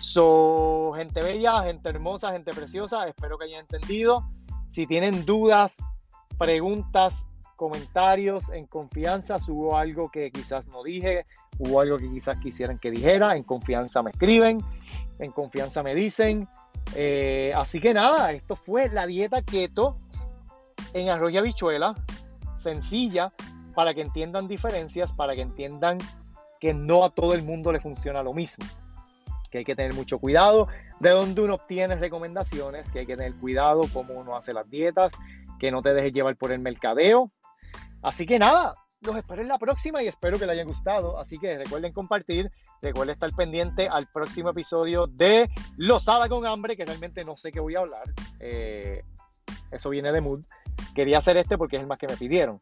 So, 0.00 0.92
gente 0.96 1.22
bella, 1.22 1.62
gente 1.64 1.88
hermosa, 1.88 2.32
gente 2.32 2.52
preciosa, 2.52 3.06
espero 3.06 3.38
que 3.38 3.44
hayan 3.44 3.60
entendido. 3.60 4.24
Si 4.70 4.86
tienen 4.86 5.24
dudas, 5.26 5.84
preguntas, 6.38 7.28
comentarios, 7.56 8.50
en 8.50 8.66
confianza, 8.66 9.38
subo 9.38 9.76
algo 9.76 10.10
que 10.10 10.30
quizás 10.30 10.66
no 10.68 10.82
dije, 10.82 11.26
hubo 11.58 11.80
algo 11.80 11.98
que 11.98 12.08
quizás 12.10 12.38
quisieran 12.38 12.78
que 12.78 12.90
dijera, 12.90 13.36
en 13.36 13.42
confianza 13.42 14.02
me 14.02 14.10
escriben, 14.10 14.64
en 15.18 15.32
confianza 15.32 15.82
me 15.82 15.94
dicen. 15.94 16.48
Eh, 16.94 17.52
así 17.54 17.80
que 17.80 17.92
nada, 17.92 18.32
esto 18.32 18.56
fue 18.56 18.88
la 18.88 19.06
dieta 19.06 19.42
keto 19.42 19.98
en 20.94 21.10
arroyo 21.10 21.42
bichuela, 21.42 21.94
sencilla, 22.56 23.32
para 23.74 23.92
que 23.92 24.00
entiendan 24.00 24.48
diferencias, 24.48 25.12
para 25.12 25.34
que 25.34 25.42
entiendan 25.42 25.98
que 26.60 26.74
no 26.74 27.04
a 27.04 27.10
todo 27.10 27.34
el 27.34 27.42
mundo 27.42 27.72
le 27.72 27.80
funciona 27.80 28.22
lo 28.22 28.34
mismo, 28.34 28.64
que 29.50 29.58
hay 29.58 29.64
que 29.64 29.74
tener 29.74 29.94
mucho 29.94 30.18
cuidado 30.18 30.68
de 31.00 31.10
dónde 31.10 31.42
uno 31.42 31.54
obtiene 31.54 31.96
recomendaciones, 31.96 32.92
que 32.92 33.00
hay 33.00 33.06
que 33.06 33.16
tener 33.16 33.34
cuidado 33.36 33.82
cómo 33.92 34.14
uno 34.14 34.36
hace 34.36 34.52
las 34.52 34.68
dietas, 34.68 35.14
que 35.58 35.70
no 35.70 35.82
te 35.82 35.94
dejes 35.94 36.12
llevar 36.12 36.36
por 36.36 36.52
el 36.52 36.60
mercadeo. 36.60 37.32
Así 38.02 38.26
que 38.26 38.38
nada, 38.38 38.74
los 39.00 39.16
espero 39.16 39.42
en 39.42 39.48
la 39.48 39.58
próxima 39.58 40.02
y 40.02 40.08
espero 40.08 40.38
que 40.38 40.46
les 40.46 40.54
haya 40.54 40.64
gustado. 40.64 41.18
Así 41.18 41.38
que 41.38 41.56
recuerden 41.56 41.92
compartir, 41.92 42.50
recuerden 42.82 43.14
estar 43.14 43.30
pendiente 43.32 43.88
al 43.88 44.06
próximo 44.08 44.50
episodio 44.50 45.06
de 45.06 45.48
Losada 45.76 46.28
con 46.28 46.46
Hambre, 46.46 46.76
que 46.76 46.84
realmente 46.84 47.24
no 47.24 47.36
sé 47.36 47.50
qué 47.50 47.60
voy 47.60 47.76
a 47.76 47.80
hablar. 47.80 48.04
Eh, 48.38 49.02
eso 49.70 49.90
viene 49.90 50.12
de 50.12 50.20
mood. 50.20 50.42
Quería 50.94 51.18
hacer 51.18 51.36
este 51.36 51.56
porque 51.56 51.76
es 51.76 51.82
el 51.82 51.88
más 51.88 51.98
que 51.98 52.08
me 52.08 52.16
pidieron. 52.16 52.60